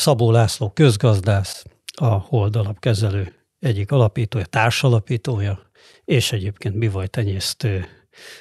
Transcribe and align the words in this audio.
Szabó 0.00 0.30
László 0.30 0.70
közgazdász, 0.70 1.64
a 1.94 2.06
Hold 2.06 2.56
alapkezelő 2.56 3.34
egyik 3.58 3.92
alapítója, 3.92 4.44
társalapítója, 4.44 5.70
és 6.04 6.32
egyébként 6.32 6.78
Bivaj 6.78 7.06
tenyésztő 7.06 7.86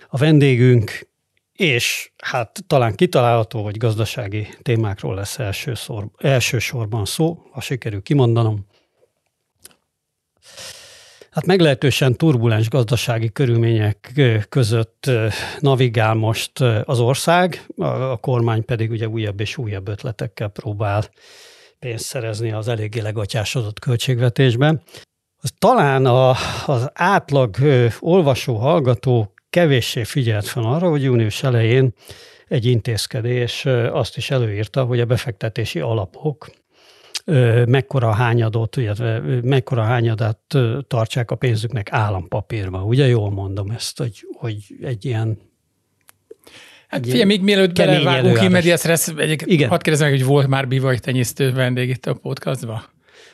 a 0.09 0.17
vendégünk, 0.17 1.09
és 1.53 2.11
hát 2.17 2.59
talán 2.67 2.95
kitalálható, 2.95 3.63
hogy 3.63 3.77
gazdasági 3.77 4.47
témákról 4.61 5.15
lesz 5.15 5.39
elsőszor, 5.39 6.07
elsősorban 6.17 7.05
szó, 7.05 7.43
ha 7.51 7.61
sikerül 7.61 8.01
kimondanom. 8.01 8.65
Hát 11.31 11.45
meglehetősen 11.45 12.15
turbulens 12.15 12.69
gazdasági 12.69 13.31
körülmények 13.31 14.21
között 14.49 15.11
navigál 15.59 16.13
most 16.13 16.59
az 16.83 16.99
ország, 16.99 17.65
a 17.77 18.17
kormány 18.17 18.65
pedig 18.65 18.91
ugye 18.91 19.07
újabb 19.07 19.39
és 19.39 19.57
újabb 19.57 19.87
ötletekkel 19.87 20.47
próbál 20.47 21.09
pénzt 21.79 22.03
szerezni 22.03 22.51
az 22.51 22.67
eléggé 22.67 22.99
legatyásodott 22.99 23.79
költségvetésben. 23.79 24.81
Talán 25.57 26.05
a, 26.05 26.35
az 26.65 26.89
átlag 26.93 27.55
olvasó, 27.99 28.55
hallgató 28.55 29.33
kevéssé 29.49 30.03
figyelt 30.03 30.45
fel 30.45 30.63
arra, 30.63 30.89
hogy 30.89 31.03
június 31.03 31.43
elején 31.43 31.93
egy 32.47 32.65
intézkedés 32.65 33.65
azt 33.91 34.17
is 34.17 34.31
előírta, 34.31 34.83
hogy 34.83 34.99
a 34.99 35.05
befektetési 35.05 35.79
alapok 35.79 36.49
mekkora 37.65 38.11
hányadot, 38.11 38.77
illetve 38.77 39.19
mekkora 39.41 39.83
hányadát 39.83 40.57
tartsák 40.87 41.31
a 41.31 41.35
pénzüknek 41.35 41.91
állampapírba. 41.91 42.83
Ugye 42.83 43.07
jól 43.07 43.31
mondom 43.31 43.69
ezt, 43.69 43.97
hogy, 43.97 44.27
hogy 44.37 44.75
egy 44.81 45.05
ilyen 45.05 45.48
Hát 46.89 47.05
figyelj, 47.05 47.23
még 47.23 47.41
mielőtt 47.41 47.75
belevágunk 47.75 48.39
ki 48.39 48.47
Medias 48.47 48.81
Igen. 49.45 49.69
hadd 49.69 49.81
kérdezem 49.81 50.09
hogy 50.09 50.25
volt 50.25 50.47
már 50.47 50.67
bivaj 50.67 50.97
tenyésztő 50.97 51.53
vendég 51.53 51.89
itt 51.89 52.05
a 52.05 52.13
podcastban? 52.13 52.83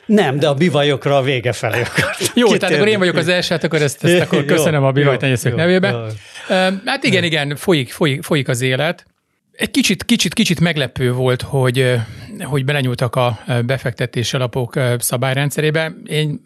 Nem, 0.06 0.38
de 0.38 0.48
a 0.48 0.54
bivajokra 0.54 1.16
a 1.16 1.22
vége 1.22 1.52
felé 1.52 1.80
akart. 1.80 2.18
Jó, 2.20 2.28
kitérni. 2.32 2.58
tehát 2.58 2.74
akkor 2.74 2.88
én 2.88 2.98
vagyok 2.98 3.16
az 3.16 3.28
első, 3.28 3.54
hát 3.54 3.64
akkor 3.64 3.82
ezt, 3.82 4.04
ezt 4.04 4.20
akkor 4.20 4.44
köszönöm 4.44 4.80
jó, 4.80 4.86
a 4.86 4.92
bivaj 4.92 5.16
tenyésztők 5.16 5.54
nevében. 5.54 5.92
Jó. 5.92 6.56
Hát 6.84 7.04
igen, 7.04 7.24
igen, 7.24 7.56
folyik, 7.56 7.92
folyik, 7.92 8.22
folyik 8.22 8.48
az 8.48 8.60
élet. 8.60 9.06
Egy 9.52 9.70
kicsit, 9.70 10.04
kicsit, 10.04 10.34
kicsit 10.34 10.60
meglepő 10.60 11.12
volt, 11.12 11.42
hogy, 11.42 11.94
hogy 12.40 12.64
belenyúltak 12.64 13.16
a 13.16 13.38
befektetési 13.66 14.36
alapok 14.36 14.80
szabályrendszerébe. 14.98 15.92
Én 16.04 16.40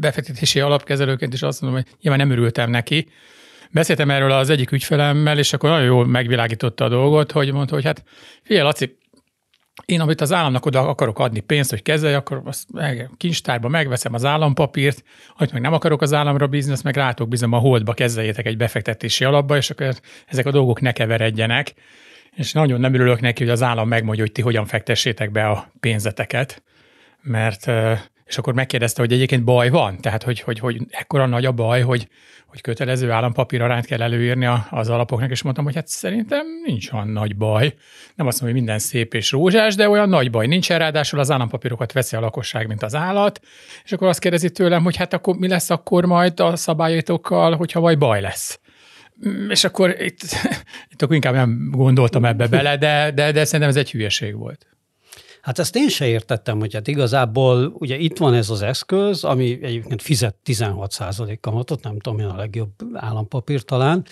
befektetési 0.00 0.60
alapkezelőként 0.60 1.34
is 1.34 1.42
azt 1.42 1.60
mondom, 1.60 1.80
hogy 1.80 1.92
nyilván 2.02 2.26
nem 2.26 2.36
örültem 2.36 2.70
neki. 2.70 3.08
Beszéltem 3.70 4.10
erről 4.10 4.32
az 4.32 4.50
egyik 4.50 4.72
ügyfelemmel, 4.72 5.38
és 5.38 5.52
akkor 5.52 5.70
nagyon 5.70 5.84
jól 5.84 6.06
megvilágította 6.06 6.84
a 6.84 6.88
dolgot, 6.88 7.32
hogy 7.32 7.52
mondta, 7.52 7.74
hogy 7.74 7.84
hát 7.84 8.04
figyelj, 8.42 8.64
Laci, 8.64 8.98
én 9.84 10.00
amit 10.00 10.20
az 10.20 10.32
államnak 10.32 10.66
oda 10.66 10.88
akarok 10.88 11.18
adni 11.18 11.40
pénzt, 11.40 11.70
hogy 11.70 11.82
kezelj, 11.82 12.14
akkor 12.14 12.42
azt 12.44 12.66
kincstárba 13.16 13.68
megveszem 13.68 14.14
az 14.14 14.24
állampapírt, 14.24 15.04
hogy 15.36 15.50
meg 15.52 15.62
nem 15.62 15.72
akarok 15.72 16.02
az 16.02 16.12
államra 16.12 16.46
bízni, 16.46 16.72
azt 16.72 16.82
meg 16.82 16.96
rátok 16.96 17.28
bizony 17.28 17.50
a 17.50 17.58
holdba 17.58 17.92
kezeljétek 17.92 18.46
egy 18.46 18.56
befektetési 18.56 19.24
alapba, 19.24 19.56
és 19.56 19.70
akkor 19.70 19.94
ezek 20.26 20.46
a 20.46 20.50
dolgok 20.50 20.80
ne 20.80 20.92
keveredjenek. 20.92 21.74
És 22.36 22.52
nagyon 22.52 22.80
nem 22.80 22.94
örülök 22.94 23.20
neki, 23.20 23.42
hogy 23.42 23.52
az 23.52 23.62
állam 23.62 23.88
megmondja, 23.88 24.24
hogy 24.24 24.32
ti 24.32 24.42
hogyan 24.42 24.66
fektessétek 24.66 25.30
be 25.30 25.46
a 25.46 25.72
pénzeteket, 25.80 26.62
mert 27.22 27.70
és 28.28 28.38
akkor 28.38 28.54
megkérdezte, 28.54 29.00
hogy 29.00 29.12
egyébként 29.12 29.44
baj 29.44 29.68
van, 29.68 30.00
tehát 30.00 30.22
hogy, 30.22 30.40
hogy, 30.40 30.58
hogy 30.58 30.80
ekkora 30.90 31.26
nagy 31.26 31.44
a 31.44 31.52
baj, 31.52 31.80
hogy, 31.80 32.08
hogy 32.46 32.60
kötelező 32.60 33.10
állampapír 33.10 33.62
arányt 33.62 33.86
kell 33.86 34.02
előírni 34.02 34.48
az 34.70 34.88
alapoknak, 34.88 35.30
és 35.30 35.42
mondtam, 35.42 35.64
hogy 35.64 35.74
hát 35.74 35.88
szerintem 35.88 36.46
nincs 36.64 36.92
olyan 36.92 37.08
nagy 37.08 37.36
baj. 37.36 37.74
Nem 38.14 38.26
azt 38.26 38.40
mondom, 38.40 38.58
hogy 38.58 38.66
minden 38.66 38.78
szép 38.78 39.14
és 39.14 39.30
rózsás, 39.30 39.74
de 39.74 39.88
olyan 39.88 40.08
nagy 40.08 40.30
baj 40.30 40.46
nincs, 40.46 40.68
ráadásul 40.68 41.18
az 41.18 41.30
állampapírokat 41.30 41.92
veszi 41.92 42.16
a 42.16 42.20
lakosság, 42.20 42.66
mint 42.66 42.82
az 42.82 42.94
állat, 42.94 43.40
és 43.84 43.92
akkor 43.92 44.08
azt 44.08 44.20
kérdezi 44.20 44.50
tőlem, 44.50 44.82
hogy 44.82 44.96
hát 44.96 45.12
akkor 45.12 45.36
mi 45.36 45.48
lesz 45.48 45.70
akkor 45.70 46.04
majd 46.04 46.40
a 46.40 46.56
szabályaitokkal, 46.56 47.56
hogyha 47.56 47.80
vagy 47.80 47.98
baj 47.98 48.20
lesz. 48.20 48.60
Mm, 49.28 49.50
és 49.50 49.64
akkor 49.64 49.96
itt, 50.00 50.20
itt 50.92 51.02
akkor 51.02 51.14
inkább 51.14 51.34
nem 51.34 51.68
gondoltam 51.70 52.24
ebbe 52.24 52.46
bele, 52.46 52.76
de, 52.76 53.10
de, 53.14 53.32
de 53.32 53.44
szerintem 53.44 53.68
ez 53.68 53.76
egy 53.76 53.90
hülyeség 53.90 54.36
volt. 54.36 54.66
Hát 55.48 55.58
ezt 55.58 55.76
én 55.76 55.88
se 55.88 56.06
értettem, 56.06 56.58
hogy 56.58 56.74
hát 56.74 56.88
igazából 56.88 57.72
ugye 57.78 57.96
itt 57.96 58.18
van 58.18 58.34
ez 58.34 58.50
az 58.50 58.62
eszköz, 58.62 59.24
ami 59.24 59.58
egyébként 59.62 60.02
fizet 60.02 60.36
16% 60.44 61.36
kamatot, 61.40 61.82
nem 61.82 61.98
tudom 61.98 62.18
én 62.18 62.26
a 62.26 62.36
legjobb 62.36 62.70
állampapír 62.92 63.62
talán, 63.62 64.04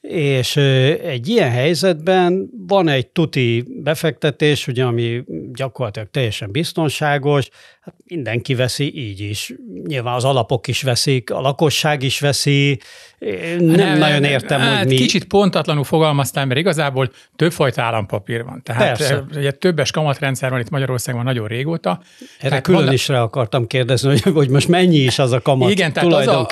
és 0.00 0.56
egy 0.56 1.28
ilyen 1.28 1.50
helyzetben 1.50 2.50
van 2.66 2.88
egy 2.88 3.06
tuti 3.06 3.64
befektetés, 3.82 4.66
ugye, 4.66 4.84
ami 4.84 5.24
gyakorlatilag 5.56 6.08
teljesen 6.10 6.50
biztonságos, 6.50 7.48
hát 7.80 7.94
mindenki 8.04 8.54
veszi 8.54 8.98
így 8.98 9.20
is. 9.20 9.54
Nyilván 9.86 10.14
az 10.14 10.24
alapok 10.24 10.66
is 10.66 10.82
veszik, 10.82 11.30
a 11.30 11.40
lakosság 11.40 12.02
is 12.02 12.20
veszi, 12.20 12.80
nem, 13.18 13.64
nem 13.64 13.98
nagyon 13.98 14.24
értem, 14.24 14.60
hát 14.60 14.78
hogy 14.78 14.88
mi... 14.88 14.94
Kicsit 14.94 15.24
pontatlanul 15.24 15.84
fogalmaztál, 15.84 16.46
mert 16.46 16.60
igazából 16.60 17.10
többfajta 17.36 17.82
állampapír 17.82 18.44
van. 18.44 18.62
Tehát 18.62 18.96
Persze. 18.96 19.24
ugye 19.36 19.50
többes 19.50 19.90
kamatrendszer 19.90 20.50
van 20.50 20.60
itt 20.60 20.70
Magyarországon 20.70 21.24
nagyon 21.24 21.46
régóta. 21.46 22.00
Erre 22.40 22.60
külön 22.60 22.84
van... 22.84 22.92
is 22.92 23.08
rá 23.08 23.22
akartam 23.22 23.66
kérdezni, 23.66 24.08
hogy, 24.08 24.22
hogy 24.32 24.48
most 24.48 24.68
mennyi 24.68 24.98
is 24.98 25.18
az 25.18 25.32
a 25.32 25.40
kamat 25.40 25.70
Igen, 25.70 25.92
tehát 25.92 26.12
az, 26.12 26.26
a, 26.26 26.46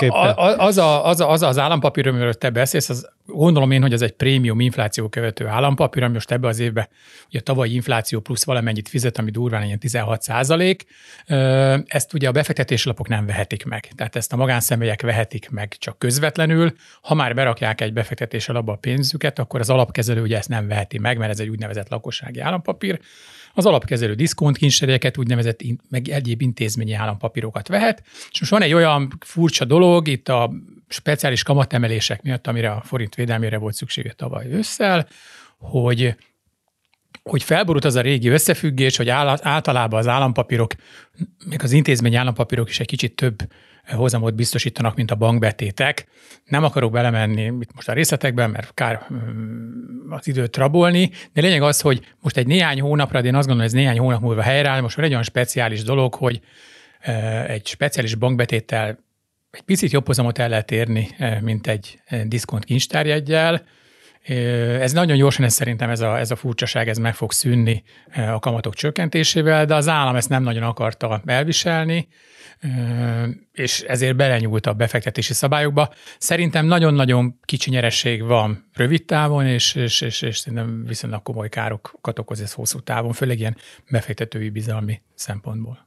az, 0.57 0.77
a, 0.77 1.07
az, 1.07 1.19
a, 1.19 1.31
az, 1.31 1.41
az 1.41 1.57
állampapír, 1.57 2.07
amiről 2.07 2.33
te 2.33 2.49
beszélsz, 2.49 2.89
az 2.89 3.09
gondolom 3.25 3.71
én, 3.71 3.81
hogy 3.81 3.93
ez 3.93 4.01
egy 4.01 4.11
prémium 4.11 4.59
infláció 4.59 5.09
követő 5.09 5.47
állampapír, 5.47 6.03
ami 6.03 6.13
most 6.13 6.31
ebbe 6.31 6.47
az 6.47 6.59
évben, 6.59 6.87
ugye 7.27 7.39
a 7.39 7.41
tavalyi 7.41 7.73
infláció 7.73 8.19
plusz 8.19 8.45
valamennyit 8.45 8.89
fizet, 8.89 9.17
ami 9.17 9.31
durván 9.31 9.63
ilyen 9.63 9.79
16 9.79 10.21
százalék, 10.21 10.85
ezt 11.85 12.13
ugye 12.13 12.27
a 12.27 12.31
befektetési 12.31 12.87
lapok 12.87 13.07
nem 13.07 13.25
vehetik 13.25 13.65
meg. 13.65 13.87
Tehát 13.95 14.15
ezt 14.15 14.33
a 14.33 14.35
magánszemélyek 14.35 15.01
vehetik 15.01 15.49
meg 15.49 15.75
csak 15.77 15.99
közvetlenül. 15.99 16.73
Ha 17.01 17.13
már 17.13 17.35
berakják 17.35 17.81
egy 17.81 17.93
befektetés 17.93 18.49
alapba 18.49 18.71
a 18.71 18.77
pénzüket, 18.77 19.39
akkor 19.39 19.59
az 19.59 19.69
alapkezelő 19.69 20.21
ugye 20.21 20.37
ezt 20.37 20.49
nem 20.49 20.67
veheti 20.67 20.97
meg, 20.97 21.17
mert 21.17 21.31
ez 21.31 21.39
egy 21.39 21.49
úgynevezett 21.49 21.89
lakossági 21.89 22.39
állampapír. 22.39 22.99
Az 23.53 23.65
alapkezelő 23.65 24.13
diszkontkincsereket, 24.13 25.17
úgynevezett 25.17 25.61
meg 25.89 26.07
egyéb 26.07 26.41
intézményi 26.41 26.93
állampapírokat 26.93 27.67
vehet. 27.67 28.03
És 28.31 28.39
most 28.39 28.51
van 28.51 28.61
egy 28.61 28.73
olyan 28.73 29.11
furcsa 29.19 29.65
dolog 29.65 30.07
itt 30.07 30.29
a 30.29 30.51
speciális 30.87 31.43
kamatemelések 31.43 32.21
miatt, 32.21 32.47
amire 32.47 32.71
a 32.71 32.81
forint 32.81 33.15
védelmére 33.15 33.57
volt 33.57 33.73
szüksége 33.73 34.13
tavaly 34.13 34.45
ősszel, 34.51 35.07
hogy 35.57 36.15
hogy 37.29 37.43
felborult 37.43 37.85
az 37.85 37.95
a 37.95 38.01
régi 38.01 38.27
összefüggés, 38.27 38.97
hogy 38.97 39.09
általában 39.09 39.99
az 39.99 40.07
állampapírok, 40.07 40.71
még 41.45 41.63
az 41.63 41.71
intézmény 41.71 42.15
állampapírok 42.15 42.69
is 42.69 42.79
egy 42.79 42.87
kicsit 42.87 43.15
több 43.15 43.37
hozamot 43.93 44.35
biztosítanak, 44.35 44.95
mint 44.95 45.11
a 45.11 45.15
bankbetétek. 45.15 46.07
Nem 46.45 46.63
akarok 46.63 46.91
belemenni 46.91 47.43
itt 47.43 47.73
most 47.75 47.89
a 47.89 47.93
részletekben, 47.93 48.49
mert 48.49 48.73
kár 48.73 49.05
mm, 49.13 50.11
az 50.11 50.27
időt 50.27 50.57
rabolni, 50.57 51.11
de 51.33 51.41
lényeg 51.41 51.61
az, 51.61 51.81
hogy 51.81 52.05
most 52.21 52.37
egy 52.37 52.47
néhány 52.47 52.81
hónapra, 52.81 53.21
de 53.21 53.27
én 53.27 53.35
azt 53.35 53.47
gondolom, 53.47 53.69
hogy 53.71 53.79
ez 53.79 53.85
néhány 53.85 53.99
hónap 53.99 54.21
múlva 54.21 54.41
helyreáll, 54.41 54.81
most 54.81 54.95
van 54.95 55.05
egy 55.05 55.11
olyan 55.11 55.23
speciális 55.23 55.83
dolog, 55.83 56.13
hogy 56.13 56.41
egy 57.47 57.67
speciális 57.67 58.15
bankbetéttel 58.15 59.04
egy 59.55 59.61
picit 59.61 59.91
jobb 59.91 60.05
hozamot 60.05 60.37
el 60.37 60.49
lehet 60.49 60.71
érni, 60.71 61.07
mint 61.41 61.67
egy 61.67 61.99
diszkont 62.23 62.65
kincstárjegyel, 62.65 63.65
ez 64.79 64.91
nagyon 64.91 65.17
gyorsan, 65.17 65.45
ez 65.45 65.53
szerintem 65.53 65.89
ez 65.89 65.99
a, 65.99 66.19
ez 66.19 66.31
a 66.31 66.35
furcsaság, 66.35 66.87
ez 66.87 66.97
meg 66.97 67.15
fog 67.15 67.31
szűnni 67.31 67.83
a 68.15 68.39
kamatok 68.39 68.73
csökkentésével, 68.73 69.65
de 69.65 69.75
az 69.75 69.87
állam 69.87 70.15
ezt 70.15 70.29
nem 70.29 70.43
nagyon 70.43 70.63
akarta 70.63 71.21
elviselni, 71.25 72.07
és 73.51 73.81
ezért 73.81 74.15
belenyúlt 74.15 74.65
a 74.65 74.73
befektetési 74.73 75.33
szabályokba. 75.33 75.93
Szerintem 76.17 76.65
nagyon-nagyon 76.65 77.39
kicsi 77.43 77.69
nyeresség 77.69 78.23
van 78.23 78.69
rövid 78.73 79.05
távon, 79.05 79.45
és, 79.45 79.75
és, 79.75 80.01
és, 80.01 80.21
és 80.21 80.37
szerintem 80.37 80.85
viszonylag 80.85 81.21
komoly 81.21 81.49
károkat 81.49 82.19
okoz 82.19 82.41
ez 82.41 82.53
hosszú 82.53 82.79
távon, 82.79 83.13
főleg 83.13 83.39
ilyen 83.39 83.57
befektetői 83.89 84.49
bizalmi 84.49 85.01
szempontból. 85.15 85.84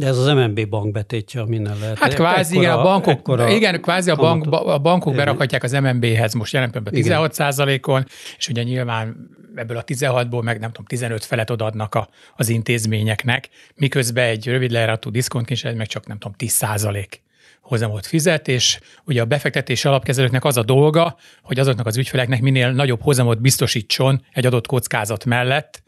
De 0.00 0.06
ez 0.06 0.18
az 0.18 0.26
MNB 0.26 0.68
bank 0.68 0.92
betétje, 0.92 1.44
minden 1.46 1.78
lehet. 1.78 1.98
Hát 1.98 2.14
kvázi, 2.14 2.52
ekkora, 2.52 2.66
igen, 2.66 2.78
a 2.78 2.82
bankok, 2.82 3.12
ekkora 3.12 3.50
igen, 3.50 3.80
kvázi 3.80 4.10
a, 4.10 4.16
bank, 4.16 4.46
a 4.50 4.78
bankok 4.78 5.14
berakhatják 5.14 5.62
az 5.62 5.72
MNB-hez 5.72 6.34
most 6.34 6.52
jelen 6.52 6.70
pillanatban 6.70 7.02
16 7.02 7.32
százalékon, 7.32 8.06
és 8.36 8.48
ugye 8.48 8.62
nyilván 8.62 9.30
ebből 9.54 9.76
a 9.76 9.84
16-ból 9.84 10.42
meg 10.42 10.58
nem 10.58 10.70
tudom, 10.70 10.86
15 10.86 11.24
felet 11.24 11.50
odaadnak 11.50 11.94
a, 11.94 12.08
az 12.36 12.48
intézményeknek, 12.48 13.48
miközben 13.74 14.24
egy 14.24 14.46
rövid 14.46 14.70
lejáratú 14.70 15.10
diszkontkincs 15.10 15.64
meg 15.64 15.86
csak 15.86 16.06
nem 16.06 16.18
tudom, 16.18 16.36
10 16.36 16.52
százalék 16.52 17.22
hozamot 17.60 18.06
fizet, 18.06 18.48
és 18.48 18.80
ugye 19.04 19.20
a 19.20 19.24
befektetés 19.24 19.84
alapkezelőknek 19.84 20.44
az 20.44 20.56
a 20.56 20.62
dolga, 20.62 21.16
hogy 21.42 21.58
azoknak 21.58 21.86
az 21.86 21.96
ügyfeleknek 21.96 22.40
minél 22.40 22.70
nagyobb 22.70 23.02
hozamot 23.02 23.40
biztosítson 23.40 24.24
egy 24.32 24.46
adott 24.46 24.66
kockázat 24.66 25.24
mellett, 25.24 25.82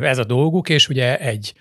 ez 0.00 0.18
a 0.18 0.24
dolguk, 0.24 0.68
és 0.68 0.88
ugye 0.88 1.18
egy 1.18 1.54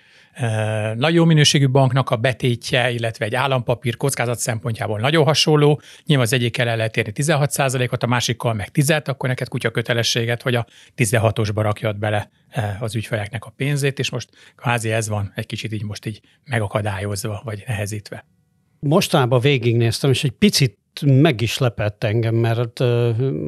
nagy 0.96 1.14
jó 1.14 1.26
minőségű 1.26 1.68
banknak 1.68 2.10
a 2.10 2.16
betétje, 2.16 2.90
illetve 2.90 3.26
egy 3.26 3.36
állampapír 3.36 3.98
kockázat 3.98 4.40
szempontjából 4.40 5.00
nagyon 5.00 5.26
hasonló. 5.26 5.82
Nyilván 6.06 6.26
az 6.26 6.34
egyik 6.34 6.58
el 6.58 6.76
lehet 6.76 6.98
érni 6.98 7.12
16%-ot, 7.16 8.04
a 8.04 8.08
másikkal 8.08 8.54
meg 8.54 8.70
10 8.70 8.90
akkor 8.90 9.30
neked 9.30 9.48
kutya 9.48 9.70
kötelességet, 9.70 10.42
hogy 10.42 10.56
a 10.56 10.66
16-osba 10.98 11.60
rakjad 11.62 11.98
bele 11.98 12.30
az 12.80 12.96
ügyfeleknek 12.96 13.46
a 13.46 13.54
pénzét, 13.56 14.00
és 14.00 14.10
most 14.10 14.30
kvázi 14.56 14.92
ez 14.92 15.10
van 15.10 15.32
egy 15.36 15.46
kicsit 15.46 15.74
így 15.74 15.84
most 15.84 16.06
így 16.06 16.22
megakadályozva, 16.44 17.42
vagy 17.44 17.64
nehezítve. 17.68 18.26
Mostanában 18.80 19.40
végignéztem, 19.40 20.10
és 20.10 20.24
egy 20.24 20.32
picit 20.32 20.78
meg 21.06 21.42
is 21.42 21.58
lepett 21.58 22.04
engem, 22.04 22.36
mert 22.36 22.80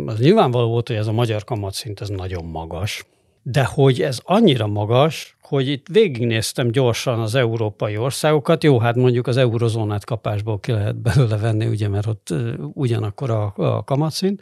az 0.06 0.20
nyilvánvaló 0.20 0.70
volt, 0.70 0.88
hogy 0.88 0.98
ez 0.98 1.08
a 1.08 1.12
magyar 1.12 1.44
kamatszint 1.44 2.02
ez 2.02 2.10
nagyon 2.10 2.46
magas. 2.46 3.06
De 3.48 3.64
hogy 3.64 4.02
ez 4.02 4.20
annyira 4.24 4.68
magas, 4.68 5.38
hogy 5.42 5.68
itt 5.68 5.88
végignéztem 5.88 6.68
gyorsan 6.68 7.20
az 7.20 7.36
európai 7.36 7.98
országokat, 7.98 8.64
jó, 8.64 8.80
hát 8.80 8.96
mondjuk 8.96 9.28
az 9.28 9.38
eurozónát 9.38 10.06
kapásból 10.06 10.60
ki 10.60 10.72
lehet 10.72 10.96
belőle 10.96 11.38
venni, 11.38 11.66
ugye, 11.66 11.88
mert 11.88 12.06
ott 12.06 12.34
ugyanakkor 12.74 13.30
a, 13.30 13.54
a 13.56 13.84
kamatszint, 13.84 14.42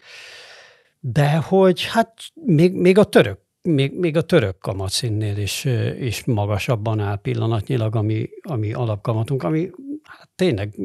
de 1.00 1.36
hogy 1.36 1.86
hát 1.86 2.14
még, 2.34 2.74
még 2.74 2.98
a 2.98 3.04
török 3.04 3.40
még, 3.62 4.00
még 4.00 4.18
a 4.18 4.22
török 4.22 4.58
kamatszínnél 4.58 5.38
is, 5.38 5.66
is 6.00 6.26
magasabban 6.26 7.00
áll 7.00 7.16
pillanatnyilag, 7.16 7.96
ami, 7.96 8.30
ami 8.42 8.74
alapkamatunk, 8.74 9.44
ami 9.44 9.70
hát 10.04 10.30
tényleg 10.36 10.76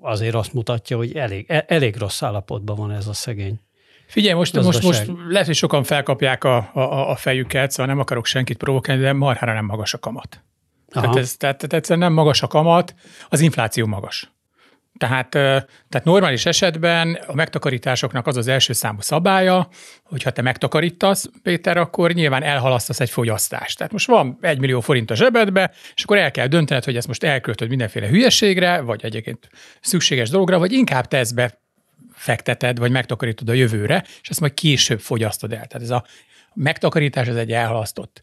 azért 0.00 0.34
azt 0.34 0.52
mutatja, 0.52 0.96
hogy 0.96 1.16
elég, 1.16 1.44
e, 1.48 1.64
elég 1.68 1.96
rossz 1.96 2.22
állapotban 2.22 2.76
van 2.76 2.90
ez 2.90 3.06
a 3.06 3.12
szegény. 3.12 3.60
Figyelj, 4.10 4.34
most, 4.34 4.54
most, 4.54 4.82
most 4.82 5.10
lehet, 5.28 5.46
hogy 5.46 5.54
sokan 5.54 5.84
felkapják 5.84 6.44
a, 6.44 6.70
a, 6.72 7.10
a 7.10 7.16
fejüket, 7.16 7.70
szóval 7.70 7.86
nem 7.86 7.98
akarok 8.00 8.26
senkit 8.26 8.56
provokálni, 8.56 9.02
de 9.02 9.12
marhára 9.12 9.52
nem 9.52 9.64
magas 9.64 9.94
a 9.94 9.98
kamat. 9.98 10.42
Tehát, 10.88 11.16
ez, 11.16 11.36
tehát, 11.36 11.56
tehát 11.56 11.72
egyszerűen 11.72 12.06
nem 12.06 12.12
magas 12.12 12.42
a 12.42 12.46
kamat, 12.46 12.94
az 13.28 13.40
infláció 13.40 13.86
magas. 13.86 14.32
Tehát, 14.98 15.28
tehát 15.28 16.02
normális 16.04 16.46
esetben 16.46 17.18
a 17.26 17.34
megtakarításoknak 17.34 18.26
az 18.26 18.36
az 18.36 18.48
első 18.48 18.72
számú 18.72 19.00
szabálya, 19.00 19.68
hogy 20.04 20.22
ha 20.22 20.30
te 20.30 20.42
megtakarítasz, 20.42 21.30
Péter, 21.42 21.76
akkor 21.76 22.12
nyilván 22.12 22.42
elhalasztasz 22.42 23.00
egy 23.00 23.10
fogyasztást. 23.10 23.76
Tehát 23.76 23.92
most 23.92 24.06
van 24.06 24.38
egy 24.40 24.58
millió 24.58 24.80
forint 24.80 25.10
a 25.10 25.14
zsebedbe, 25.14 25.72
és 25.94 26.02
akkor 26.02 26.16
el 26.16 26.30
kell 26.30 26.46
döntened, 26.46 26.84
hogy 26.84 26.96
ezt 26.96 27.06
most 27.06 27.24
elköltöd 27.24 27.68
mindenféle 27.68 28.08
hülyeségre, 28.08 28.80
vagy 28.80 29.04
egyébként 29.04 29.48
szükséges 29.80 30.30
dologra, 30.30 30.58
vagy 30.58 30.72
inkább 30.72 31.06
tesz 31.06 31.30
be 31.30 31.60
fekteted, 32.20 32.78
vagy 32.78 32.90
megtakarítod 32.90 33.48
a 33.48 33.52
jövőre, 33.52 34.04
és 34.22 34.28
ezt 34.28 34.40
majd 34.40 34.54
később 34.54 35.00
fogyasztod 35.00 35.52
el. 35.52 35.66
Tehát 35.66 35.82
ez 35.82 35.90
a 35.90 36.04
megtakarítás, 36.54 37.26
ez 37.26 37.36
egy 37.36 37.52
elhalasztott 37.52 38.22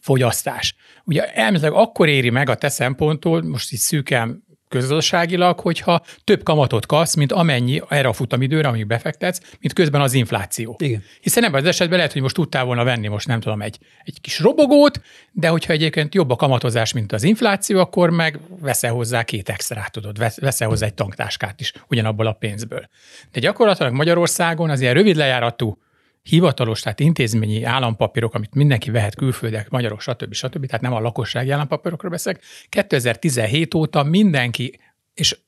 fogyasztás. 0.00 0.74
Ugye 1.04 1.32
elméletileg 1.34 1.72
akkor 1.72 2.08
éri 2.08 2.30
meg 2.30 2.48
a 2.48 2.54
te 2.54 2.68
szemponttól, 2.68 3.42
most 3.42 3.72
így 3.72 3.78
szűken 3.78 4.44
közgazdaságilag, 4.68 5.60
hogyha 5.60 6.02
több 6.24 6.42
kamatot 6.42 6.86
kapsz, 6.86 7.14
mint 7.14 7.32
amennyi 7.32 7.82
erre 7.88 8.08
a 8.08 8.12
futamidőre, 8.12 8.68
amíg 8.68 8.86
befektetsz, 8.86 9.40
mint 9.60 9.72
közben 9.72 10.00
az 10.00 10.14
infláció. 10.14 10.76
Igen. 10.78 11.02
Hiszen 11.20 11.44
ebben 11.44 11.60
az 11.60 11.66
esetben 11.66 11.96
lehet, 11.96 12.12
hogy 12.12 12.22
most 12.22 12.34
tudtál 12.34 12.64
volna 12.64 12.84
venni 12.84 13.08
most 13.08 13.26
nem 13.26 13.40
tudom, 13.40 13.62
egy, 13.62 13.78
egy 14.04 14.20
kis 14.20 14.40
robogót, 14.40 15.00
de 15.32 15.48
hogyha 15.48 15.72
egyébként 15.72 16.14
jobb 16.14 16.30
a 16.30 16.36
kamatozás, 16.36 16.92
mint 16.92 17.12
az 17.12 17.22
infláció, 17.22 17.78
akkor 17.78 18.10
meg 18.10 18.38
veszel 18.60 18.92
hozzá 18.92 19.22
két 19.22 19.48
extrát, 19.48 19.92
tudod, 19.92 20.18
veszel 20.40 20.68
hozzá 20.68 20.86
egy 20.86 20.94
tanktáskát 20.94 21.60
is 21.60 21.72
ugyanabból 21.88 22.26
a 22.26 22.32
pénzből. 22.32 22.88
De 23.32 23.40
gyakorlatilag 23.40 23.92
Magyarországon 23.92 24.70
az 24.70 24.80
ilyen 24.80 24.94
rövid 24.94 25.16
lejáratú 25.16 25.78
hivatalos, 26.22 26.80
tehát 26.80 27.00
intézményi 27.00 27.62
állampapírok, 27.62 28.34
amit 28.34 28.54
mindenki 28.54 28.90
vehet 28.90 29.14
külföldek, 29.14 29.70
magyarok, 29.70 30.00
stb. 30.00 30.32
stb. 30.34 30.66
Tehát 30.66 30.80
nem 30.80 30.92
a 30.92 31.00
lakossági 31.00 31.50
állampapírokról 31.50 32.10
beszélek. 32.10 32.42
2017 32.68 33.74
óta 33.74 34.02
mindenki, 34.02 34.80
és 35.14 35.38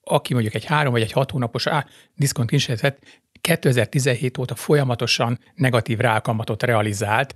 aki 0.00 0.32
mondjuk 0.32 0.54
egy 0.54 0.64
három 0.64 0.92
vagy 0.92 1.02
egy 1.02 1.12
hat 1.12 1.30
hónapos 1.30 1.66
diszkont 2.14 2.50
kincseret 2.50 2.98
2017 3.40 4.38
óta 4.38 4.54
folyamatosan 4.54 5.38
negatív 5.54 5.98
rákamatot 5.98 6.62
realizált, 6.62 7.34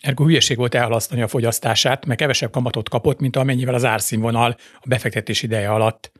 Ergo 0.00 0.24
hülyeség 0.24 0.56
volt 0.56 0.74
elhalasztani 0.74 1.22
a 1.22 1.28
fogyasztását, 1.28 2.06
mert 2.06 2.18
kevesebb 2.18 2.50
kamatot 2.50 2.88
kapott, 2.88 3.20
mint 3.20 3.36
amennyivel 3.36 3.74
az 3.74 3.84
árszínvonal 3.84 4.56
a 4.74 4.88
befektetés 4.88 5.42
ideje 5.42 5.70
alatt 5.70 6.12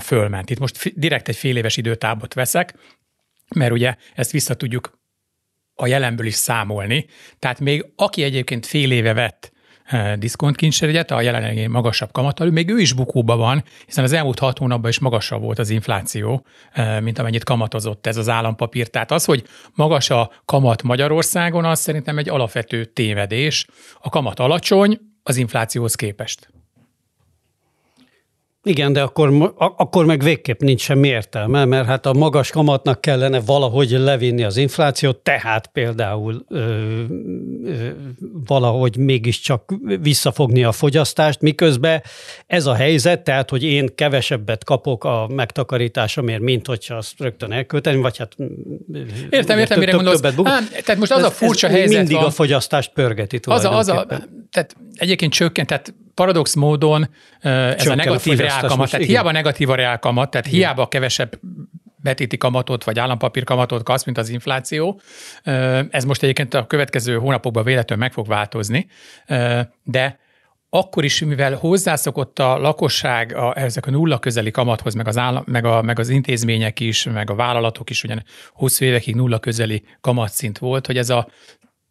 fölment. 0.00 0.50
Itt 0.50 0.58
most 0.58 0.92
direkt 0.94 1.28
egy 1.28 1.36
fél 1.36 1.56
éves 1.56 1.76
időtábot 1.76 2.34
veszek, 2.34 2.74
mert 3.54 3.72
ugye 3.72 3.94
ezt 4.14 4.30
vissza 4.30 4.54
tudjuk 4.54 4.98
a 5.74 5.86
jelenből 5.86 6.26
is 6.26 6.34
számolni. 6.34 7.06
Tehát 7.38 7.60
még 7.60 7.86
aki 7.96 8.22
egyébként 8.22 8.66
fél 8.66 8.90
éve 8.90 9.12
vett 9.12 9.52
e, 9.84 10.16
diszkontkincséregyet, 10.16 11.10
a 11.10 11.20
jelenlegi 11.20 11.66
magasabb 11.66 12.12
kamattal, 12.12 12.50
még 12.50 12.70
ő 12.70 12.78
is 12.78 12.92
bukóba 12.92 13.36
van, 13.36 13.64
hiszen 13.86 14.04
az 14.04 14.12
elmúlt 14.12 14.38
hat 14.38 14.58
hónapban 14.58 14.90
is 14.90 14.98
magasabb 14.98 15.42
volt 15.42 15.58
az 15.58 15.70
infláció, 15.70 16.46
e, 16.72 17.00
mint 17.00 17.18
amennyit 17.18 17.44
kamatozott 17.44 18.06
ez 18.06 18.16
az 18.16 18.28
állampapír. 18.28 18.88
Tehát 18.88 19.10
az, 19.10 19.24
hogy 19.24 19.44
magas 19.74 20.10
a 20.10 20.30
kamat 20.44 20.82
Magyarországon, 20.82 21.64
az 21.64 21.80
szerintem 21.80 22.18
egy 22.18 22.28
alapvető 22.28 22.84
tévedés. 22.84 23.66
A 24.00 24.08
kamat 24.08 24.40
alacsony 24.40 25.00
az 25.22 25.36
inflációhoz 25.36 25.94
képest. 25.94 26.48
Igen, 28.68 28.92
de 28.92 29.02
akkor, 29.02 29.54
akkor 29.56 30.06
meg 30.06 30.22
végképp 30.22 30.60
nincs 30.60 30.80
semmi 30.80 31.08
értelme, 31.08 31.64
mert 31.64 31.86
hát 31.86 32.06
a 32.06 32.12
magas 32.12 32.50
kamatnak 32.50 33.00
kellene 33.00 33.40
valahogy 33.40 33.90
levinni 33.90 34.42
az 34.42 34.56
inflációt, 34.56 35.18
tehát 35.18 35.66
például 35.66 36.44
ö, 36.48 36.58
ö, 37.64 37.88
valahogy 38.46 38.96
mégiscsak 38.96 39.74
visszafogni 40.00 40.64
a 40.64 40.72
fogyasztást, 40.72 41.40
miközben 41.40 42.02
ez 42.46 42.66
a 42.66 42.74
helyzet, 42.74 43.24
tehát 43.24 43.50
hogy 43.50 43.62
én 43.62 43.94
kevesebbet 43.94 44.64
kapok 44.64 45.04
a 45.04 45.28
megtakarításomért, 45.34 46.40
mint 46.40 46.66
hogyha 46.66 46.94
azt 46.94 47.12
rögtön 47.18 47.52
elkölteni, 47.52 48.00
vagy 48.00 48.18
hát 48.18 48.36
Értem, 49.30 49.58
értem, 49.58 49.78
mire 49.78 49.92
gondolsz. 49.92 50.24
Á, 50.24 50.30
tehát 50.84 50.96
most 50.96 51.12
az 51.12 51.18
ez, 51.18 51.24
a 51.24 51.30
furcsa 51.30 51.68
helyzet 51.68 51.96
mindig 51.96 52.16
van. 52.16 52.24
a 52.24 52.30
fogyasztást 52.30 52.92
pörgeti 52.92 53.40
az 53.44 53.64
a, 53.64 53.76
az 53.76 53.88
a, 53.88 54.06
tehát 54.50 54.76
egyébként 54.96 55.32
csökkent, 55.32 55.68
tehát 55.68 55.94
paradox 56.14 56.54
módon 56.54 57.08
ez 57.40 57.76
Csökken 57.76 57.92
a 57.92 57.94
negatív 57.94 58.40
a 58.40 58.42
reálkamat, 58.42 58.90
tehát 58.90 59.04
igen. 59.04 59.06
hiába 59.06 59.30
negatív 59.30 59.70
a 59.70 59.74
reálkamat, 59.74 60.30
tehát 60.30 60.46
igen. 60.46 60.58
hiába 60.58 60.88
kevesebb 60.88 61.40
betéti 61.96 62.36
kamatot 62.36 62.84
vagy 62.84 62.98
állampapír 62.98 63.44
kamatot 63.44 63.82
kapsz, 63.82 64.04
mint 64.04 64.18
az 64.18 64.28
infláció. 64.28 65.00
Ez 65.90 66.04
most 66.04 66.22
egyébként 66.22 66.54
a 66.54 66.66
következő 66.66 67.16
hónapokban 67.16 67.64
véletlenül 67.64 68.04
meg 68.04 68.12
fog 68.12 68.26
változni, 68.26 68.86
de 69.82 70.18
akkor 70.70 71.04
is, 71.04 71.20
mivel 71.20 71.54
hozzászokott 71.54 72.38
a 72.38 72.58
lakosság 72.58 73.36
a, 73.36 73.58
ezek 73.58 73.86
a 73.86 73.90
nulla 73.90 74.18
közeli 74.18 74.50
kamathoz, 74.50 74.94
meg 74.94 75.08
az, 75.08 75.16
állam, 75.16 75.44
meg, 75.46 75.64
a, 75.64 75.82
meg 75.82 75.98
az 75.98 76.08
intézmények 76.08 76.80
is, 76.80 77.04
meg 77.04 77.30
a 77.30 77.34
vállalatok 77.34 77.90
is, 77.90 78.04
ugyan 78.04 78.24
hosszú 78.52 78.84
évekig 78.84 79.14
nulla 79.14 79.38
közeli 79.38 79.82
kamatszint 80.00 80.58
volt, 80.58 80.86
hogy 80.86 80.96
ez 80.98 81.10
a 81.10 81.28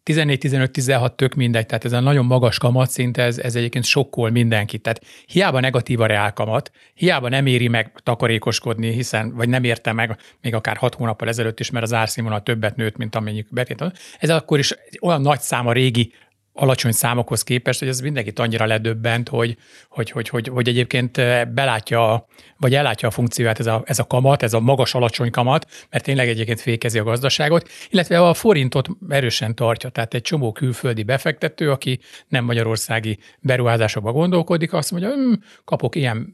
14-15-16 0.06 1.16
tök 1.16 1.34
mindegy, 1.34 1.66
tehát 1.66 1.86
ez 1.86 1.92
a 1.92 2.00
nagyon 2.00 2.26
magas 2.26 2.58
kamatszint, 2.58 3.18
ez, 3.18 3.38
ez 3.38 3.56
egyébként 3.56 3.84
sokkol 3.86 4.30
mindenkit. 4.30 4.82
Tehát 4.82 5.02
hiába 5.26 5.60
negatív 5.60 6.02
a 6.02 6.06
reálkamat, 6.06 6.72
hiába 6.94 7.30
nem 7.30 7.46
éri 7.46 7.68
meg 7.68 7.92
takarékoskodni, 8.04 8.92
hiszen, 8.92 9.34
vagy 9.36 9.50
nem 9.50 9.64
érte 9.64 9.92
meg 9.92 10.18
még 10.42 10.54
akár 10.54 10.78
6 10.78 10.96
hónappal 10.96 11.28
ezelőtt 11.28 11.60
is, 11.60 11.70
mert 11.70 11.86
az 11.86 11.94
árszínvonal 11.94 12.44
többet 12.44 12.76
nőtt, 12.76 12.98
mint 12.98 13.16
amennyi 13.16 13.46
betét. 13.50 13.84
Ez 14.20 14.30
akkor 14.30 14.60
is 14.60 14.74
olyan 15.02 15.22
nagy 15.22 15.40
szám 15.40 15.68
a 15.68 15.72
régi 15.72 16.12
alacsony 16.58 16.92
számokhoz 16.92 17.44
képest, 17.44 17.80
hogy 17.80 17.88
ez 17.88 18.00
mindenkit 18.00 18.40
annyira 18.40 18.66
ledöbbent, 18.66 19.30
hogy, 19.30 19.58
hogy, 19.90 20.10
hogy, 20.10 20.30
hogy, 20.30 20.48
hogy 20.48 20.68
egyébként 20.68 21.18
eh, 21.18 21.46
belátja, 21.46 22.28
vagy 22.58 22.76
ellátja 22.76 23.08
a 23.08 23.12
funkcióját 23.12 23.60
ez 23.60 23.66
a, 23.66 23.84
ez 23.86 24.00
a 24.00 24.08
kamat, 24.08 24.44
ez 24.44 24.54
a 24.54 24.60
magas-alacsony 24.60 25.32
kamat, 25.32 25.88
mert 25.90 26.04
tényleg 26.04 26.28
egyébként 26.28 26.62
fékezi 26.62 27.00
a 27.00 27.04
gazdaságot, 27.04 27.70
illetve 27.90 28.28
a 28.28 28.34
forintot 28.34 28.88
erősen 29.10 29.56
tartja. 29.56 29.90
Tehát 29.90 30.14
egy 30.14 30.22
csomó 30.22 30.52
külföldi 30.52 31.04
befektető, 31.04 31.72
aki 31.72 32.00
nem 32.28 32.46
magyarországi 32.46 33.18
beruházásokba 33.40 34.12
gondolkodik, 34.12 34.74
azt 34.74 34.92
mondja, 34.92 35.14
hm, 35.14 35.34
kapok 35.66 35.96
ilyen 35.96 36.34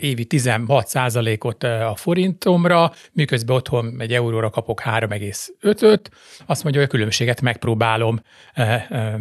évi 0.00 0.26
16% 0.28 1.44
ot 1.44 1.62
a 1.62 1.94
forintomra, 1.96 2.92
miközben 3.12 3.56
otthon 3.56 3.96
egy 3.98 4.12
euróra 4.12 4.50
kapok 4.50 4.82
3,5-öt, 4.84 6.10
azt 6.46 6.62
mondja, 6.62 6.80
hogy 6.80 6.90
a 6.90 6.92
különbséget 6.92 7.40
megpróbálom 7.40 8.20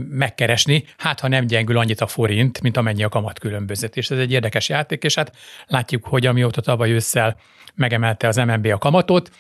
megkeresni, 0.10 0.84
hát 0.98 1.20
ha 1.20 1.28
nem 1.28 1.48
gyengül 1.48 1.78
annyit 1.78 2.02
a 2.02 2.08
forint, 2.08 2.62
mint 2.62 2.78
amennyi 2.78 3.04
a 3.04 3.10
kamat 3.10 3.40
különbözet. 3.40 3.98
És 3.98 4.10
ez 4.10 4.20
egy 4.20 4.32
érdekes 4.32 4.70
játék, 4.70 5.04
és 5.04 5.16
hát 5.16 5.36
látjuk, 5.68 6.06
hogy 6.06 6.26
amióta 6.26 6.62
tavaly 6.62 6.92
ősszel 6.92 7.38
megemelte 7.76 8.28
az 8.28 8.36
MNB 8.36 8.66
a 8.66 8.78
kamatot, 8.78 9.32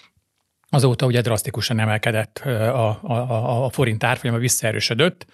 azóta 0.69 1.05
ugye 1.05 1.21
drasztikusan 1.21 1.79
emelkedett 1.79 2.37
a, 2.45 2.99
a, 3.03 3.65
a 3.65 3.69
forint 3.69 4.03
árfolyama, 4.03 4.39
visszaerősödött. 4.39 5.25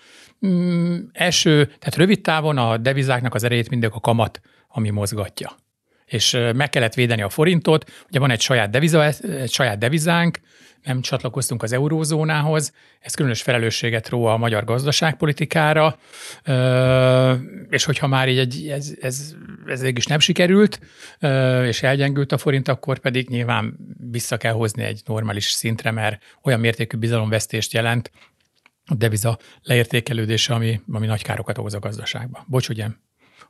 Mm, 0.45 0.97
első, 1.13 1.65
tehát 1.65 1.95
rövid 1.95 2.21
távon 2.21 2.57
a 2.57 2.77
devizáknak 2.77 3.33
az 3.33 3.43
erejét 3.43 3.69
mindig 3.69 3.89
a 3.93 3.99
kamat, 3.99 4.41
ami 4.67 4.89
mozgatja 4.89 5.55
és 6.11 6.37
meg 6.55 6.69
kellett 6.69 6.93
védeni 6.93 7.21
a 7.21 7.29
forintot. 7.29 7.91
Ugye 8.07 8.19
van 8.19 8.31
egy 8.31 8.41
saját, 8.41 8.69
deviza, 8.69 9.05
egy 9.21 9.51
saját 9.51 9.77
devizánk, 9.77 10.39
nem 10.83 11.01
csatlakoztunk 11.01 11.63
az 11.63 11.71
eurózónához, 11.71 12.73
ez 12.99 13.13
különös 13.13 13.41
felelősséget 13.41 14.09
ró 14.09 14.25
a 14.25 14.37
magyar 14.37 14.63
gazdaságpolitikára, 14.63 15.97
és 17.69 17.83
hogyha 17.83 18.07
már 18.07 18.29
így 18.29 18.37
egy, 18.37 18.67
ez, 18.67 18.93
ez, 19.01 19.35
ez 19.65 19.83
is 19.83 20.05
nem 20.05 20.19
sikerült, 20.19 20.79
és 21.63 21.83
elgyengült 21.83 22.31
a 22.31 22.37
forint, 22.37 22.67
akkor 22.67 22.99
pedig 22.99 23.29
nyilván 23.29 23.77
vissza 24.11 24.37
kell 24.37 24.53
hozni 24.53 24.83
egy 24.83 25.01
normális 25.05 25.45
szintre, 25.45 25.91
mert 25.91 26.23
olyan 26.43 26.59
mértékű 26.59 26.97
bizalomvesztést 26.97 27.73
jelent 27.73 28.11
a 28.85 28.95
deviza 28.95 29.37
leértékelődése, 29.63 30.53
ami, 30.53 30.81
ami 30.91 31.05
nagy 31.05 31.23
károkat 31.23 31.57
okoz 31.57 31.73
a 31.73 31.79
gazdaságba. 31.79 32.45
Bocs, 32.47 32.69
ugye 32.69 32.87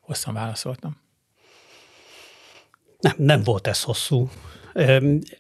hosszan 0.01 0.34
válaszoltam. 0.34 1.11
Nem, 3.01 3.13
nem 3.17 3.43
volt 3.43 3.67
ez 3.67 3.84
hosszú. 3.84 4.29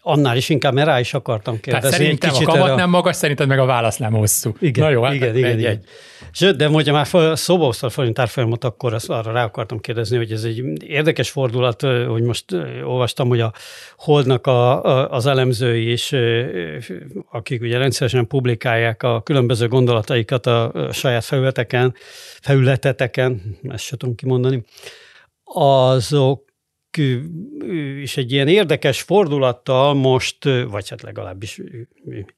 Annál 0.01 0.37
is 0.37 0.49
inkább, 0.49 0.73
mert 0.73 0.87
rá 0.87 0.99
is 0.99 1.13
akartam 1.13 1.59
kérdezni. 1.59 1.89
Tehát 1.89 2.03
szerintem 2.03 2.29
kicsit 2.29 2.47
a 2.47 2.51
kamat 2.51 2.67
erre... 2.67 2.75
nem 2.75 2.89
magas, 2.89 3.15
szerinted 3.15 3.47
meg 3.47 3.59
a 3.59 3.65
válasz 3.65 3.97
nem 3.97 4.13
hosszú. 4.13 4.55
Igen, 4.59 4.83
Na 4.83 4.91
jó, 4.91 5.01
hát 5.01 5.13
igen, 5.13 5.37
igen, 5.37 5.59
igen. 5.59 5.83
Sőt, 6.31 6.55
de 6.55 6.69
mondja 6.69 6.93
már 6.93 7.07
szóba 7.37 7.65
hozta 7.65 7.87
a 7.87 7.89
forint 7.89 8.19
árfolyamot, 8.19 8.63
akkor 8.63 8.93
azt 8.93 9.09
arra 9.09 9.31
rá 9.31 9.43
akartam 9.43 9.79
kérdezni, 9.79 10.17
hogy 10.17 10.31
ez 10.31 10.43
egy 10.43 10.83
érdekes 10.83 11.29
fordulat, 11.29 11.81
hogy 11.81 12.21
most 12.21 12.45
olvastam, 12.83 13.27
hogy 13.27 13.39
a 13.39 13.53
Holdnak 13.97 14.47
a, 14.47 14.83
a, 14.83 15.09
az 15.09 15.25
elemzői 15.25 15.91
is, 15.91 16.13
akik 17.31 17.61
ugye 17.61 17.77
rendszeresen 17.77 18.27
publikálják 18.27 19.03
a 19.03 19.21
különböző 19.21 19.67
gondolataikat 19.67 20.45
a 20.45 20.87
saját 20.91 21.23
felületeken, 21.23 21.93
felületeteken, 22.41 23.57
ezt 23.69 23.83
sem 23.83 23.97
tudom 23.97 24.15
kimondani, 24.15 24.63
azok 25.43 26.50
és 28.01 28.17
egy 28.17 28.31
ilyen 28.31 28.47
érdekes 28.47 29.01
fordulattal 29.01 29.93
most, 29.93 30.43
vagy 30.69 30.89
hát 30.89 31.01
legalábbis 31.01 31.61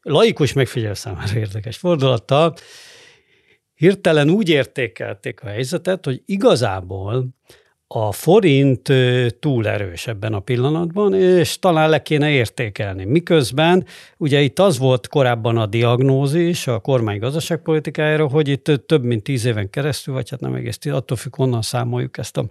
laikus 0.01 0.53
megfigyelő 0.53 0.93
számára 0.93 1.37
érdekes 1.37 1.77
fordulattal, 1.77 2.53
hirtelen 3.73 4.29
úgy 4.29 4.49
értékelték 4.49 5.41
a 5.41 5.47
helyzetet, 5.47 6.05
hogy 6.05 6.21
igazából 6.25 7.27
a 7.87 8.11
forint 8.11 8.93
túl 9.39 9.67
erős 9.67 10.07
ebben 10.07 10.33
a 10.33 10.39
pillanatban, 10.39 11.13
és 11.13 11.59
talán 11.59 11.89
le 11.89 12.01
kéne 12.01 12.29
értékelni. 12.29 13.05
Miközben 13.05 13.85
ugye 14.17 14.41
itt 14.41 14.59
az 14.59 14.77
volt 14.77 15.07
korábban 15.07 15.57
a 15.57 15.65
diagnózis 15.65 16.67
a 16.67 16.79
kormány 16.79 17.19
gazdaságpolitikájára, 17.19 18.27
hogy 18.27 18.47
itt 18.47 18.71
több 18.85 19.03
mint 19.03 19.23
tíz 19.23 19.45
éven 19.45 19.69
keresztül, 19.69 20.13
vagy 20.13 20.29
hát 20.29 20.39
nem 20.39 20.53
egész 20.53 20.77
tíz, 20.77 20.93
attól 20.93 21.17
függ, 21.17 21.35
honnan 21.35 21.61
számoljuk 21.61 22.17
ezt 22.17 22.37
a, 22.37 22.45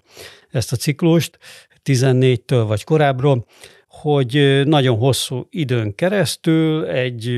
ezt 0.50 0.72
a 0.72 0.76
ciklust, 0.76 1.38
14-től 1.84 2.64
vagy 2.66 2.84
korábbról, 2.84 3.46
hogy 4.00 4.62
nagyon 4.64 4.98
hosszú 4.98 5.46
időn 5.50 5.94
keresztül 5.94 6.84
egy 6.84 7.30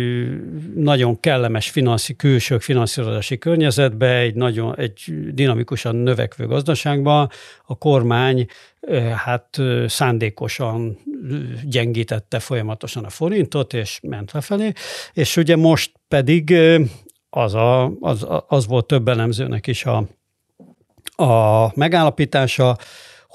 nagyon 0.75 1.21
kellemes 1.21 1.71
finanszi, 1.71 2.17
külső 2.17 2.59
finanszírozási 2.59 3.39
környezetbe, 3.39 4.17
egy, 4.17 4.35
nagyon, 4.35 4.79
egy 4.79 5.03
dinamikusan 5.33 5.97
növekvő 5.97 6.47
gazdaságban 6.47 7.31
a 7.65 7.79
kormány 7.79 8.47
hát 9.25 9.59
szándékosan 9.87 10.99
gyengítette 11.65 12.39
folyamatosan 12.39 13.05
a 13.05 13.11
forintot, 13.11 13.73
és 13.73 13.99
ment 14.03 14.33
lefelé, 14.33 14.73
és 15.13 15.37
ugye 15.37 15.57
most 15.57 15.93
pedig 16.09 16.55
az, 17.31 17.55
a, 17.55 17.93
az, 18.01 18.27
az 18.49 18.67
volt 18.67 18.87
több 18.87 19.09
elemzőnek 19.09 19.67
is 19.67 19.85
a, 19.85 20.07
a 21.25 21.71
megállapítása, 21.75 22.77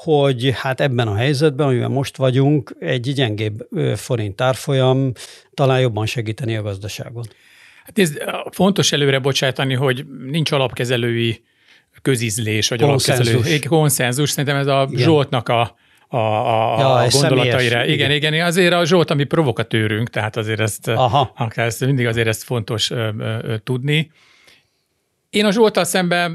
hogy 0.03 0.51
hát 0.55 0.81
ebben 0.81 1.07
a 1.07 1.15
helyzetben, 1.15 1.67
amiben 1.67 1.91
most 1.91 2.17
vagyunk, 2.17 2.75
egy 2.79 3.13
gyengébb 3.13 3.67
forint 3.95 4.41
árfolyam 4.41 5.11
talán 5.53 5.79
jobban 5.79 6.05
segíteni 6.05 6.55
a 6.55 6.61
gazdaságon. 6.61 7.25
Hát 7.83 7.99
ez 7.99 8.13
fontos 8.51 8.91
előre 8.91 9.19
bocsátani, 9.19 9.73
hogy 9.73 10.05
nincs 10.31 10.51
alapkezelői 10.51 11.43
közizlés, 12.01 12.69
vagy 12.69 12.81
konszenzus. 12.81 13.27
alapkezelői 13.27 13.59
konszenzus. 13.59 14.29
Szerintem 14.29 14.55
ez 14.55 14.67
a 14.67 14.87
Igen. 14.89 15.03
Zsoltnak 15.03 15.49
a, 15.49 15.75
a, 16.07 16.17
a, 16.17 16.79
ja, 16.79 16.93
a 16.93 17.07
gondolataira. 17.11 17.85
Igen, 17.85 18.11
igen, 18.11 18.33
igen, 18.33 18.45
azért 18.45 18.73
a 18.73 18.85
Zsolt, 18.85 19.11
ami 19.11 19.23
provokatőrünk, 19.23 20.09
tehát 20.09 20.37
azért 20.37 20.59
ezt, 20.59 20.87
Aha. 20.87 21.33
ezt 21.55 21.85
mindig 21.85 22.05
azért 22.05 22.27
ezt 22.27 22.43
fontos 22.43 22.91
ö, 22.91 23.09
ö, 23.19 23.57
tudni. 23.57 24.11
Én 25.29 25.45
a 25.45 25.51
Zsoltal 25.51 25.83
szemben 25.83 26.31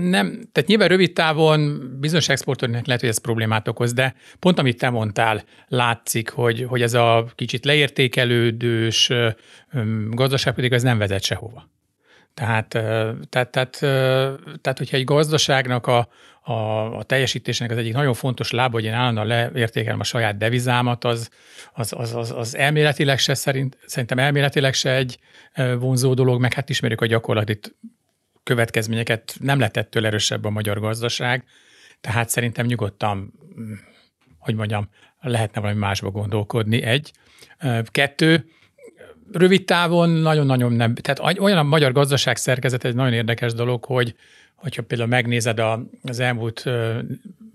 nem, 0.00 0.40
tehát 0.52 0.68
nyilván 0.68 0.88
rövid 0.88 1.12
távon 1.12 1.90
bizonyos 2.00 2.28
exportőrnek 2.28 2.86
lehet, 2.86 3.00
hogy 3.00 3.10
ez 3.10 3.18
problémát 3.18 3.68
okoz, 3.68 3.92
de 3.92 4.14
pont 4.38 4.58
amit 4.58 4.78
te 4.78 4.90
mondtál, 4.90 5.44
látszik, 5.68 6.30
hogy, 6.30 6.64
hogy 6.68 6.82
ez 6.82 6.94
a 6.94 7.26
kicsit 7.34 7.64
leértékelődős 7.64 9.12
gazdaságpolitika, 10.10 10.74
ez 10.74 10.82
nem 10.82 10.98
vezet 10.98 11.22
sehova. 11.22 11.68
Tehát, 12.34 12.68
tehát, 13.28 13.50
tehát, 13.50 13.78
tehát, 14.60 14.78
hogyha 14.78 14.96
egy 14.96 15.04
gazdaságnak 15.04 15.86
a, 15.86 16.08
a, 16.42 16.52
a 16.98 17.02
teljesítésének 17.02 17.72
az 17.72 17.78
egyik 17.78 17.92
nagyon 17.92 18.14
fontos 18.14 18.50
lába, 18.50 18.72
hogy 18.72 18.84
én 18.84 18.92
állandóan 18.92 19.26
leértékelem 19.26 20.00
a 20.00 20.04
saját 20.04 20.36
devizámat, 20.36 21.04
az, 21.04 21.30
az, 21.72 21.92
az, 21.96 22.14
az, 22.14 22.30
az 22.30 22.56
elméletileg 22.56 23.18
se 23.18 23.34
szerint, 23.34 23.78
szerintem 23.86 24.18
elméletileg 24.18 24.74
se 24.74 24.94
egy 24.94 25.18
vonzó 25.78 26.14
dolog, 26.14 26.40
meg 26.40 26.52
hát 26.52 26.70
ismerjük 26.70 27.00
a 27.00 27.06
gyakorlatit 27.06 27.74
következményeket 28.44 29.36
nem 29.40 29.58
lett 29.58 29.76
ettől 29.76 30.06
erősebb 30.06 30.44
a 30.44 30.50
magyar 30.50 30.80
gazdaság, 30.80 31.44
tehát 32.00 32.28
szerintem 32.28 32.66
nyugodtan, 32.66 33.32
hogy 34.38 34.54
mondjam, 34.54 34.88
lehetne 35.20 35.60
valami 35.60 35.78
másba 35.78 36.10
gondolkodni, 36.10 36.82
egy. 36.82 37.12
Kettő, 37.84 38.46
rövid 39.32 39.64
távon 39.64 40.10
nagyon-nagyon 40.10 40.72
nem, 40.72 40.94
tehát 40.94 41.38
olyan 41.38 41.58
a 41.58 41.62
magyar 41.62 41.92
gazdaság 41.92 42.36
szerkezet 42.36 42.84
egy 42.84 42.94
nagyon 42.94 43.12
érdekes 43.12 43.52
dolog, 43.52 43.84
hogy 43.84 44.14
hogyha 44.54 44.82
például 44.82 45.08
megnézed 45.08 45.58
a, 45.58 45.86
az 46.02 46.20
elmúlt 46.20 46.64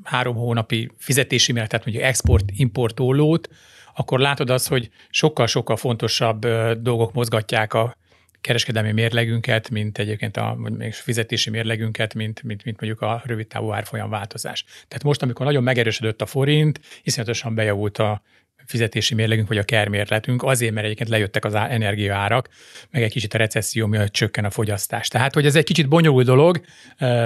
három 0.04 0.36
hónapi 0.36 0.92
fizetési 0.98 1.52
méret, 1.52 1.70
tehát 1.70 1.86
mondjuk 1.86 2.08
export-import 2.08 3.00
ollót, 3.00 3.50
akkor 3.96 4.20
látod 4.20 4.50
azt, 4.50 4.68
hogy 4.68 4.90
sokkal-sokkal 5.10 5.76
fontosabb 5.76 6.48
dolgok 6.82 7.14
mozgatják 7.14 7.74
a 7.74 7.96
kereskedelmi 8.42 8.92
mérlegünket, 8.92 9.70
mint 9.70 9.98
egyébként 9.98 10.38
a 10.38 10.56
még 10.56 10.94
fizetési 10.94 11.50
mérlegünket, 11.50 12.14
mint, 12.14 12.44
mint, 12.44 12.64
mint 12.64 12.80
mondjuk 12.80 13.02
a 13.02 13.22
rövid 13.26 13.48
távú 13.48 13.74
árfolyam 13.74 14.10
változás. 14.10 14.64
Tehát 14.64 15.04
most, 15.04 15.22
amikor 15.22 15.46
nagyon 15.46 15.64
megerősödött 15.64 16.22
a 16.22 16.26
forint, 16.26 16.80
iszonyatosan 17.04 17.56
bejavult 17.56 17.98
a 17.98 18.22
fizetési 18.66 19.16
mérlegünk, 19.16 19.48
vagy 19.48 19.58
a 19.58 19.64
kermérletünk, 19.64 20.44
azért, 20.44 20.74
mert 20.74 20.86
egyébként 20.86 21.10
lejöttek 21.10 21.46
az 21.46 21.56
energiaárak, 21.56 22.50
meg 22.90 23.04
egy 23.04 23.12
kicsit 23.12 23.34
a 23.34 23.38
recesszió 23.38 23.88
miatt 23.88 24.12
csökken 24.12 24.46
a 24.46 24.50
fogyasztás. 24.50 25.08
Tehát, 25.08 25.34
hogy 25.34 25.46
ez 25.46 25.56
egy 25.56 25.64
kicsit 25.64 25.88
bonyolult 25.88 26.26
dolog, 26.26 26.62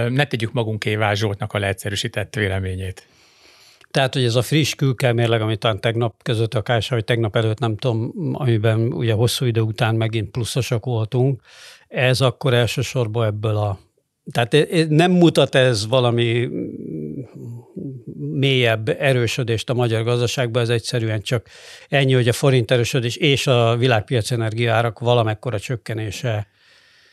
ne 0.09 0.25
tegyük 0.25 0.53
magunkévá 0.53 1.13
Zsoltnak 1.13 1.53
a 1.53 1.59
leegyszerűsített 1.59 2.35
véleményét. 2.35 3.07
Tehát, 3.93 4.13
hogy 4.13 4.23
ez 4.23 4.35
a 4.35 4.41
friss 4.41 4.73
külkelmérleg, 4.73 5.41
amit 5.41 5.59
talán 5.59 5.79
tegnap 5.79 6.23
között 6.23 6.53
a 6.53 6.61
KSH, 6.61 6.89
vagy 6.89 7.03
tegnap 7.03 7.35
előtt 7.35 7.59
nem 7.59 7.77
tudom, 7.77 8.11
amiben 8.33 8.93
ugye 8.93 9.13
hosszú 9.13 9.45
idő 9.45 9.61
után 9.61 9.95
megint 9.95 10.31
pluszosak 10.31 10.85
voltunk, 10.85 11.41
ez 11.87 12.21
akkor 12.21 12.53
elsősorban 12.53 13.25
ebből 13.25 13.55
a 13.55 13.79
tehát 14.31 14.55
nem 14.89 15.11
mutat 15.11 15.55
ez 15.55 15.87
valami 15.87 16.49
mélyebb 18.15 18.89
erősödést 18.89 19.69
a 19.69 19.73
magyar 19.73 20.03
gazdaságban, 20.03 20.61
ez 20.61 20.69
egyszerűen 20.69 21.21
csak 21.21 21.47
ennyi, 21.89 22.13
hogy 22.13 22.27
a 22.27 22.33
forint 22.33 22.71
erősödés 22.71 23.15
és 23.15 23.47
a 23.47 23.75
világpiac 23.77 24.31
energiárak 24.31 24.99
valamekkora 24.99 25.59
csökkenése. 25.59 26.47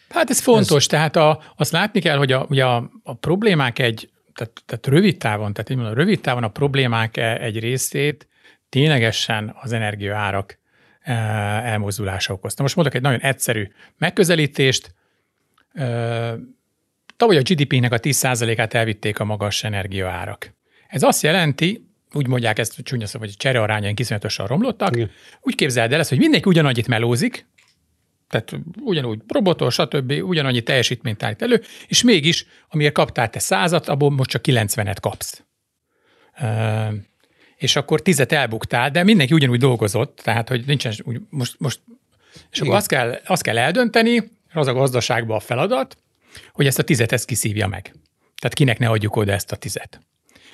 Hát 0.08 0.30
ez 0.30 0.40
fontos, 0.40 0.82
ez... 0.82 0.86
tehát 0.86 1.16
a, 1.16 1.42
azt 1.56 1.72
látni 1.72 2.00
kell, 2.00 2.16
hogy 2.16 2.32
a, 2.32 2.46
ugye 2.48 2.64
a, 2.64 2.90
a 3.02 3.14
problémák 3.14 3.78
egy 3.78 4.08
tehát, 4.40 4.62
tehát 4.66 4.86
rövid 4.86 5.16
távon, 5.16 5.52
tehát 5.52 5.70
így 5.70 5.76
mondom, 5.76 5.94
rövid 5.94 6.20
távon 6.20 6.44
a 6.44 6.48
problémák 6.48 7.16
e, 7.16 7.36
egy 7.40 7.58
részét 7.58 8.28
ténylegesen 8.68 9.56
az 9.60 9.72
energiaárak 9.72 10.58
e, 11.00 11.12
elmozdulása 11.64 12.32
okozta. 12.32 12.62
Most 12.62 12.76
mondok 12.76 12.94
egy 12.94 13.02
nagyon 13.02 13.20
egyszerű 13.20 13.68
megközelítést. 13.98 14.94
E, 15.72 15.84
tavaly 17.16 17.36
a 17.36 17.42
GDP-nek 17.42 17.92
a 17.92 17.98
10%-át 17.98 18.74
elvitték 18.74 19.20
a 19.20 19.24
magas 19.24 19.64
energiaárak. 19.64 20.54
Ez 20.88 21.02
azt 21.02 21.22
jelenti, 21.22 21.88
úgy 22.12 22.26
mondják 22.26 22.58
ezt 22.58 22.82
csúnya 22.82 23.06
szó, 23.06 23.18
hogy 23.18 23.36
cserearányaink 23.36 24.00
iszonyatosan 24.00 24.46
romlottak, 24.46 24.96
Igen. 24.96 25.10
úgy 25.40 25.54
képzeld 25.54 25.92
el 25.92 26.00
ezt, 26.00 26.08
hogy 26.08 26.18
mindenki 26.18 26.48
ugyanannyit 26.48 26.88
melózik, 26.88 27.46
tehát 28.30 28.52
ugyanúgy 28.80 29.20
robotos, 29.28 29.74
stb. 29.74 30.12
ugyanannyi 30.22 30.60
teljesítményt 30.60 31.22
állít 31.22 31.42
elő, 31.42 31.62
és 31.86 32.02
mégis, 32.02 32.46
amiért 32.68 32.92
kaptál 32.92 33.30
te 33.30 33.38
százat, 33.38 33.88
abból 33.88 34.10
most 34.10 34.30
csak 34.30 34.44
90-et 34.46 34.96
kapsz. 35.00 35.44
Uh, 36.40 36.94
és 37.56 37.76
akkor 37.76 38.02
tizet 38.02 38.32
elbuktál, 38.32 38.90
de 38.90 39.02
mindenki 39.02 39.34
ugyanúgy 39.34 39.58
dolgozott, 39.58 40.20
tehát 40.22 40.48
hogy 40.48 40.64
nincsen 40.66 40.92
úgy, 41.04 41.20
most, 41.30 41.54
most 41.58 41.80
és 42.32 42.58
Igen. 42.58 42.66
akkor 42.66 42.76
azt 42.76 42.88
kell, 42.88 43.20
azt 43.24 43.42
kell 43.42 43.58
eldönteni, 43.58 44.30
az 44.52 44.66
a 44.66 44.72
gazdaságban 44.72 45.36
a 45.36 45.40
feladat, 45.40 45.96
hogy 46.52 46.66
ezt 46.66 46.78
a 46.78 46.82
tizet 46.82 47.12
ezt 47.12 47.24
kiszívja 47.24 47.66
meg. 47.66 47.82
Tehát 48.40 48.54
kinek 48.54 48.78
ne 48.78 48.88
adjuk 48.88 49.16
oda 49.16 49.32
ezt 49.32 49.52
a 49.52 49.56
tizet. 49.56 50.00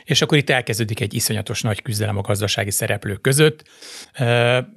És 0.06 0.22
akkor 0.22 0.38
itt 0.38 0.50
elkezdődik 0.50 1.00
egy 1.00 1.14
iszonyatos 1.14 1.62
nagy 1.62 1.82
küzdelem 1.82 2.16
a 2.16 2.20
gazdasági 2.20 2.70
szereplők 2.70 3.20
között. 3.20 3.62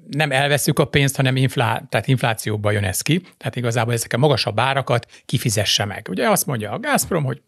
Nem 0.09 0.31
elveszük 0.31 0.79
a 0.79 0.85
pénzt, 0.85 1.15
hanem 1.15 1.35
inflá, 1.35 1.83
tehát 1.89 2.07
inflációba 2.07 2.71
jön 2.71 2.83
ez 2.83 3.01
ki, 3.01 3.21
tehát 3.37 3.55
igazából 3.55 3.93
ezek 3.93 4.13
a 4.13 4.17
magasabb 4.17 4.59
árakat 4.59 5.05
kifizesse 5.25 5.85
meg. 5.85 6.07
Ugye 6.09 6.29
azt 6.29 6.45
mondja 6.45 6.71
a 6.71 6.79
Gazprom, 6.79 7.23
hogy 7.23 7.41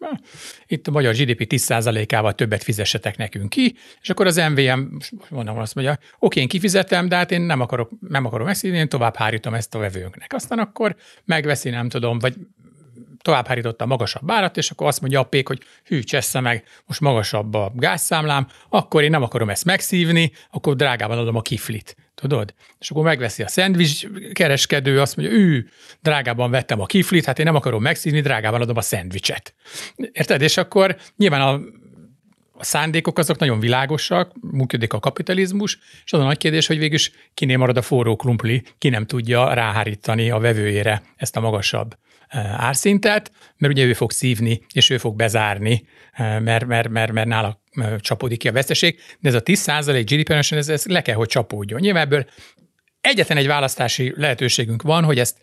itt 0.68 0.88
a 0.88 0.92
magyar 0.92 1.14
GDP 1.14 1.46
10%-ával 1.50 2.36
többet 2.36 2.64
fizessetek 2.64 3.18
nekünk 3.18 3.50
ki, 3.50 3.76
és 4.02 4.10
akkor 4.10 4.26
az 4.26 4.36
MVM, 4.36 4.82
mondom, 5.30 5.58
azt 5.58 5.76
mondja, 5.76 5.98
oké, 6.20 6.42
én 6.42 6.48
kifizetem, 6.48 7.08
de 7.08 7.16
hát 7.16 7.32
én 7.32 7.42
nem 7.42 7.62
akarok, 7.62 7.92
nem 8.10 8.26
akarom 8.26 8.48
ezt, 8.48 8.64
én 8.64 8.90
tovább 8.90 9.16
hárítom 9.16 9.54
ezt 9.54 9.76
a 9.76 9.80
vevőnknek. 9.80 10.34
Aztán 10.34 10.60
akkor 10.60 10.96
megveszi, 11.26 11.70
nem 11.70 11.90
tudom, 11.90 12.20
vagy 12.20 12.36
tovább 13.22 13.48
hárította 13.48 13.84
a 13.84 13.88
magasabb 13.88 14.32
árat, 14.32 14.58
és 14.58 14.72
akkor 14.72 14.88
azt 14.88 15.02
mondja 15.02 15.20
a 15.20 15.24
pék, 15.24 15.48
hogy 15.48 15.62
hű, 15.86 16.00
csessze 16.00 16.40
meg, 16.40 16.64
most 16.86 17.00
magasabb 17.00 17.54
a 17.54 17.72
gázszámlám, 17.76 18.48
akkor 18.70 19.04
én 19.04 19.10
nem 19.10 19.24
akarom 19.24 19.50
ezt 19.50 19.66
megszívni, 19.66 20.32
akkor 20.52 20.76
drágában 20.76 21.18
adom 21.18 21.36
a 21.36 21.42
kiflit. 21.42 21.96
Tudod? 22.16 22.54
És 22.80 22.90
akkor 22.90 23.04
megveszi 23.04 23.44
a 23.44 23.48
szendvics 23.48 24.08
kereskedő, 24.32 25.02
azt 25.02 25.16
mondja, 25.16 25.36
ő, 25.36 25.70
drágában 26.02 26.52
vettem 26.52 26.82
a 26.82 26.86
kiflit, 26.86 27.26
hát 27.26 27.40
én 27.40 27.46
nem 27.46 27.56
akarom 27.56 27.82
megszívni, 27.82 28.22
drágában 28.22 28.62
adom 28.62 28.78
a 28.78 28.82
szendvicset. 28.82 29.54
Érted? 29.96 30.42
És 30.42 30.58
akkor 30.58 30.98
nyilván 31.18 31.42
a 31.42 31.60
a 32.62 32.64
szándékok 32.64 33.18
azok 33.18 33.38
nagyon 33.38 33.60
világosak, 33.60 34.32
működik 34.52 34.94
a 34.94 35.00
kapitalizmus, 35.00 35.80
és 36.06 36.14
az 36.14 36.20
a 36.20 36.24
nagy 36.24 36.38
kérdés, 36.38 36.68
hogy 36.68 36.78
végülis 36.78 37.12
kinél 37.34 37.58
marad 37.58 37.78
a 37.78 37.82
forró 37.82 38.16
krumpli, 38.16 38.64
ki 38.78 38.90
nem 38.90 39.06
tudja 39.06 39.54
ráhárítani 39.54 40.30
a 40.30 40.40
vevőjére 40.40 41.02
ezt 41.16 41.36
a 41.36 41.40
magasabb 41.40 41.96
árszintet, 42.40 43.32
mert 43.58 43.74
ugye 43.74 43.86
ő 43.86 43.94
fog 43.94 44.12
szívni, 44.12 44.66
és 44.74 44.90
ő 44.90 44.98
fog 44.98 45.16
bezárni, 45.16 45.86
mert, 46.18 46.66
mert, 46.66 46.90
mert, 46.90 47.12
mert 47.12 47.28
nála 47.28 47.62
csapódik 48.00 48.40
ki 48.40 48.48
a 48.48 48.52
veszteség, 48.52 49.00
de 49.20 49.30
ez 49.30 49.36
a 49.36 49.42
10% 49.42 50.04
GDP 50.06 50.30
ez, 50.30 50.70
ez 50.70 50.86
le 50.86 51.02
kell, 51.02 51.16
hogy 51.16 51.28
csapódjon. 51.28 51.80
Nyilván 51.80 52.04
ebből 52.04 52.26
egyetlen 53.02 53.38
egy 53.38 53.48
választási 53.48 54.14
lehetőségünk 54.16 54.82
van, 54.82 55.04
hogy 55.04 55.20
ezt, 55.20 55.38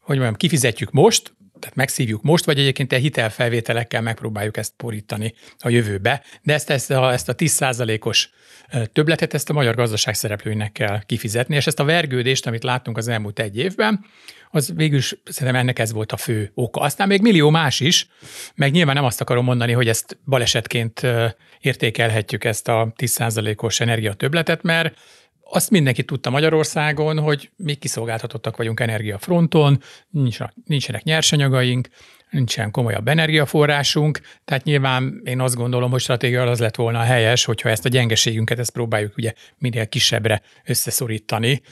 hogy 0.00 0.16
mondjam, 0.16 0.34
kifizetjük 0.34 0.90
most, 0.90 1.36
tehát 1.60 1.76
megszívjuk 1.76 2.22
most, 2.22 2.44
vagy 2.44 2.58
egyébként 2.58 2.92
egy 2.92 3.02
hitelfelvételekkel 3.02 4.00
megpróbáljuk 4.00 4.56
ezt 4.56 4.72
porítani 4.76 5.34
a 5.58 5.68
jövőbe, 5.68 6.22
de 6.42 6.52
ezt, 6.52 6.70
ezt 6.70 6.90
a, 6.90 7.12
ezt 7.12 7.28
a 7.28 7.34
10%-os 7.34 8.30
többletet 8.92 9.34
ezt 9.34 9.50
a 9.50 9.52
magyar 9.52 9.74
gazdaság 9.74 10.14
szereplőinek 10.14 10.72
kell 10.72 11.02
kifizetni, 11.06 11.56
és 11.56 11.66
ezt 11.66 11.80
a 11.80 11.84
vergődést, 11.84 12.46
amit 12.46 12.62
láttunk 12.62 12.96
az 12.96 13.08
elmúlt 13.08 13.38
egy 13.38 13.58
évben, 13.58 14.04
az 14.50 14.72
végül 14.74 15.00
szerintem 15.00 15.60
ennek 15.60 15.78
ez 15.78 15.92
volt 15.92 16.12
a 16.12 16.16
fő 16.16 16.50
oka. 16.54 16.80
Aztán 16.80 17.08
még 17.08 17.20
millió 17.20 17.50
más 17.50 17.80
is, 17.80 18.08
meg 18.54 18.72
nyilván 18.72 18.94
nem 18.94 19.04
azt 19.04 19.20
akarom 19.20 19.44
mondani, 19.44 19.72
hogy 19.72 19.88
ezt 19.88 20.18
balesetként 20.24 21.06
értékelhetjük 21.60 22.44
ezt 22.44 22.68
a 22.68 22.92
10%-os 22.96 23.80
energiatöbletet, 23.80 24.62
mert 24.62 24.98
azt 25.52 25.70
mindenki 25.70 26.04
tudta 26.04 26.30
Magyarországon, 26.30 27.18
hogy 27.18 27.50
mi 27.56 27.74
kiszolgáltatottak 27.74 28.56
vagyunk 28.56 28.80
energiafronton, 28.80 29.82
nincsenek, 30.64 31.02
nyersanyagaink, 31.02 31.88
nincsen 32.30 32.70
komolyabb 32.70 33.08
energiaforrásunk, 33.08 34.20
tehát 34.44 34.64
nyilván 34.64 35.20
én 35.24 35.40
azt 35.40 35.54
gondolom, 35.54 35.90
hogy 35.90 36.00
stratégia 36.00 36.42
az 36.42 36.60
lett 36.60 36.74
volna 36.74 36.98
a 36.98 37.02
helyes, 37.02 37.44
hogyha 37.44 37.68
ezt 37.68 37.84
a 37.84 37.88
gyengeségünket, 37.88 38.58
ezt 38.58 38.72
próbáljuk 38.72 39.16
ugye 39.16 39.32
minél 39.58 39.88
kisebbre 39.88 40.42
összeszorítani, 40.64 41.62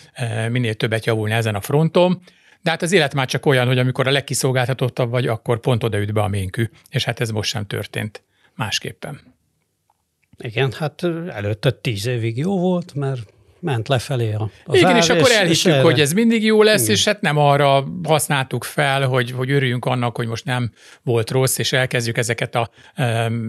minél 0.49 0.75
többet 0.75 1.07
javulni 1.07 1.35
ezen 1.35 1.55
a 1.55 1.61
fronton, 1.61 2.23
de 2.63 2.71
hát 2.71 2.83
az 2.83 2.93
élet 2.93 3.15
már 3.15 3.27
csak 3.27 3.47
olyan, 3.47 3.67
hogy 3.67 3.79
amikor 3.79 4.07
a 4.07 4.11
legkiszolgáltatottabb 4.11 5.11
vagy, 5.11 5.27
akkor 5.27 5.61
pont 5.61 5.85
odaüt 5.85 6.13
be 6.13 6.21
a 6.21 6.29
ménkű, 6.29 6.71
és 6.91 7.05
hát 7.05 7.21
ez 7.21 7.31
most 7.31 7.51
sem 7.51 7.67
történt 7.67 8.23
másképpen. 8.55 9.21
Igen, 10.39 10.73
hát 10.73 11.03
előtte 11.29 11.71
tíz 11.71 12.07
évig 12.07 12.37
jó 12.37 12.59
volt, 12.59 12.95
mert 12.95 13.37
ment 13.61 13.89
lefelé 13.89 14.33
a, 14.33 14.51
az 14.65 14.77
Igen, 14.77 14.91
ár, 14.91 14.97
és 14.97 15.09
akkor 15.09 15.31
elhittük, 15.31 15.73
és 15.75 15.81
hogy 15.81 16.01
ez 16.01 16.13
mindig 16.13 16.45
jó 16.45 16.63
lesz, 16.63 16.83
Igen. 16.83 16.95
és 16.95 17.05
hát 17.05 17.21
nem 17.21 17.37
arra 17.37 17.85
használtuk 18.03 18.65
fel, 18.65 19.07
hogy, 19.07 19.31
hogy 19.31 19.51
örüljünk 19.51 19.85
annak, 19.85 20.17
hogy 20.17 20.27
most 20.27 20.45
nem 20.45 20.73
volt 21.03 21.31
rossz, 21.31 21.59
és 21.59 21.73
elkezdjük 21.73 22.19
ezeket 22.19 22.55
a, 22.55 22.71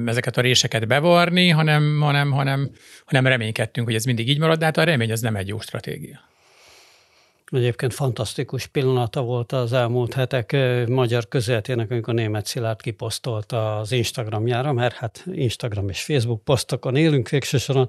ezeket 0.05 0.37
a 0.37 0.41
réseket 0.41 0.87
bevarni, 0.87 1.49
hanem, 1.49 1.99
hanem, 2.01 2.31
hanem, 2.31 2.69
hanem 3.05 3.27
reménykedtünk, 3.27 3.87
hogy 3.87 3.95
ez 3.95 4.05
mindig 4.05 4.29
így 4.29 4.39
marad, 4.39 4.59
de 4.59 4.65
hát 4.65 4.77
a 4.77 4.83
remény 4.83 5.11
az 5.11 5.21
nem 5.21 5.35
egy 5.35 5.47
jó 5.47 5.59
stratégia. 5.59 6.27
Egyébként 7.51 7.93
fantasztikus 7.93 8.65
pillanata 8.65 9.21
volt 9.21 9.51
az 9.51 9.73
elmúlt 9.73 10.13
hetek 10.13 10.57
magyar 10.87 11.27
közéletének, 11.27 11.91
amikor 11.91 12.13
német 12.13 12.45
Szilárd 12.45 12.81
kiposztolta 12.81 13.77
az 13.77 13.91
Instagramjára, 13.91 14.73
mert 14.73 14.95
hát 14.95 15.23
Instagram 15.31 15.89
és 15.89 16.03
Facebook 16.03 16.43
posztokon 16.43 16.95
élünk 16.95 17.29
végsősoron, 17.29 17.87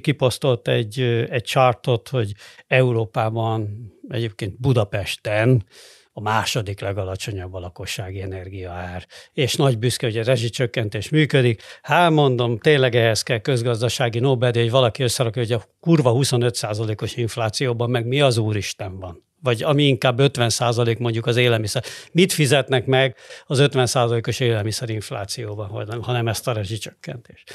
kiposztolt 0.00 0.68
egy, 0.68 1.00
egy 1.30 1.44
chartot, 1.44 2.08
hogy 2.08 2.32
Európában, 2.66 3.92
egyébként 4.08 4.60
Budapesten 4.60 5.64
a 6.12 6.20
második 6.20 6.80
legalacsonyabb 6.80 7.54
a 7.54 7.58
lakossági 7.58 8.20
energiaár. 8.20 9.06
És 9.32 9.54
nagy 9.54 9.78
büszke, 9.78 10.06
hogy 10.06 10.16
a 10.16 10.24
rezsicsökkentés 10.24 11.08
működik. 11.08 11.62
Hát 11.82 12.10
mondom, 12.10 12.58
tényleg 12.58 12.94
ehhez 12.94 13.22
kell 13.22 13.38
közgazdasági 13.38 14.18
Nobel, 14.18 14.52
hogy 14.52 14.70
valaki 14.70 15.02
összerakja, 15.02 15.42
hogy 15.42 15.52
a 15.52 15.64
kurva 15.80 16.12
25%-os 16.14 17.16
inflációban 17.16 17.90
meg 17.90 18.06
mi 18.06 18.20
az 18.20 18.38
úristen 18.38 18.98
van 18.98 19.30
vagy 19.44 19.62
ami 19.62 19.86
inkább 19.86 20.18
50 20.18 20.48
százalék 20.48 20.98
mondjuk 20.98 21.26
az 21.26 21.36
élelmiszer. 21.36 21.84
Mit 22.12 22.32
fizetnek 22.32 22.86
meg 22.86 23.16
az 23.46 23.58
50 23.58 23.86
százalékos 23.86 24.40
élelmiszerinflációban, 24.40 26.02
hanem 26.02 26.28
ezt 26.28 26.48
a 26.48 26.52
rezsicsökkentést. 26.52 27.52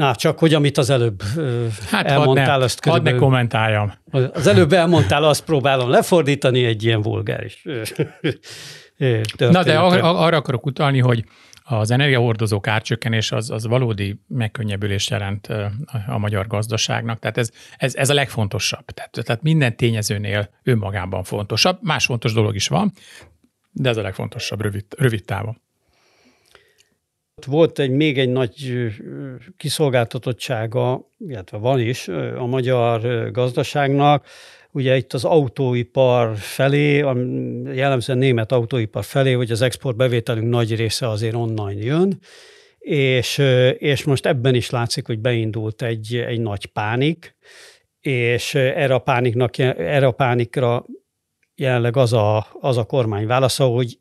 Na, 0.00 0.14
csak 0.14 0.38
hogy 0.38 0.54
amit 0.54 0.78
az 0.78 0.90
előbb 0.90 1.22
hát 1.90 2.06
elmondtál, 2.06 2.58
ne, 2.58 2.64
azt 2.64 2.80
körülbelül... 2.80 3.12
Hadd 3.12 3.20
ne 3.20 3.26
kommentáljam. 3.26 3.92
Az 4.32 4.46
előbb 4.46 4.72
elmondtál, 4.72 5.24
azt 5.24 5.44
próbálom 5.44 5.90
lefordítani 5.90 6.64
egy 6.64 6.84
ilyen 6.84 7.02
vulgáris 7.02 7.62
Na, 9.36 9.62
de 9.62 9.78
ar- 9.78 10.00
arra 10.02 10.36
akarok 10.36 10.66
utalni, 10.66 10.98
hogy 10.98 11.24
az 11.62 11.90
energiahordozók 11.90 12.66
árcsökkenés 12.66 13.32
az, 13.32 13.50
az 13.50 13.66
valódi 13.66 14.20
megkönnyebbülést 14.28 15.10
jelent 15.10 15.48
a 16.06 16.18
magyar 16.18 16.46
gazdaságnak. 16.46 17.18
Tehát 17.18 17.38
ez, 17.38 17.50
ez, 17.76 17.94
ez 17.94 18.10
a 18.10 18.14
legfontosabb. 18.14 18.84
Tehát, 18.84 19.18
tehát 19.24 19.42
minden 19.42 19.76
tényezőnél 19.76 20.50
önmagában 20.62 21.22
fontosabb. 21.22 21.78
Más 21.82 22.04
fontos 22.04 22.32
dolog 22.32 22.54
is 22.54 22.68
van, 22.68 22.92
de 23.72 23.88
ez 23.88 23.96
a 23.96 24.02
legfontosabb 24.02 24.60
rövid, 24.60 24.84
rövid 24.96 25.24
távon. 25.24 25.60
Volt 27.44 27.78
egy 27.78 27.90
még 27.90 28.18
egy 28.18 28.28
nagy 28.28 28.76
kiszolgáltatottsága, 29.56 31.10
illetve 31.18 31.56
van 31.56 31.80
is 31.80 32.08
a 32.38 32.46
magyar 32.46 33.30
gazdaságnak, 33.30 34.26
ugye 34.72 34.96
itt 34.96 35.12
az 35.12 35.24
autóipar 35.24 36.36
felé, 36.36 37.00
a 37.00 37.16
jellemzően 37.72 38.18
német 38.18 38.52
autóipar 38.52 39.04
felé, 39.04 39.32
hogy 39.32 39.50
az 39.50 39.62
exportbevételünk 39.62 40.48
nagy 40.48 40.76
része 40.76 41.08
azért 41.08 41.34
online 41.34 41.82
jön, 41.84 42.18
és, 42.78 43.38
és 43.78 44.04
most 44.04 44.26
ebben 44.26 44.54
is 44.54 44.70
látszik, 44.70 45.06
hogy 45.06 45.18
beindult 45.18 45.82
egy, 45.82 46.16
egy 46.16 46.40
nagy 46.40 46.66
pánik, 46.66 47.36
és 48.00 48.54
erre 48.54 48.94
a, 48.94 48.98
pániknak, 48.98 49.58
erre 49.58 50.06
a 50.06 50.10
pánikra 50.10 50.84
jelenleg 51.54 51.96
az 51.96 52.12
a, 52.12 52.46
az 52.60 52.76
a 52.76 52.84
kormány 52.84 53.26
válasza, 53.26 53.64
hogy 53.64 53.98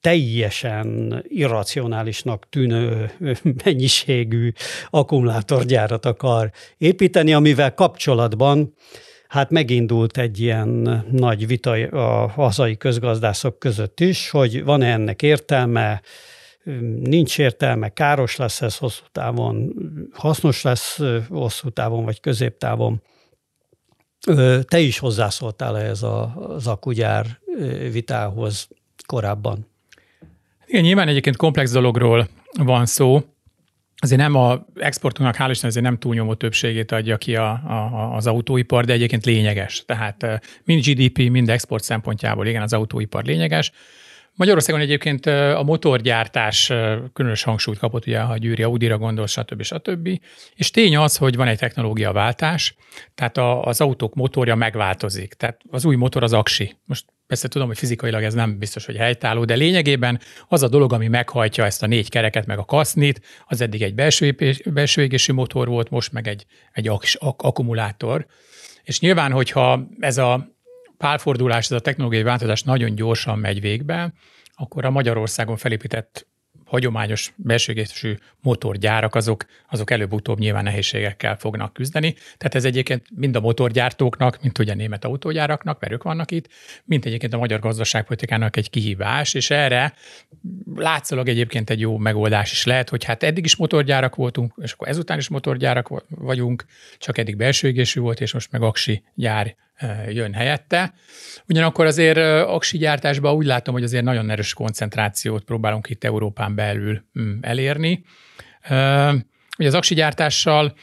teljesen 0.00 1.22
irracionálisnak 1.28 2.48
tűnő 2.48 3.10
mennyiségű 3.64 4.52
akkumulátorgyárat 4.90 6.06
akar 6.06 6.50
építeni, 6.78 7.32
amivel 7.32 7.74
kapcsolatban 7.74 8.74
hát 9.28 9.50
megindult 9.50 10.18
egy 10.18 10.40
ilyen 10.40 11.04
nagy 11.10 11.46
vita 11.46 11.70
a 11.72 12.28
hazai 12.28 12.76
közgazdászok 12.76 13.58
között 13.58 14.00
is, 14.00 14.30
hogy 14.30 14.64
van-e 14.64 14.92
ennek 14.92 15.22
értelme, 15.22 16.02
nincs 17.00 17.38
értelme, 17.38 17.88
káros 17.88 18.36
lesz 18.36 18.62
ez 18.62 18.76
hosszú 18.76 19.04
távon, 19.12 19.74
hasznos 20.12 20.62
lesz 20.62 21.00
hosszú 21.28 21.68
távon 21.68 22.04
vagy 22.04 22.20
középtávon. 22.20 23.02
Te 24.64 24.78
is 24.78 24.98
hozzászóltál 24.98 25.78
ehhez 25.78 26.02
az 26.02 26.66
akugyár 26.66 27.40
vitához 27.92 28.68
korábban. 29.06 29.74
Igen, 30.66 30.82
nyilván 30.82 31.08
egyébként 31.08 31.36
komplex 31.36 31.72
dologról 31.72 32.28
van 32.58 32.86
szó. 32.86 33.22
Azért 33.98 34.20
nem 34.20 34.34
a 34.34 34.66
exportunknak, 34.74 35.36
hál' 35.38 35.50
Isten, 35.50 35.68
azért 35.68 35.84
nem 35.84 35.98
túlnyomó 35.98 36.34
többségét 36.34 36.92
adja 36.92 37.16
ki 37.16 37.36
a, 37.36 37.50
a, 37.50 38.12
az 38.14 38.26
autóipar, 38.26 38.84
de 38.84 38.92
egyébként 38.92 39.24
lényeges. 39.24 39.84
Tehát 39.86 40.40
mind 40.64 40.84
GDP, 40.84 41.30
mind 41.30 41.48
export 41.48 41.82
szempontjából 41.82 42.46
igen, 42.46 42.62
az 42.62 42.72
autóipar 42.72 43.24
lényeges. 43.24 43.72
Magyarországon 44.36 44.80
egyébként 44.80 45.26
a 45.26 45.62
motorgyártás 45.62 46.72
különös 47.12 47.42
hangsúlyt 47.42 47.78
kapott, 47.78 48.06
ugye, 48.06 48.20
ha 48.20 48.36
Győri 48.36 48.62
Audira 48.62 48.98
gondol, 48.98 49.26
stb. 49.26 49.62
stb. 49.62 50.20
És 50.54 50.70
tény 50.70 50.96
az, 50.96 51.16
hogy 51.16 51.36
van 51.36 51.48
egy 51.48 51.58
technológiaváltás, 51.58 52.76
tehát 53.14 53.36
a, 53.36 53.62
az 53.62 53.80
autók 53.80 54.14
motorja 54.14 54.54
megváltozik. 54.54 55.34
Tehát 55.34 55.60
az 55.70 55.84
új 55.84 55.96
motor 55.96 56.22
az 56.22 56.32
aksi. 56.32 56.76
Most 56.84 57.04
Persze 57.26 57.48
tudom, 57.48 57.66
hogy 57.66 57.78
fizikailag 57.78 58.22
ez 58.22 58.34
nem 58.34 58.58
biztos, 58.58 58.86
hogy 58.86 58.96
helytálló, 58.96 59.44
de 59.44 59.54
lényegében 59.54 60.20
az 60.48 60.62
a 60.62 60.68
dolog, 60.68 60.92
ami 60.92 61.08
meghajtja 61.08 61.64
ezt 61.64 61.82
a 61.82 61.86
négy 61.86 62.10
kereket, 62.10 62.46
meg 62.46 62.58
a 62.58 62.64
kasznit, 62.64 63.20
az 63.46 63.60
eddig 63.60 63.82
egy 63.82 63.94
belső, 63.94 64.36
belső 64.64 65.02
égésű 65.02 65.32
motor 65.32 65.68
volt, 65.68 65.90
most 65.90 66.12
meg 66.12 66.28
egy, 66.28 66.46
egy 66.72 66.88
ak- 66.88 67.16
ak- 67.18 67.42
akkumulátor. 67.42 68.26
És 68.82 69.00
nyilván, 69.00 69.32
hogyha 69.32 69.88
ez 70.00 70.18
a 70.18 70.56
pálfordulás, 70.98 71.64
ez 71.64 71.70
a 71.76 71.80
technológiai 71.80 72.22
változás 72.22 72.62
nagyon 72.62 72.94
gyorsan 72.94 73.38
megy 73.38 73.60
végbe, 73.60 74.12
akkor 74.54 74.84
a 74.84 74.90
Magyarországon 74.90 75.56
felépített 75.56 76.26
hagyományos 76.66 77.32
belsőgésű 77.36 78.16
motorgyárak, 78.40 79.14
azok, 79.14 79.46
azok 79.70 79.90
előbb-utóbb 79.90 80.38
nyilván 80.38 80.64
nehézségekkel 80.64 81.36
fognak 81.36 81.72
küzdeni. 81.72 82.12
Tehát 82.12 82.54
ez 82.54 82.64
egyébként 82.64 83.06
mind 83.14 83.36
a 83.36 83.40
motorgyártóknak, 83.40 84.42
mint 84.42 84.58
ugye 84.58 84.72
a 84.72 84.74
német 84.74 85.04
autógyáraknak, 85.04 85.80
mert 85.80 85.92
ők 85.92 86.02
vannak 86.02 86.30
itt, 86.30 86.48
mint 86.84 87.04
egyébként 87.04 87.32
a 87.32 87.38
magyar 87.38 87.60
gazdaságpolitikának 87.60 88.56
egy 88.56 88.70
kihívás, 88.70 89.34
és 89.34 89.50
erre 89.50 89.94
látszólag 90.74 91.28
egyébként 91.28 91.70
egy 91.70 91.80
jó 91.80 91.96
megoldás 91.96 92.52
is 92.52 92.64
lehet, 92.64 92.88
hogy 92.88 93.04
hát 93.04 93.22
eddig 93.22 93.44
is 93.44 93.56
motorgyárak 93.56 94.14
voltunk, 94.14 94.54
és 94.62 94.72
akkor 94.72 94.88
ezután 94.88 95.18
is 95.18 95.28
motorgyárak 95.28 96.04
vagyunk, 96.08 96.64
csak 96.98 97.18
eddig 97.18 97.36
belsőégésű 97.36 98.00
volt, 98.00 98.20
és 98.20 98.32
most 98.32 98.50
meg 98.50 98.62
aksi 98.62 99.02
gyár 99.14 99.56
jön 100.08 100.32
helyette. 100.32 100.94
Ugyanakkor 101.48 101.86
azért 101.86 102.18
aksi 102.46 102.78
gyártásban 102.78 103.34
úgy 103.34 103.46
látom, 103.46 103.74
hogy 103.74 103.82
azért 103.82 104.04
nagyon 104.04 104.30
erős 104.30 104.54
koncentrációt 104.54 105.44
próbálunk 105.44 105.88
itt 105.90 106.04
Európán 106.04 106.54
belül 106.54 107.04
mm, 107.20 107.38
elérni. 107.40 108.04
Ugye 109.58 109.68
az 109.68 109.74
aksi 109.74 109.94
gyártással 109.94 110.74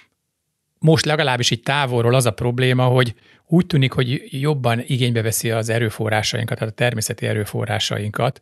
most 0.79 1.05
legalábbis 1.05 1.51
így 1.51 1.61
távolról 1.61 2.15
az 2.15 2.25
a 2.25 2.31
probléma, 2.31 2.85
hogy 2.85 3.13
úgy 3.47 3.65
tűnik, 3.65 3.91
hogy 3.91 4.21
jobban 4.41 4.83
igénybe 4.85 5.21
veszi 5.21 5.51
az 5.51 5.69
erőforrásainkat, 5.69 6.57
tehát 6.57 6.73
a 6.73 6.75
természeti 6.75 7.25
erőforrásainkat, 7.25 8.41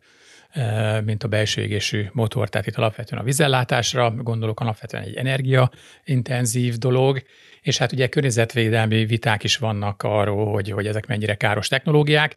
mint 1.04 1.22
a 1.22 1.28
belső 1.28 1.62
égésű 1.62 2.06
motor. 2.12 2.48
Tehát 2.48 2.66
itt 2.66 2.76
alapvetően 2.76 3.20
a 3.20 3.24
vizellátásra 3.24 4.10
gondolok, 4.10 4.60
alapvetően 4.60 5.02
egy 5.02 5.14
energiaintenzív 5.14 6.76
dolog, 6.76 7.22
és 7.62 7.78
hát 7.78 7.92
ugye 7.92 8.06
környezetvédelmi 8.06 9.04
viták 9.04 9.44
is 9.44 9.56
vannak 9.56 10.02
arról, 10.02 10.52
hogy, 10.52 10.70
hogy 10.70 10.86
ezek 10.86 11.06
mennyire 11.06 11.34
káros 11.34 11.68
technológiák. 11.68 12.36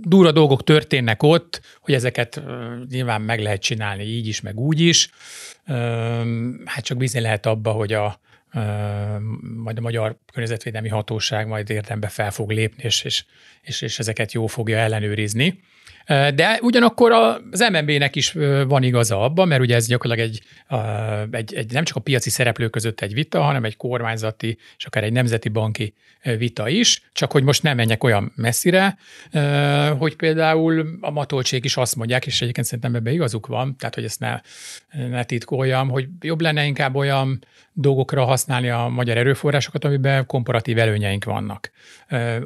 Durva 0.00 0.32
dolgok 0.32 0.64
történnek 0.64 1.22
ott, 1.22 1.60
hogy 1.80 1.94
ezeket 1.94 2.42
nyilván 2.88 3.22
meg 3.22 3.40
lehet 3.40 3.60
csinálni 3.60 4.02
így 4.02 4.26
is, 4.26 4.40
meg 4.40 4.58
úgy 4.58 4.80
is. 4.80 5.10
Hát 6.64 6.84
csak 6.84 6.96
bízni 6.96 7.20
lehet 7.20 7.46
abba, 7.46 7.70
hogy 7.70 7.92
a, 7.92 8.20
majd 9.40 9.78
a 9.78 9.80
Magyar 9.80 10.16
Környezetvédelmi 10.32 10.88
Hatóság 10.88 11.46
majd 11.46 11.70
érdembe 11.70 12.08
fel 12.08 12.30
fog 12.30 12.50
lépni, 12.50 12.82
és, 12.82 13.04
és, 13.62 13.82
és 13.82 13.98
ezeket 13.98 14.32
jó 14.32 14.46
fogja 14.46 14.78
ellenőrizni. 14.78 15.60
De 16.06 16.58
ugyanakkor 16.62 17.12
az 17.12 17.64
MNB-nek 17.72 18.16
is 18.16 18.32
van 18.66 18.82
igaza 18.82 19.20
abban, 19.20 19.48
mert 19.48 19.60
ugye 19.60 19.74
ez 19.74 19.86
gyakorlatilag 19.86 20.30
egy, 20.30 20.42
egy, 21.30 21.54
egy 21.54 21.72
nem 21.72 21.84
csak 21.84 21.96
a 21.96 22.00
piaci 22.00 22.30
szereplők 22.30 22.70
között 22.70 23.00
egy 23.00 23.14
vita, 23.14 23.42
hanem 23.42 23.64
egy 23.64 23.76
kormányzati 23.76 24.58
és 24.76 24.84
akár 24.84 25.04
egy 25.04 25.12
nemzeti 25.12 25.48
banki 25.48 25.94
vita 26.38 26.68
is, 26.68 27.02
csak 27.12 27.32
hogy 27.32 27.42
most 27.42 27.62
nem 27.62 27.76
menjek 27.76 28.04
olyan 28.04 28.32
messzire, 28.36 28.96
hogy 29.98 30.16
például 30.16 30.98
a 31.00 31.10
matoltsék 31.10 31.64
is 31.64 31.76
azt 31.76 31.96
mondják, 31.96 32.26
és 32.26 32.42
egyébként 32.42 32.66
szerintem 32.66 32.94
ebben 32.94 33.12
igazuk 33.12 33.46
van, 33.46 33.76
tehát 33.76 33.94
hogy 33.94 34.04
ezt 34.04 34.20
ne, 34.20 34.40
ne 35.08 35.24
titkoljam, 35.24 35.88
hogy 35.88 36.08
jobb 36.20 36.40
lenne 36.40 36.64
inkább 36.64 36.94
olyan 36.94 37.44
dolgokra 37.76 38.24
használni 38.24 38.68
a 38.68 38.88
magyar 38.88 39.16
erőforrásokat, 39.16 39.84
amiben 39.84 40.26
komparatív 40.26 40.78
előnyeink 40.78 41.24
vannak. 41.24 41.70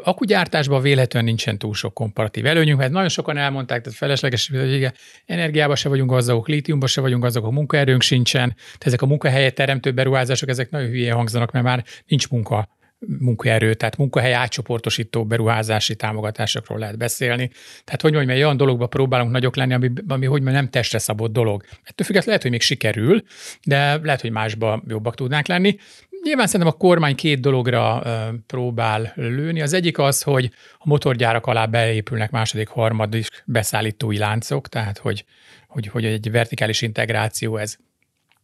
Akugyártásban 0.03 0.83
véletlenül 0.83 1.29
nincsen 1.29 1.59
túl 1.59 1.75
sok 1.75 1.95
komparatív 1.95 2.47
előnyünk, 2.47 2.79
mert 2.79 2.93
nagyon 2.93 3.09
sokan 3.09 3.37
elmondták, 3.37 3.83
tehát 3.83 3.99
felesleges, 3.99 4.49
hogy 4.49 4.73
igen, 4.73 4.93
energiába 5.27 5.77
se 5.77 5.89
vagyunk 5.89 6.11
gazdagok, 6.11 6.49
lítiumba 6.49 6.87
se 6.87 7.01
vagyunk 7.01 7.23
gazdagok, 7.23 7.53
munkaerőnk 7.53 8.03
sincsen, 8.03 8.49
tehát 8.49 8.87
ezek 8.87 9.03
a 9.03 9.07
munkahelyet 9.07 9.55
teremtő 9.55 9.93
beruházások, 9.93 10.49
ezek 10.49 10.71
nagyon 10.71 10.89
hülyén 10.89 11.15
hangzanak, 11.15 11.53
mert 11.53 11.65
már 11.65 11.85
nincs 12.07 12.29
munka 12.29 12.78
munkaerő, 13.07 13.75
tehát 13.75 13.97
munkahely 13.97 14.33
átcsoportosító 14.33 15.25
beruházási 15.25 15.97
támogatásokról 15.97 16.79
lehet 16.79 16.99
beszélni. 16.99 17.51
Tehát 17.85 18.01
hogy 18.01 18.13
mondjam, 18.13 18.37
egy 18.37 18.43
olyan 18.43 18.57
dologba 18.57 18.87
próbálunk 18.87 19.31
nagyok 19.31 19.57
lenni, 19.57 19.75
ami, 19.75 19.91
ami 20.09 20.27
hogy 20.27 20.43
mondjam, 20.43 20.63
nem 20.63 20.71
testre 20.71 20.99
szabott 20.99 21.33
dolog. 21.33 21.63
Ettől 21.63 22.07
függetlenül 22.07 22.27
lehet, 22.27 22.43
hogy 22.43 22.51
még 22.51 22.61
sikerül, 22.61 23.23
de 23.65 24.01
lehet, 24.03 24.21
hogy 24.21 24.31
másba 24.31 24.83
jobbak 24.87 25.15
tudnánk 25.15 25.47
lenni. 25.47 25.77
Nyilván 26.23 26.47
szerintem 26.47 26.75
a 26.75 26.77
kormány 26.77 27.15
két 27.15 27.41
dologra 27.41 28.03
próbál 28.47 29.13
lőni. 29.15 29.63
Az 29.63 29.73
egyik 29.73 29.99
az, 29.99 30.23
hogy 30.23 30.51
a 30.79 30.89
motorgyárak 30.89 31.47
alá 31.47 31.67
beépülnek 31.67 32.31
második, 32.31 32.69
harmadik 32.69 33.27
beszállítói 33.45 34.19
láncok, 34.19 34.69
tehát 34.69 34.99
hogy, 34.99 35.25
hogy, 35.69 35.87
hogy 35.87 36.05
egy 36.05 36.31
vertikális 36.31 36.83
integráció 36.83 37.57
ez, 37.57 37.77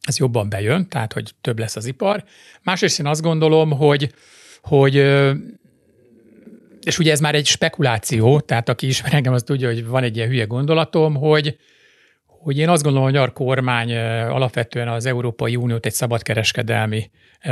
ez 0.01 0.19
jobban 0.19 0.49
bejön, 0.49 0.89
tehát 0.89 1.13
hogy 1.13 1.33
több 1.41 1.59
lesz 1.59 1.77
az 1.77 1.87
ipar. 1.87 2.25
Másrészt 2.63 3.01
én 3.01 3.07
azt 3.07 3.23
gondolom, 3.23 3.71
hogy 3.71 4.13
hogy 4.65 4.95
és 6.85 6.99
ugye 6.99 7.13
ez 7.13 7.21
már 7.21 7.35
egy 7.35 7.47
spekuláció, 7.47 8.41
tehát 8.41 8.69
aki 8.69 8.87
ismer 8.87 9.15
engem, 9.15 9.33
az 9.33 9.43
tudja, 9.43 9.69
hogy 9.69 9.87
van 9.87 10.03
egy 10.03 10.17
ilyen 10.17 10.29
hülye 10.29 10.45
gondolatom, 10.45 11.15
hogy, 11.15 11.59
hogy 12.27 12.59
én 12.59 12.69
azt 12.69 12.83
gondolom, 12.83 13.09
hogy 13.09 13.17
a 13.17 13.31
kormány 13.31 13.97
alapvetően 14.27 14.89
az 14.89 15.07
Európai 15.07 15.57
Uniót 15.57 15.87
egy 15.87 15.93
szabadkereskedelmi 15.93 17.11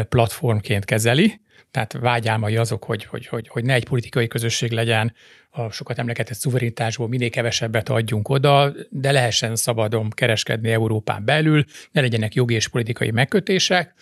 platformként 0.09 0.85
kezeli, 0.85 1.41
tehát 1.71 1.93
vágyálmai 1.93 2.57
azok, 2.57 2.85
hogy, 2.85 3.05
hogy, 3.05 3.27
hogy, 3.27 3.49
hogy 3.49 3.65
ne 3.65 3.75
egy 3.75 3.85
politikai 3.85 4.27
közösség 4.27 4.71
legyen, 4.71 5.15
a 5.51 5.71
sokat 5.71 5.99
emlegetett 5.99 6.37
szuverenitásból 6.37 7.09
minél 7.09 7.31
kevesebbet 7.31 7.89
adjunk 7.89 8.29
oda, 8.29 8.73
de 8.91 9.13
lehessen 9.13 9.57
szabadon 9.57 10.11
kereskedni 10.11 10.71
Európán 10.71 11.25
belül, 11.25 11.65
ne 11.91 12.01
legyenek 12.01 12.35
jogi 12.35 12.55
és 12.55 12.69
politikai 12.69 13.11
megkötések. 13.11 13.95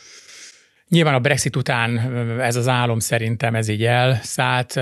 Nyilván 0.90 1.14
a 1.14 1.20
Brexit 1.20 1.56
után 1.56 1.98
ez 2.40 2.56
az 2.56 2.68
álom 2.68 2.98
szerintem 2.98 3.54
ez 3.54 3.68
így 3.68 3.84
elszállt, 3.84 4.80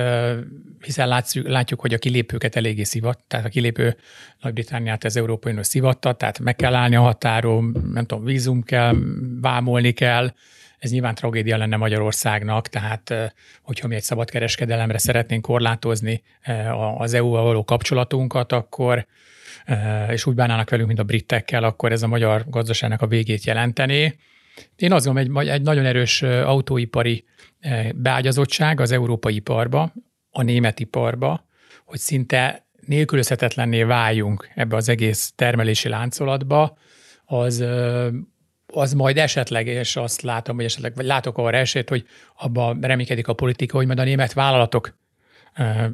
hiszen 0.80 1.08
látjuk, 1.08 1.48
látjuk, 1.48 1.80
hogy 1.80 1.94
a 1.94 1.98
kilépőket 1.98 2.56
eléggé 2.56 2.82
szivat, 2.82 3.18
tehát 3.26 3.46
a 3.46 3.48
kilépő 3.48 3.96
Nagy-Britániát 4.40 5.04
az 5.04 5.16
Európai 5.16 5.52
Unió 5.52 5.64
szivatta, 5.64 6.12
tehát 6.12 6.38
meg 6.38 6.56
kell 6.56 6.74
állni 6.74 6.96
a 6.96 7.00
határon, 7.00 7.90
nem 7.92 8.06
tudom, 8.06 8.24
vízum 8.24 8.62
kell, 8.62 8.96
vámolni 9.40 9.92
kell, 9.92 10.32
ez 10.78 10.90
nyilván 10.90 11.14
tragédia 11.14 11.56
lenne 11.56 11.76
Magyarországnak, 11.76 12.68
tehát 12.68 13.32
hogyha 13.62 13.88
mi 13.88 13.94
egy 13.94 14.02
szabadkereskedelemre 14.02 14.98
szeretnénk 14.98 15.42
korlátozni 15.42 16.22
az 16.98 17.14
EU-val 17.14 17.42
való 17.42 17.64
kapcsolatunkat, 17.64 18.52
akkor 18.52 19.06
és 20.10 20.26
úgy 20.26 20.34
bánnának 20.34 20.70
velünk, 20.70 20.88
mint 20.88 21.00
a 21.00 21.04
britekkel, 21.04 21.64
akkor 21.64 21.92
ez 21.92 22.02
a 22.02 22.06
magyar 22.06 22.44
gazdaságnak 22.46 23.02
a 23.02 23.06
végét 23.06 23.44
jelentené. 23.44 24.16
Én 24.76 24.92
azt 24.92 25.04
gondolom, 25.06 25.36
egy, 25.36 25.48
egy 25.48 25.62
nagyon 25.62 25.84
erős 25.84 26.22
autóipari 26.22 27.24
beágyazottság 27.94 28.80
az 28.80 28.92
európai 28.92 29.34
iparba, 29.34 29.92
a 30.30 30.42
német 30.42 30.80
iparba, 30.80 31.46
hogy 31.84 31.98
szinte 31.98 32.66
nélkülözhetetlenné 32.86 33.82
váljunk 33.82 34.48
ebbe 34.54 34.76
az 34.76 34.88
egész 34.88 35.32
termelési 35.36 35.88
láncolatba, 35.88 36.76
az, 37.24 37.64
az 38.66 38.92
majd 38.92 39.18
esetleg, 39.18 39.66
és 39.66 39.96
azt 39.96 40.22
látom, 40.22 40.56
hogy 40.56 40.64
esetleg, 40.64 40.94
vagy 40.94 41.06
látok 41.06 41.38
arra 41.38 41.56
esélyt, 41.56 41.88
hogy 41.88 42.04
abba 42.36 42.76
reménykedik 42.80 43.28
a 43.28 43.32
politika, 43.32 43.76
hogy 43.76 43.86
majd 43.86 43.98
a 43.98 44.04
német 44.04 44.32
vállalatok 44.32 44.96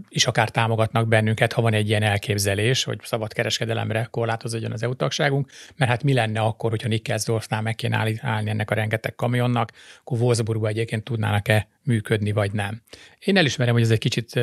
is 0.08 0.26
akár 0.26 0.50
támogatnak 0.50 1.08
bennünket, 1.08 1.52
ha 1.52 1.62
van 1.62 1.72
egy 1.72 1.88
ilyen 1.88 2.02
elképzelés, 2.02 2.84
hogy 2.84 2.98
szabad 3.02 3.32
kereskedelemre 3.32 4.08
korlátozódjon 4.10 4.72
az 4.72 4.82
EU 4.82 4.94
tagságunk, 4.94 5.50
mert 5.76 5.90
hát 5.90 6.02
mi 6.02 6.12
lenne 6.12 6.40
akkor, 6.40 6.70
hogyha 6.70 6.88
Nikkelsdorfnál 6.88 7.62
meg 7.62 7.74
kéne 7.74 8.16
állni 8.20 8.50
ennek 8.50 8.70
a 8.70 8.74
rengeteg 8.74 9.14
kamionnak, 9.14 9.72
akkor 10.00 10.18
Wolfsburgban 10.20 10.70
egyébként 10.70 11.04
tudnának-e 11.04 11.68
működni, 11.82 12.32
vagy 12.32 12.52
nem. 12.52 12.82
Én 13.18 13.36
elismerem, 13.36 13.74
hogy 13.74 13.82
ez 13.82 13.90
egy 13.90 13.98
kicsit, 13.98 14.40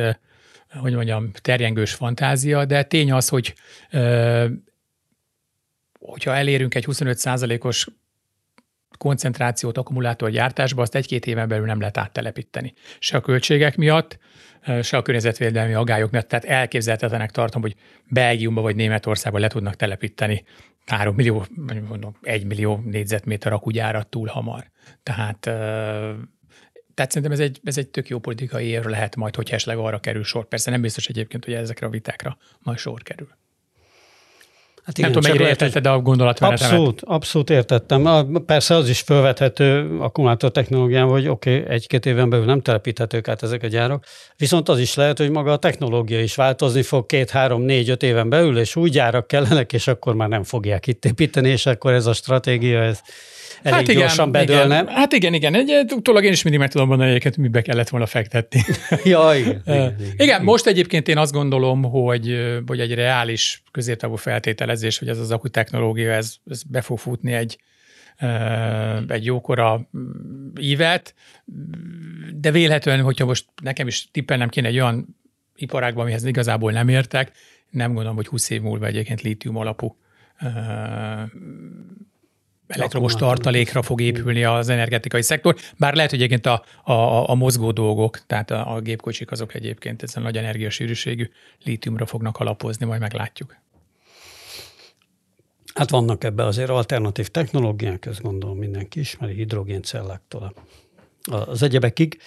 hogy 0.80 0.94
mondjam, 0.94 1.30
terjengős 1.32 1.94
fantázia, 1.94 2.64
de 2.64 2.82
tény 2.82 3.12
az, 3.12 3.28
hogy 3.28 3.54
hogyha 5.98 6.34
elérünk 6.34 6.74
egy 6.74 6.84
25%-os 6.88 7.86
koncentrációt 8.98 9.78
akkumulátorgyártásba, 9.78 10.82
azt 10.82 10.94
egy-két 10.94 11.26
éven 11.26 11.48
belül 11.48 11.66
nem 11.66 11.78
lehet 11.78 11.98
áttelepíteni. 11.98 12.74
Se 12.98 13.16
a 13.16 13.20
költségek 13.20 13.76
miatt, 13.76 14.18
se 14.82 14.96
a 14.96 15.02
környezetvédelmi 15.02 15.74
agályok 15.74 16.10
miatt. 16.10 16.28
Tehát 16.28 16.44
elképzelhetetlenek 16.44 17.30
tartom, 17.30 17.62
hogy 17.62 17.74
Belgiumba 18.08 18.60
vagy 18.60 18.76
Németországba 18.76 19.38
le 19.38 19.48
tudnak 19.48 19.76
telepíteni 19.76 20.44
3 20.86 21.14
millió, 21.14 21.46
mondom, 21.88 22.16
1 22.22 22.46
millió 22.46 22.82
négyzetméter 22.84 23.52
akugyárat 23.52 24.08
túl 24.08 24.26
hamar. 24.26 24.70
Tehát 25.02 25.50
tehát 26.94 27.10
szerintem 27.10 27.32
ez 27.32 27.40
egy, 27.40 27.60
ez 27.64 27.78
egy 27.78 27.88
tök 27.88 28.08
jó 28.08 28.18
politikai 28.18 28.66
érv 28.66 28.86
lehet 28.86 29.16
majd, 29.16 29.34
hogyha 29.34 29.54
esetleg 29.54 29.78
arra 29.78 29.98
kerül 29.98 30.24
sor. 30.24 30.48
Persze 30.48 30.70
nem 30.70 30.80
biztos 30.80 31.08
egyébként, 31.08 31.44
hogy 31.44 31.54
ezekre 31.54 31.86
a 31.86 31.90
vitákra 31.90 32.36
majd 32.58 32.78
sor 32.78 33.02
kerül. 33.02 33.28
Hát 34.84 34.98
igen, 34.98 35.10
nem 35.10 35.20
tudom, 35.20 35.36
mennyire 35.36 35.50
értetted 35.50 35.86
a 35.86 35.98
gondolatmenetemet. 35.98 36.72
Abszolút, 36.72 37.00
abszolút 37.04 37.50
értettem. 37.50 38.28
Persze 38.46 38.74
az 38.74 38.88
is 38.88 39.00
felvethető 39.00 39.98
akkumulátor 39.98 40.50
technológián, 40.50 41.08
hogy 41.08 41.28
oké, 41.28 41.58
okay, 41.58 41.74
egy-két 41.74 42.06
éven 42.06 42.30
belül 42.30 42.44
nem 42.44 42.60
telepíthetők 42.60 43.28
át 43.28 43.42
ezek 43.42 43.62
a 43.62 43.66
gyárok, 43.66 44.04
viszont 44.36 44.68
az 44.68 44.78
is 44.78 44.94
lehet, 44.94 45.18
hogy 45.18 45.30
maga 45.30 45.52
a 45.52 45.56
technológia 45.56 46.20
is 46.20 46.34
változni 46.34 46.82
fog 46.82 47.06
két, 47.06 47.30
három, 47.30 47.62
négy, 47.62 47.90
öt 47.90 48.02
éven 48.02 48.28
belül, 48.28 48.58
és 48.58 48.76
új 48.76 48.90
gyárak 48.90 49.26
kellenek, 49.26 49.72
és 49.72 49.86
akkor 49.86 50.14
már 50.14 50.28
nem 50.28 50.42
fogják 50.42 50.86
itt 50.86 51.04
építeni, 51.04 51.48
és 51.48 51.66
akkor 51.66 51.92
ez 51.92 52.06
a 52.06 52.12
stratégia, 52.12 52.82
ez 52.82 53.00
elég 53.62 53.78
hát 53.78 53.88
igen, 53.88 54.00
gyorsan 54.00 54.30
bedőlne. 54.30 54.80
Igen. 54.82 54.94
Hát 54.94 55.12
igen, 55.12 55.34
igen. 55.34 55.54
Egy, 55.54 55.92
utólag 55.94 56.24
én 56.24 56.32
is 56.32 56.42
mindig 56.42 56.60
meg 56.60 56.70
tudom 56.70 56.88
mondani, 56.88 57.10
hogy 57.10 57.38
mibe 57.38 57.62
kellett 57.62 57.88
volna 57.88 58.06
fektetni. 58.06 58.60
ja, 59.04 59.34
igen, 59.34 59.62
igen, 59.66 59.76
igen, 59.76 59.94
igen, 60.00 60.14
igen. 60.18 60.42
most 60.42 60.66
egyébként 60.66 61.08
én 61.08 61.18
azt 61.18 61.32
gondolom, 61.32 61.82
hogy, 61.82 62.56
hogy 62.66 62.80
egy 62.80 62.94
reális 62.94 63.62
középtávú 63.70 64.16
feltételezés, 64.16 64.98
hogy 64.98 65.08
ez 65.08 65.18
az 65.18 65.30
akku 65.30 65.48
technológia, 65.48 66.12
ez, 66.12 66.34
ez 66.50 66.62
be 66.62 66.80
fog 66.80 66.98
futni 66.98 67.32
egy, 67.32 67.58
egy 69.08 69.24
jókora 69.24 69.88
ívet, 70.60 71.14
de 72.34 72.50
vélhetően, 72.50 73.00
hogyha 73.00 73.24
most 73.24 73.44
nekem 73.62 73.86
is 73.86 74.10
tippelnem 74.10 74.48
kéne 74.48 74.68
egy 74.68 74.78
olyan 74.78 75.16
iparágban, 75.56 76.02
amihez 76.02 76.24
igazából 76.24 76.72
nem 76.72 76.88
értek, 76.88 77.32
nem 77.70 77.92
gondolom, 77.92 78.16
hogy 78.16 78.26
20 78.26 78.50
év 78.50 78.62
múlva 78.62 78.86
egyébként 78.86 79.20
lítium 79.20 79.56
alapú 79.56 79.96
elektromos 82.72 83.14
tartalékra 83.14 83.82
fog 83.82 84.00
épülni 84.00 84.44
az 84.44 84.68
energetikai 84.68 85.22
szektor, 85.22 85.56
bár 85.78 85.94
lehet, 85.94 86.10
hogy 86.10 86.22
egyébként 86.22 86.46
a, 86.46 86.64
a, 86.92 87.30
a 87.30 87.34
mozgó 87.34 87.70
dolgok, 87.70 88.26
tehát 88.26 88.50
a, 88.50 88.74
a 88.74 88.80
gépkocsik 88.80 89.30
azok 89.30 89.54
egyébként 89.54 90.02
ezen 90.02 90.22
nagy 90.22 90.36
energiasűrűségű 90.36 91.30
lítiumra 91.64 92.06
fognak 92.06 92.38
alapozni, 92.38 92.86
majd 92.86 93.00
meglátjuk. 93.00 93.56
Hát 95.74 95.90
vannak 95.90 96.24
ebbe 96.24 96.44
azért 96.44 96.70
alternatív 96.70 97.28
technológiák, 97.28 98.06
ezt 98.06 98.22
gondolom 98.22 98.58
mindenki 98.58 99.00
ismeri, 99.00 99.34
hidrogéncelláktól 99.34 100.54
az 101.30 101.62
egyebekig. 101.62 102.18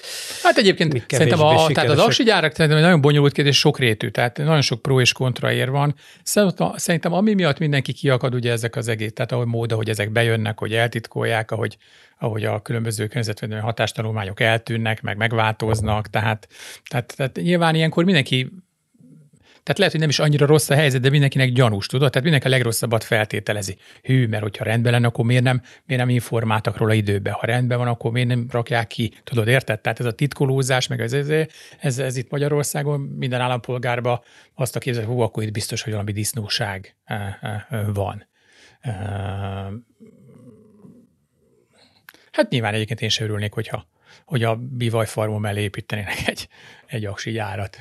Hát 0.43 0.57
egyébként 0.57 1.05
szerintem 1.07 1.41
a, 1.41 1.67
tehát 1.67 1.89
az 1.89 1.99
aksi 1.99 2.23
gyárak 2.23 2.51
szerintem 2.51 2.77
egy 2.77 2.85
nagyon 2.85 3.01
bonyolult 3.01 3.33
kérdés, 3.33 3.57
sokrétű, 3.57 4.09
tehát 4.09 4.37
nagyon 4.37 4.61
sok 4.61 4.81
pro 4.81 5.01
és 5.01 5.11
kontra 5.11 5.51
ér 5.51 5.69
van. 5.69 5.95
Szerintem 6.23 7.13
ami 7.13 7.33
miatt 7.33 7.57
mindenki 7.57 7.93
kiakad, 7.93 8.33
ugye 8.33 8.51
ezek 8.51 8.75
az 8.75 8.87
egész, 8.87 9.11
tehát 9.13 9.31
ahogy 9.31 9.47
mód, 9.47 9.71
hogy 9.71 9.89
ezek 9.89 10.11
bejönnek, 10.11 10.59
hogy 10.59 10.73
eltitkolják, 10.73 11.51
ahogy, 11.51 11.77
ahogy 12.19 12.43
a 12.43 12.61
különböző 12.61 13.05
környezetvédelmi 13.07 13.63
hatástanulmányok 13.63 14.39
eltűnnek, 14.39 15.01
meg 15.01 15.17
megváltoznak, 15.17 16.09
tehát, 16.09 16.47
tehát, 16.89 17.13
tehát 17.17 17.35
nyilván 17.35 17.75
ilyenkor 17.75 18.03
mindenki 18.03 18.51
tehát 19.65 19.79
lehet, 19.79 19.91
hogy 19.91 20.01
nem 20.01 20.09
is 20.09 20.19
annyira 20.19 20.45
rossz 20.45 20.69
a 20.69 20.75
helyzet, 20.75 21.01
de 21.01 21.09
mindenkinek 21.09 21.51
gyanús, 21.51 21.85
tudod? 21.85 22.09
Tehát 22.09 22.23
mindenki 22.23 22.47
a 22.47 22.49
legrosszabbat 22.49 23.03
feltételezi. 23.03 23.77
Hű, 24.03 24.27
mert 24.27 24.43
hogyha 24.43 24.63
rendben 24.63 24.91
lenne, 24.91 25.07
akkor 25.07 25.25
miért 25.25 25.43
nem, 25.43 25.61
miért 25.85 26.01
nem 26.01 26.11
informáltak 26.11 26.77
róla 26.77 26.93
időbe? 26.93 27.31
Ha 27.31 27.45
rendben 27.45 27.77
van, 27.77 27.87
akkor 27.87 28.11
miért 28.11 28.27
nem 28.27 28.47
rakják 28.49 28.87
ki? 28.87 29.13
Tudod, 29.23 29.47
érted? 29.47 29.81
Tehát 29.81 29.99
ez 29.99 30.05
a 30.05 30.11
titkolózás, 30.11 30.87
meg 30.87 31.01
ez, 31.01 31.13
ez, 31.13 31.29
ez, 31.79 31.99
ez 31.99 32.15
itt 32.15 32.29
Magyarországon 32.29 32.99
minden 32.99 33.41
állampolgárba 33.41 34.23
azt 34.53 34.75
a 34.75 34.79
képzel, 34.79 35.03
hogy 35.03 35.13
hú, 35.13 35.21
akkor 35.21 35.43
itt 35.43 35.51
biztos, 35.51 35.81
hogy 35.81 35.91
valami 35.91 36.11
disznóság 36.11 36.95
eh, 37.03 37.35
eh, 37.41 37.61
van. 37.93 38.27
Eh, 38.79 38.93
hát 42.31 42.49
nyilván 42.49 42.73
egyébként 42.73 43.01
én 43.01 43.09
sem 43.09 43.25
örülnék, 43.25 43.53
hogyha 43.53 43.87
hogy 44.25 44.43
a 44.43 44.55
bivaj 44.55 45.05
farmon 45.05 45.41
mellé 45.41 45.61
építenének 45.61 46.27
egy, 46.27 46.47
egy 46.85 47.05
aksi 47.05 47.31
gyárat. 47.31 47.77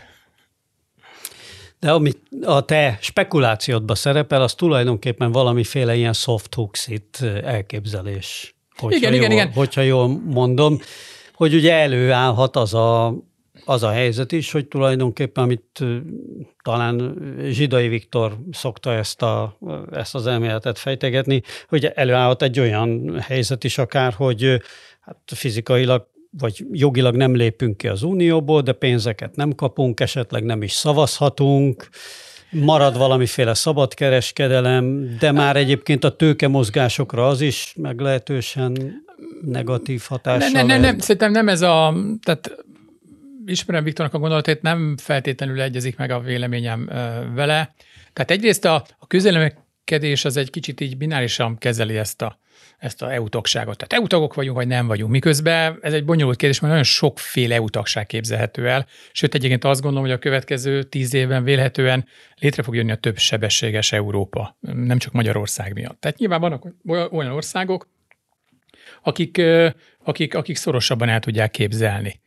De 1.85 1.91
ami 1.91 2.11
a 2.43 2.65
te 2.65 2.99
spekulációdban 3.01 3.97
szerepel, 3.97 4.43
az 4.43 4.55
tulajdonképpen 4.55 5.33
valamiféle 5.33 5.95
ilyen 5.95 6.13
soft 6.13 6.55
hooks-it 6.55 7.23
elképzelés. 7.43 8.55
Hogyha 8.77 8.97
igen, 8.97 9.13
jól, 9.13 9.21
igen, 9.21 9.31
igen. 9.31 9.53
Hogyha 9.53 9.81
jól 9.81 10.09
mondom, 10.25 10.79
hogy 11.35 11.55
ugye 11.55 11.73
előállhat 11.75 12.57
az 12.57 12.75
a, 12.75 13.15
az 13.65 13.83
a 13.83 13.91
helyzet 13.91 14.33
is, 14.33 14.53
hogy 14.53 14.67
tulajdonképpen, 14.67 15.45
amit 15.45 15.85
talán 16.63 17.17
Zsidai 17.49 17.89
Viktor 17.89 18.39
szokta 18.53 18.93
ezt, 18.93 19.23
a, 19.23 19.59
ezt 19.93 20.15
az 20.15 20.27
elméletet 20.27 20.79
fejtegetni, 20.79 21.43
hogy 21.69 21.85
előállhat 21.85 22.43
egy 22.43 22.61
olyan 22.61 23.21
helyzet 23.21 23.65
is 23.65 23.79
akár, 23.79 24.13
hogy 24.13 24.61
hát 25.01 25.19
fizikailag 25.35 26.07
vagy 26.39 26.65
jogilag 26.73 27.17
nem 27.17 27.35
lépünk 27.35 27.77
ki 27.77 27.89
az 27.89 28.03
unióból, 28.03 28.63
de 28.63 28.73
pénzeket 28.73 29.37
nem 29.37 29.55
kapunk, 29.55 30.01
esetleg 30.01 30.45
nem 30.45 30.63
is 30.63 30.73
szavazhatunk, 30.73 31.89
marad 32.51 32.97
valamiféle 32.97 33.55
szabadkereskedelem, 33.55 35.17
de 35.19 35.33
már 35.33 35.57
egyébként 35.57 36.05
a 36.05 36.17
tőkemozgásokra 36.17 37.29
az 37.29 37.41
is 37.41 37.75
meglehetősen 37.77 38.77
negatív 39.43 40.03
hatással 40.09 40.51
ne, 40.51 40.63
ne, 40.63 40.75
ne, 40.75 40.79
nem, 40.79 40.99
Szerintem 40.99 41.31
nem 41.31 41.49
ez 41.49 41.63
a, 41.63 41.95
tehát 42.23 42.65
ismerem 43.47 43.85
Viktornak 43.85 44.15
a 44.15 44.19
gondolatét, 44.19 44.63
nem 44.63 44.97
feltétlenül 44.97 45.61
egyezik 45.61 45.97
meg 45.97 46.11
a 46.11 46.21
véleményem 46.21 46.87
vele. 47.35 47.75
Tehát 48.13 48.31
egyrészt 48.31 48.65
a, 48.65 48.75
a 48.99 49.07
közélemekedés 49.07 50.25
az 50.25 50.37
egy 50.37 50.51
kicsit 50.51 50.81
így 50.81 50.97
binárisan 50.97 51.59
kezeli 51.59 51.97
ezt 51.97 52.23
a, 52.23 52.39
ezt 52.79 53.03
a 53.03 53.13
EU 53.13 53.29
tagságot. 53.29 53.77
Tehát 53.77 53.93
EU 53.93 54.07
tagok 54.07 54.35
vagyunk, 54.35 54.57
vagy 54.57 54.67
nem 54.67 54.87
vagyunk. 54.87 55.11
Miközben 55.11 55.79
ez 55.81 55.93
egy 55.93 56.05
bonyolult 56.05 56.37
kérdés, 56.37 56.61
mert 56.61 56.73
nagyon 56.73 56.89
sokféle 56.89 57.55
EU 57.55 57.69
tagság 57.69 58.07
képzelhető 58.07 58.69
el. 58.69 58.87
Sőt, 59.13 59.35
egyébként 59.35 59.65
azt 59.65 59.81
gondolom, 59.81 60.07
hogy 60.07 60.17
a 60.17 60.19
következő 60.19 60.83
tíz 60.83 61.15
évben 61.15 61.45
vélhetően 61.45 62.07
létre 62.35 62.63
fog 62.63 62.75
jönni 62.75 62.91
a 62.91 62.97
több 62.97 63.19
sebességes 63.19 63.93
Európa, 63.93 64.57
nem 64.61 64.99
csak 64.99 65.13
Magyarország 65.13 65.73
miatt. 65.73 66.01
Tehát 66.01 66.19
nyilván 66.19 66.41
vannak 66.41 66.67
olyan 66.87 67.33
országok, 67.33 67.89
akik, 69.03 69.41
akik, 70.05 70.35
akik 70.35 70.57
szorosabban 70.57 71.09
el 71.09 71.21
tudják 71.21 71.51
képzelni 71.51 72.23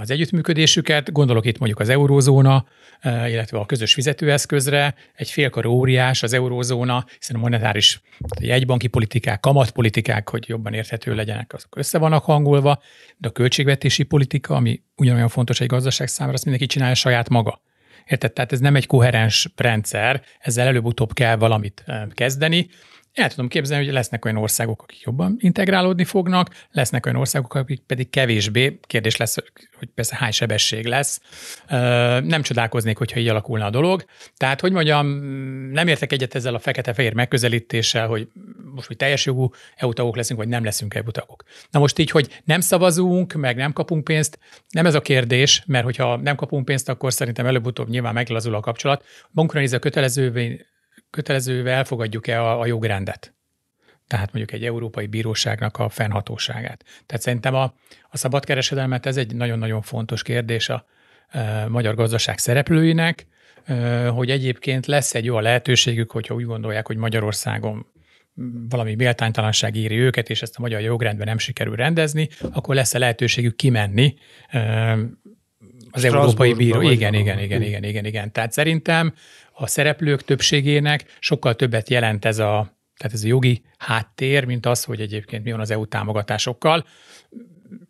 az 0.00 0.10
együttműködésüket. 0.10 1.12
Gondolok 1.12 1.46
itt 1.46 1.58
mondjuk 1.58 1.80
az 1.80 1.88
eurózóna, 1.88 2.64
illetve 3.04 3.58
a 3.58 3.66
közös 3.66 3.94
fizetőeszközre, 3.94 4.94
egy 5.14 5.30
félkar 5.30 5.66
óriás 5.66 6.22
az 6.22 6.32
eurózóna, 6.32 7.04
hiszen 7.18 7.36
a 7.36 7.38
monetáris 7.38 8.00
jegybanki 8.40 8.86
politikák, 8.86 9.40
kamatpolitikák, 9.40 10.28
hogy 10.28 10.48
jobban 10.48 10.74
érthető 10.74 11.14
legyenek, 11.14 11.52
azok 11.52 11.76
össze 11.76 11.98
vannak 11.98 12.24
hangolva, 12.24 12.82
de 13.16 13.28
a 13.28 13.32
költségvetési 13.32 14.02
politika, 14.02 14.54
ami 14.54 14.82
ugyanolyan 14.96 15.28
fontos 15.28 15.60
egy 15.60 15.68
gazdaság 15.68 16.08
számára, 16.08 16.34
azt 16.34 16.44
mindenki 16.44 16.68
csinálja 16.68 16.94
saját 16.94 17.28
maga. 17.28 17.60
Érted? 18.06 18.32
Tehát 18.32 18.52
ez 18.52 18.60
nem 18.60 18.76
egy 18.76 18.86
koherens 18.86 19.48
rendszer, 19.56 20.22
ezzel 20.38 20.66
előbb-utóbb 20.66 21.12
kell 21.12 21.36
valamit 21.36 21.84
kezdeni, 22.10 22.68
el 23.12 23.30
tudom 23.30 23.48
képzelni, 23.48 23.84
hogy 23.84 23.94
lesznek 23.94 24.24
olyan 24.24 24.36
országok, 24.36 24.82
akik 24.82 25.00
jobban 25.00 25.36
integrálódni 25.38 26.04
fognak, 26.04 26.48
lesznek 26.70 27.06
olyan 27.06 27.18
országok, 27.18 27.54
akik 27.54 27.80
pedig 27.86 28.10
kevésbé. 28.10 28.78
Kérdés 28.82 29.16
lesz, 29.16 29.34
hogy 29.78 29.88
persze 29.94 30.16
hány 30.16 30.30
sebesség 30.30 30.86
lesz. 30.86 31.20
Nem 32.24 32.42
csodálkoznék, 32.42 32.98
hogyha 32.98 33.20
így 33.20 33.28
alakulna 33.28 33.64
a 33.64 33.70
dolog. 33.70 34.04
Tehát, 34.36 34.60
hogy 34.60 34.72
mondjam, 34.72 35.06
nem 35.70 35.88
értek 35.88 36.12
egyet 36.12 36.34
ezzel 36.34 36.54
a 36.54 36.58
fekete-fehér 36.58 37.14
megközelítéssel, 37.14 38.06
hogy 38.06 38.28
most, 38.74 38.86
hogy 38.86 38.96
teljes 38.96 39.26
jogú 39.26 39.50
EU 39.76 40.14
leszünk, 40.14 40.38
vagy 40.38 40.48
nem 40.48 40.64
leszünk 40.64 40.94
EU 40.94 41.10
tagok. 41.10 41.44
Na 41.70 41.78
most 41.78 41.98
így, 41.98 42.10
hogy 42.10 42.40
nem 42.44 42.60
szavazunk, 42.60 43.32
meg 43.32 43.56
nem 43.56 43.72
kapunk 43.72 44.04
pénzt, 44.04 44.38
nem 44.70 44.86
ez 44.86 44.94
a 44.94 45.00
kérdés, 45.00 45.62
mert 45.66 45.84
hogyha 45.84 46.16
nem 46.16 46.36
kapunk 46.36 46.64
pénzt, 46.64 46.88
akkor 46.88 47.12
szerintem 47.12 47.46
előbb-utóbb 47.46 47.88
nyilván 47.88 48.14
meglazul 48.14 48.54
a 48.54 48.60
kapcsolat. 48.60 49.04
Bankra 49.34 49.60
nézve 49.60 49.78
kötelezővé 49.78 50.66
kötelezővé 51.12 51.70
elfogadjuk-e 51.70 52.42
a, 52.42 52.60
a 52.60 52.66
jogrendet. 52.66 53.34
Tehát 54.06 54.32
mondjuk 54.32 54.60
egy 54.60 54.64
európai 54.66 55.06
bíróságnak 55.06 55.78
a 55.78 55.88
fennhatóságát. 55.88 56.84
Tehát 57.06 57.22
szerintem 57.22 57.54
a, 57.54 57.74
a 58.10 58.16
szabadkereskedelmet 58.16 59.06
ez 59.06 59.16
egy 59.16 59.34
nagyon-nagyon 59.34 59.82
fontos 59.82 60.22
kérdés 60.22 60.68
a 60.68 60.86
e, 61.28 61.68
magyar 61.68 61.94
gazdaság 61.94 62.38
szereplőinek, 62.38 63.26
e, 63.64 64.06
hogy 64.08 64.30
egyébként 64.30 64.86
lesz 64.86 65.14
egy 65.14 65.28
olyan 65.28 65.42
lehetőségük, 65.42 66.10
hogyha 66.10 66.34
úgy 66.34 66.44
gondolják, 66.44 66.86
hogy 66.86 66.96
Magyarországon 66.96 67.86
valami 68.68 68.94
méltánytalanság 68.94 69.76
éri 69.76 69.98
őket, 69.98 70.30
és 70.30 70.42
ezt 70.42 70.56
a 70.56 70.60
magyar 70.60 70.80
jogrendben 70.80 71.26
nem 71.26 71.38
sikerül 71.38 71.76
rendezni, 71.76 72.28
akkor 72.52 72.74
lesz-e 72.74 72.98
lehetőségük 72.98 73.56
kimenni 73.56 74.14
e, 74.48 74.98
az 75.92 76.04
Európai 76.04 76.54
Bíró. 76.54 76.80
Igen, 76.80 77.14
igen, 77.14 77.38
igen, 77.38 77.62
igen, 77.62 77.84
igen, 77.84 78.04
igen. 78.04 78.32
Tehát 78.32 78.52
szerintem 78.52 79.14
a 79.52 79.66
szereplők 79.66 80.24
többségének 80.24 81.04
sokkal 81.18 81.54
többet 81.54 81.90
jelent 81.90 82.24
ez 82.24 82.38
a, 82.38 82.76
tehát 82.96 83.12
ez 83.12 83.24
a 83.24 83.26
jogi 83.26 83.62
háttér, 83.78 84.44
mint 84.44 84.66
az, 84.66 84.84
hogy 84.84 85.00
egyébként 85.00 85.44
mi 85.44 85.50
van 85.50 85.60
az 85.60 85.70
EU 85.70 85.86
támogatásokkal. 85.86 86.86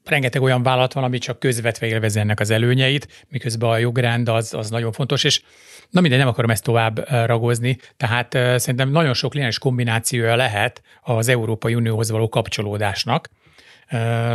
Rengeteg 0.05 0.43
olyan 0.43 0.63
vállalat 0.63 0.93
van, 0.93 1.05
ami 1.05 1.19
csak 1.19 1.39
közvetve 1.39 1.87
élvezi 1.87 2.19
ennek 2.19 2.41
az 2.41 2.51
előnyeit, 2.51 3.27
miközben 3.29 3.71
a 3.71 3.77
jogrend 3.77 4.29
az, 4.29 4.55
az 4.55 4.71
nagyon 4.71 4.93
fontos, 4.93 5.25
és 5.25 5.43
na 5.91 6.01
mindegy, 6.01 6.19
nem 6.19 6.29
akarom 6.29 6.51
ezt 6.51 6.65
tovább 6.65 7.09
ragozni, 7.09 7.79
tehát 7.97 8.33
szerintem 8.33 8.91
nagyon 8.91 9.15
sok 9.15 9.35
lényeges 9.35 9.59
kombinációja 9.59 10.37
lehet 10.37 10.83
az 11.03 11.29
Európai 11.29 11.75
Unióhoz 11.75 12.11
való 12.11 12.29
kapcsolódásnak, 12.29 13.29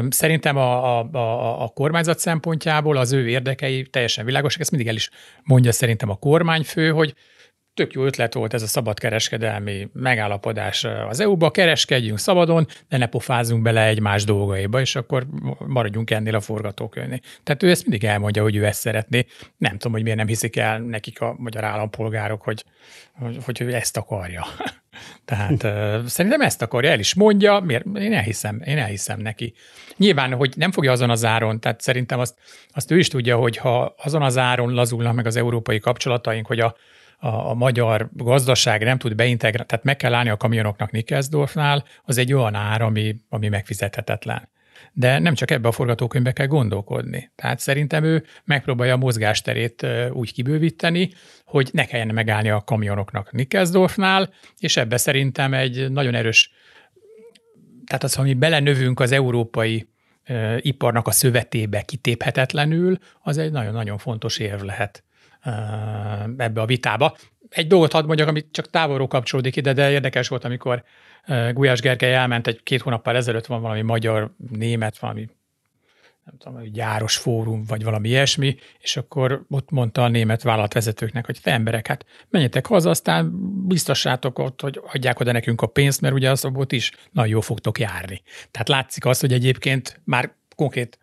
Szerintem 0.09 0.57
a, 0.57 0.99
a, 0.99 1.09
a, 1.11 1.63
a 1.63 1.67
kormányzat 1.67 2.19
szempontjából 2.19 2.97
az 2.97 3.13
ő 3.13 3.29
érdekei 3.29 3.83
teljesen 3.83 4.25
világosak, 4.25 4.61
ezt 4.61 4.71
mindig 4.71 4.89
el 4.89 4.95
is 4.95 5.09
mondja 5.43 5.71
szerintem 5.71 6.09
a 6.09 6.15
kormányfő, 6.15 6.89
hogy 6.89 7.15
tök 7.77 7.93
jó 7.93 8.05
ötlet 8.05 8.33
volt 8.33 8.53
ez 8.53 8.61
a 8.61 8.67
szabadkereskedelmi 8.67 9.89
megállapodás 9.93 10.83
az 10.83 11.19
EU-ba, 11.19 11.51
kereskedjünk 11.51 12.19
szabadon, 12.19 12.67
de 12.89 12.97
ne 12.97 13.05
pofázunk 13.05 13.61
bele 13.61 13.85
egymás 13.85 14.23
dolgaiba, 14.23 14.79
és 14.79 14.95
akkor 14.95 15.27
maradjunk 15.67 16.11
ennél 16.11 16.35
a 16.35 16.39
forgatókönyvnél. 16.39 17.19
Tehát 17.43 17.63
ő 17.63 17.69
ezt 17.69 17.81
mindig 17.87 18.03
elmondja, 18.03 18.41
hogy 18.41 18.55
ő 18.55 18.65
ezt 18.65 18.79
szeretné. 18.79 19.25
Nem 19.57 19.71
tudom, 19.71 19.91
hogy 19.91 20.03
miért 20.03 20.17
nem 20.17 20.27
hiszik 20.27 20.55
el 20.55 20.79
nekik 20.79 21.21
a 21.21 21.35
magyar 21.37 21.63
állampolgárok, 21.63 22.41
hogy, 22.41 22.63
hogy, 23.13 23.37
hogy 23.45 23.61
ő 23.61 23.73
ezt 23.73 23.97
akarja. 23.97 24.45
Tehát 25.25 25.67
szerintem 26.09 26.41
ezt 26.41 26.61
akarja, 26.61 26.89
el 26.89 26.99
is 26.99 27.13
mondja, 27.13 27.59
miért? 27.59 27.85
Én 27.95 28.13
elhiszem, 28.13 28.61
én 28.65 28.77
elhiszem 28.77 29.19
neki. 29.19 29.53
Nyilván, 29.97 30.33
hogy 30.33 30.53
nem 30.55 30.71
fogja 30.71 30.91
azon 30.91 31.09
az 31.09 31.25
áron, 31.25 31.59
tehát 31.59 31.81
szerintem 31.81 32.19
azt, 32.19 32.35
azt 32.73 32.91
ő 32.91 32.97
is 32.97 33.07
tudja, 33.07 33.37
hogy 33.37 33.57
ha 33.57 33.95
azon 33.97 34.21
az 34.21 34.37
áron 34.37 34.73
lazulnak 34.73 35.13
meg 35.13 35.25
az 35.25 35.35
európai 35.35 35.79
kapcsolataink, 35.79 36.47
hogy 36.47 36.59
a, 36.59 36.75
a, 37.17 37.27
a 37.27 37.53
magyar 37.53 38.09
gazdaság 38.13 38.83
nem 38.83 38.97
tud 38.97 39.15
beintegrálni, 39.15 39.67
tehát 39.67 39.85
meg 39.85 39.95
kell 39.95 40.13
állni 40.13 40.29
a 40.29 40.37
kamionoknak 40.37 40.91
Nikkelsdorfnál, 40.91 41.83
az 42.03 42.17
egy 42.17 42.33
olyan 42.33 42.55
ár, 42.55 42.81
ami, 42.81 43.15
ami 43.29 43.47
megfizethetetlen. 43.47 44.49
De 44.99 45.19
nem 45.19 45.33
csak 45.33 45.51
ebbe 45.51 45.67
a 45.67 45.71
forgatókönyvbe 45.71 46.31
kell 46.31 46.47
gondolkodni. 46.47 47.31
Tehát 47.35 47.59
szerintem 47.59 48.03
ő 48.03 48.23
megpróbálja 48.43 48.93
a 48.93 48.97
mozgásterét 48.97 49.85
úgy 50.11 50.33
kibővíteni, 50.33 51.09
hogy 51.45 51.69
ne 51.73 51.85
kelljen 51.85 52.13
megállni 52.13 52.49
a 52.49 52.61
kamionoknak 52.61 53.31
Nikkelsdorfnál, 53.31 54.29
és 54.59 54.77
ebbe 54.77 54.97
szerintem 54.97 55.53
egy 55.53 55.91
nagyon 55.91 56.15
erős, 56.15 56.51
tehát 57.85 58.03
az, 58.03 58.13
ha 58.13 58.21
mi 58.21 58.33
belenövünk 58.33 58.99
az 58.99 59.11
európai 59.11 59.89
iparnak 60.57 61.07
a 61.07 61.11
szövetébe 61.11 61.81
kitéphetetlenül, 61.81 62.97
az 63.21 63.37
egy 63.37 63.51
nagyon-nagyon 63.51 63.97
fontos 63.97 64.37
érv 64.37 64.61
lehet 64.61 65.03
ebbe 66.37 66.61
a 66.61 66.65
vitába. 66.65 67.17
Egy 67.49 67.67
dolgot 67.67 67.91
hadd 67.91 68.05
mondjak, 68.05 68.27
ami 68.27 68.49
csak 68.51 68.69
távolról 68.69 69.07
kapcsolódik 69.07 69.55
ide, 69.55 69.73
de 69.73 69.91
érdekes 69.91 70.27
volt, 70.27 70.43
amikor 70.43 70.83
Gulyás 71.51 71.81
Gergely 71.81 72.15
elment 72.15 72.47
egy 72.47 72.63
két 72.63 72.81
hónappal 72.81 73.15
ezelőtt 73.15 73.45
van 73.45 73.61
valami 73.61 73.81
magyar, 73.81 74.33
német, 74.49 74.99
valami 74.99 75.27
nem 76.23 76.37
tudom, 76.37 76.71
gyáros 76.71 77.17
fórum, 77.17 77.63
vagy 77.63 77.83
valami 77.83 78.07
ilyesmi, 78.07 78.55
és 78.79 78.97
akkor 78.97 79.45
ott 79.49 79.69
mondta 79.69 80.03
a 80.03 80.07
német 80.07 80.41
vállalatvezetőknek, 80.41 81.25
hogy 81.25 81.39
te 81.41 81.51
emberek, 81.51 81.87
hát 81.87 82.05
menjetek 82.29 82.65
haza, 82.65 82.89
aztán 82.89 83.31
biztossátok 83.67 84.39
ott, 84.39 84.61
hogy 84.61 84.81
adják 84.93 85.19
oda 85.19 85.31
nekünk 85.31 85.61
a 85.61 85.67
pénzt, 85.67 86.01
mert 86.01 86.13
ugye 86.13 86.29
az 86.29 86.45
ott 86.45 86.71
is 86.71 86.91
nagyon 87.11 87.31
jó 87.31 87.41
fogtok 87.41 87.79
járni. 87.79 88.21
Tehát 88.51 88.67
látszik 88.67 89.05
az, 89.05 89.19
hogy 89.19 89.33
egyébként 89.33 90.01
már 90.03 90.33
konkrét 90.55 90.99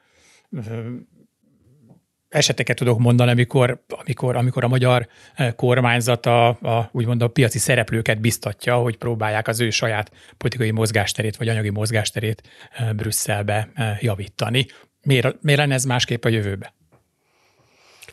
eseteket 2.35 2.77
tudok 2.77 2.99
mondani, 2.99 3.31
amikor, 3.31 3.85
amikor, 3.89 4.37
amikor 4.37 4.65
a 4.65 4.69
magyar 4.69 5.09
eh, 5.35 5.53
kormányzat 5.53 6.27
a, 6.27 6.89
úgymond 6.93 7.23
a 7.23 7.29
piaci 7.29 7.59
szereplőket 7.59 8.21
biztatja, 8.21 8.77
hogy 8.77 8.97
próbálják 8.97 9.49
az 9.49 9.61
ő 9.61 9.71
saját 9.71 10.11
politikai 10.37 10.71
mozgásterét 10.71 11.37
vagy 11.37 11.49
anyagi 11.49 11.71
mozgásterét 11.71 12.43
eh, 12.73 12.93
Brüsszelbe 12.93 13.69
eh, 13.75 14.03
javítani. 14.03 14.67
Miért, 15.03 15.43
miért 15.43 15.61
lenne 15.61 15.75
ez 15.75 15.85
másképp 15.85 16.25
a 16.25 16.29
jövőbe? 16.29 16.75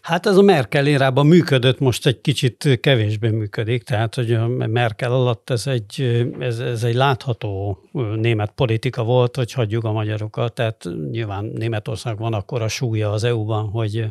Hát 0.02 0.26
ez 0.26 0.38
a 0.38 0.42
Merkel 0.42 0.88
érában 0.88 1.26
működött, 1.26 1.80
most 1.80 2.06
egy 2.06 2.22
kicsit 2.22 2.80
kevésbé 2.82 3.30
működik, 3.30 3.84
tehát 3.84 4.16
hogy 4.16 4.34
a 4.34 4.48
Merkel 4.48 5.12
alatt 5.12 5.50
ez 5.50 5.68
egy, 5.68 6.26
ez, 6.40 6.60
ez 6.60 6.84
egy 6.84 6.96
látható 6.96 7.80
német 8.16 8.52
politika 8.52 9.04
volt, 9.04 9.36
hogy 9.36 9.52
hagyjuk 9.52 9.84
a 9.84 9.92
magyarokat, 9.92 10.54
tehát 10.54 10.88
nyilván 11.12 11.46
Németország 11.46 12.18
van 12.18 12.34
akkor 12.34 12.62
a 12.62 12.68
súlya 12.68 13.12
az 13.12 13.24
EU-ban, 13.24 13.70
hogy 13.70 14.06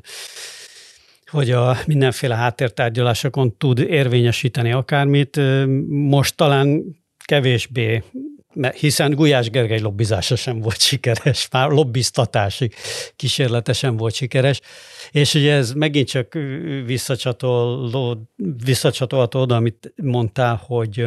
hogy 1.26 1.50
a 1.50 1.76
mindenféle 1.86 2.34
háttértárgyalásokon 2.34 3.56
tud 3.56 3.78
érvényesíteni 3.78 4.72
akármit. 4.72 5.40
Most 5.88 6.36
talán 6.36 6.82
kevésbé 7.24 8.02
mert 8.54 8.78
hiszen 8.78 9.14
Gulyás 9.14 9.50
Gergely 9.50 9.80
lobbizása 9.80 10.36
sem 10.36 10.60
volt 10.60 10.80
sikeres, 10.80 11.48
már 11.50 11.70
lobbiztatási 11.70 12.70
kísérlete 13.16 13.72
sem 13.72 13.96
volt 13.96 14.14
sikeres, 14.14 14.60
és 15.10 15.34
ugye 15.34 15.54
ez 15.54 15.72
megint 15.72 16.08
csak 16.08 16.38
visszacsatolható 18.64 19.40
oda, 19.40 19.56
amit 19.56 19.92
mondtál, 20.02 20.62
hogy 20.66 21.06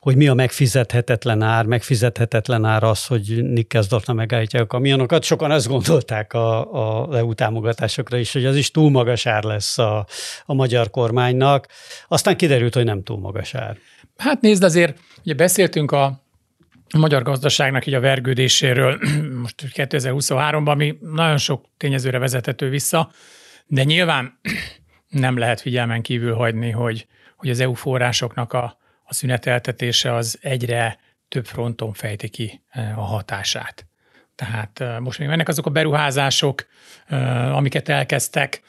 hogy 0.00 0.16
mi 0.16 0.28
a 0.28 0.34
megfizethetetlen 0.34 1.42
ár, 1.42 1.64
megfizethetetlen 1.64 2.64
ár 2.64 2.82
az, 2.82 3.06
hogy 3.06 3.44
Nikkelsdorfna 3.44 4.12
megállítja 4.12 4.60
a 4.60 4.66
kamionokat. 4.66 5.22
Sokan 5.22 5.50
azt 5.50 5.68
gondolták 5.68 6.32
a, 6.32 7.08
a 7.08 7.16
EU 7.16 7.34
támogatásokra 7.34 8.16
is, 8.16 8.32
hogy 8.32 8.44
az 8.44 8.56
is 8.56 8.70
túl 8.70 8.90
magas 8.90 9.26
ár 9.26 9.42
lesz 9.42 9.78
a, 9.78 10.06
a 10.44 10.54
magyar 10.54 10.90
kormánynak. 10.90 11.68
Aztán 12.08 12.36
kiderült, 12.36 12.74
hogy 12.74 12.84
nem 12.84 13.02
túl 13.02 13.18
magas 13.18 13.54
ár. 13.54 13.76
Hát 14.16 14.40
nézd, 14.40 14.62
azért 14.62 14.98
ugye 15.24 15.34
beszéltünk 15.34 15.92
a 15.92 16.22
magyar 16.98 17.22
gazdaságnak 17.22 17.86
így 17.86 17.94
a 17.94 18.00
vergődéséről 18.00 18.98
most 19.42 19.62
2023-ban, 19.74 20.68
ami 20.68 20.98
nagyon 21.00 21.38
sok 21.38 21.64
tényezőre 21.76 22.18
vezethető 22.18 22.68
vissza, 22.68 23.10
de 23.66 23.84
nyilván 23.84 24.40
nem 25.08 25.38
lehet 25.38 25.60
figyelmen 25.60 26.02
kívül 26.02 26.34
hagyni, 26.34 26.70
hogy, 26.70 27.06
hogy 27.36 27.50
az 27.50 27.60
EU 27.60 27.74
forrásoknak 27.74 28.52
a, 28.52 28.79
a 29.10 29.14
szüneteltetése 29.14 30.14
az 30.14 30.38
egyre 30.40 30.98
több 31.28 31.46
fronton 31.46 31.92
fejti 31.92 32.28
ki 32.28 32.62
eh, 32.68 32.98
a 32.98 33.02
hatását. 33.02 33.86
Tehát 34.34 34.80
eh, 34.80 34.98
most 34.98 35.18
még 35.18 35.28
mennek 35.28 35.48
azok 35.48 35.66
a 35.66 35.70
beruházások, 35.70 36.66
eh, 37.06 37.56
amiket 37.56 37.88
elkezdtek, 37.88 38.62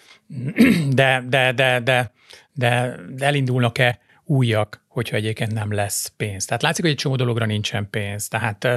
de, 0.90 1.24
de, 1.30 1.52
de, 1.52 1.80
de, 1.80 2.12
de, 2.54 3.00
de 3.10 3.26
elindulnak-e 3.26 4.00
újak, 4.24 4.86
hogyha 4.88 5.16
egyébként 5.16 5.52
nem 5.54 5.74
lesz 5.74 6.14
pénz. 6.18 6.46
Tehát 6.46 6.62
látszik, 6.62 6.84
hogy 6.84 6.94
egy 6.94 7.00
csomó 7.00 7.16
dologra 7.16 7.46
nincsen 7.46 7.90
pénz. 7.90 8.28
Tehát 8.28 8.68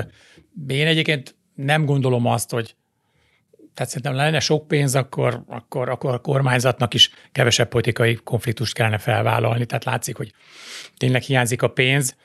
én 0.66 0.87
egyébként 0.87 1.37
nem 1.55 1.85
gondolom 1.85 2.27
azt, 2.27 2.50
hogy 2.50 2.77
tehát 3.75 3.91
szerintem 3.91 4.15
lenne 4.15 4.41
sok 4.41 4.69
pénz, 4.69 4.95
akkor, 4.95 5.43
akkor, 5.47 5.89
akkor 5.89 6.15
a 6.15 6.19
kormányzatnak 6.19 6.95
is 6.95 7.11
kevesebb 7.33 7.69
politikai 7.69 8.15
konfliktust 8.15 8.75
kellene 8.75 8.99
felvállalni. 8.99 9.67
Tehát 9.67 9.85
látszik, 9.85 10.17
hogy 10.17 10.33
tényleg 10.97 11.23
hiányzik 11.23 11.63
a 11.63 11.69
pénz. 11.69 12.17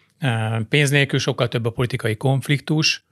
pénz 0.68 0.90
nélkül 0.90 1.18
sokkal 1.18 1.48
több 1.48 1.64
a 1.64 1.70
politikai 1.70 2.16
konfliktus, 2.16 3.04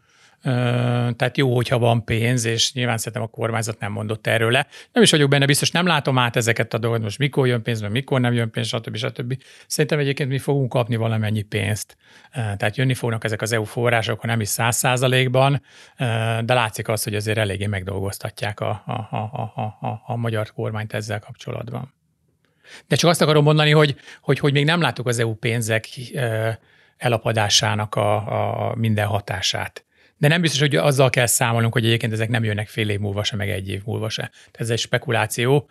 tehát 1.16 1.36
jó, 1.36 1.54
hogyha 1.54 1.78
van 1.78 2.04
pénz, 2.04 2.44
és 2.44 2.72
nyilván 2.72 2.98
szerintem 2.98 3.22
a 3.22 3.26
kormányzat 3.26 3.78
nem 3.78 3.92
mondott 3.92 4.26
erről 4.26 4.50
le. 4.50 4.66
Nem 4.92 5.02
is 5.02 5.10
vagyok 5.10 5.30
benne 5.30 5.46
biztos, 5.46 5.70
nem 5.70 5.86
látom 5.86 6.18
át 6.18 6.36
ezeket 6.36 6.74
a 6.74 6.78
dolgokat, 6.78 7.04
most 7.04 7.18
mikor 7.18 7.46
jön 7.46 7.62
pénz, 7.62 7.80
mikor 7.80 8.20
nem 8.20 8.32
jön 8.32 8.50
pénz, 8.50 8.66
stb. 8.66 8.96
stb. 8.96 9.42
Szerintem 9.66 9.98
egyébként 9.98 10.28
mi 10.28 10.38
fogunk 10.38 10.68
kapni 10.68 10.96
valamennyi 10.96 11.42
pénzt. 11.42 11.96
Tehát 12.32 12.76
jönni 12.76 12.94
fognak 12.94 13.24
ezek 13.24 13.42
az 13.42 13.52
EU 13.52 13.64
források, 13.64 14.20
ha 14.20 14.26
nem 14.26 14.40
is 14.40 14.48
száz 14.48 14.76
százalékban, 14.76 15.62
de 16.44 16.54
látszik 16.54 16.88
az, 16.88 17.02
hogy 17.02 17.14
azért 17.14 17.38
eléggé 17.38 17.66
megdolgoztatják 17.66 18.60
a, 18.60 18.82
a, 18.86 19.16
a, 19.16 19.52
a, 19.54 19.86
a, 19.86 20.02
a 20.06 20.16
magyar 20.16 20.52
kormányt 20.52 20.92
ezzel 20.92 21.18
kapcsolatban. 21.18 21.94
De 22.86 22.96
csak 22.96 23.10
azt 23.10 23.22
akarom 23.22 23.44
mondani, 23.44 23.70
hogy, 23.70 23.96
hogy, 24.20 24.38
hogy 24.38 24.52
még 24.52 24.64
nem 24.64 24.80
láttuk 24.80 25.06
az 25.06 25.18
EU 25.18 25.34
pénzek 25.34 25.88
elapadásának 26.96 27.94
a, 27.94 28.70
a 28.70 28.74
minden 28.74 29.06
hatását. 29.06 29.82
De 30.18 30.28
nem 30.28 30.40
biztos, 30.40 30.60
hogy 30.60 30.76
azzal 30.76 31.10
kell 31.10 31.26
számolnunk, 31.26 31.72
hogy 31.72 31.84
egyébként 31.84 32.12
ezek 32.12 32.28
nem 32.28 32.44
jönnek 32.44 32.68
fél 32.68 32.88
év 32.88 32.98
múlva 32.98 33.24
se, 33.24 33.36
meg 33.36 33.50
egy 33.50 33.68
év 33.68 33.82
múlva 33.84 34.08
se. 34.08 34.22
Tehát 34.22 34.60
ez 34.60 34.70
egy 34.70 34.78
spekuláció. 34.78 35.68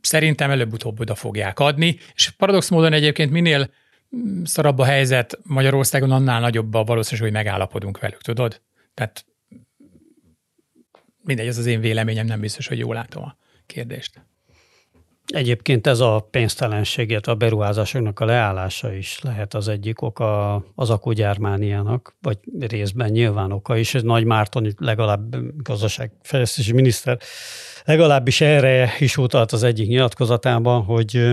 Szerintem 0.00 0.50
előbb-utóbb 0.50 1.00
oda 1.00 1.14
fogják 1.14 1.58
adni, 1.58 1.98
és 2.14 2.30
paradox 2.30 2.68
módon 2.68 2.92
egyébként 2.92 3.30
minél 3.30 3.70
szarabb 4.44 4.78
a 4.78 4.84
helyzet 4.84 5.38
Magyarországon, 5.42 6.10
annál 6.10 6.40
nagyobb 6.40 6.74
a 6.74 6.84
valószínűség, 6.84 7.26
hogy 7.26 7.36
megállapodunk 7.44 8.00
velük, 8.00 8.22
tudod? 8.22 8.60
Tehát 8.94 9.24
mindegy, 11.22 11.46
ez 11.46 11.58
az 11.58 11.66
én 11.66 11.80
véleményem, 11.80 12.26
nem 12.26 12.40
biztos, 12.40 12.66
hogy 12.66 12.78
jól 12.78 12.94
látom 12.94 13.22
a 13.22 13.36
kérdést. 13.66 14.20
Egyébként 15.26 15.86
ez 15.86 16.00
a 16.00 16.28
pénztelenség, 16.30 17.20
a 17.26 17.34
beruházásoknak 17.34 18.20
a 18.20 18.24
leállása 18.24 18.92
is 18.92 19.20
lehet 19.22 19.54
az 19.54 19.68
egyik 19.68 20.02
oka 20.02 20.54
az 20.74 20.90
akugyármániának, 20.90 22.16
vagy 22.20 22.38
részben 22.58 23.10
nyilván 23.10 23.52
oka 23.52 23.76
is. 23.76 23.94
Ez 23.94 24.02
Nagy 24.02 24.24
Márton, 24.24 24.74
legalább 24.78 25.36
gazdaságfejlesztési 25.62 26.72
miniszter, 26.72 27.18
legalábbis 27.84 28.40
erre 28.40 28.92
is 28.98 29.16
utalt 29.16 29.52
az 29.52 29.62
egyik 29.62 29.88
nyilatkozatában, 29.88 30.82
hogy 30.82 31.32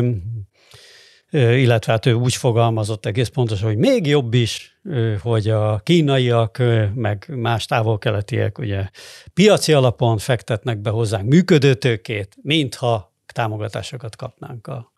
illetve 1.31 1.91
hát 1.91 2.05
ő 2.05 2.13
úgy 2.13 2.35
fogalmazott 2.35 3.05
egész 3.05 3.27
pontosan, 3.27 3.67
hogy 3.67 3.77
még 3.77 4.05
jobb 4.05 4.33
is, 4.33 4.79
hogy 5.21 5.49
a 5.49 5.79
kínaiak, 5.83 6.61
meg 6.95 7.25
más 7.35 7.65
távol-keletiek 7.65 8.57
ugye 8.57 8.89
piaci 9.33 9.73
alapon 9.73 10.17
fektetnek 10.17 10.77
be 10.77 10.89
hozzánk 10.89 11.27
működőtőkét, 11.27 12.35
mintha 12.41 13.15
támogatásokat 13.37 14.15
kapnánk 14.15 14.67
a, 14.67 14.91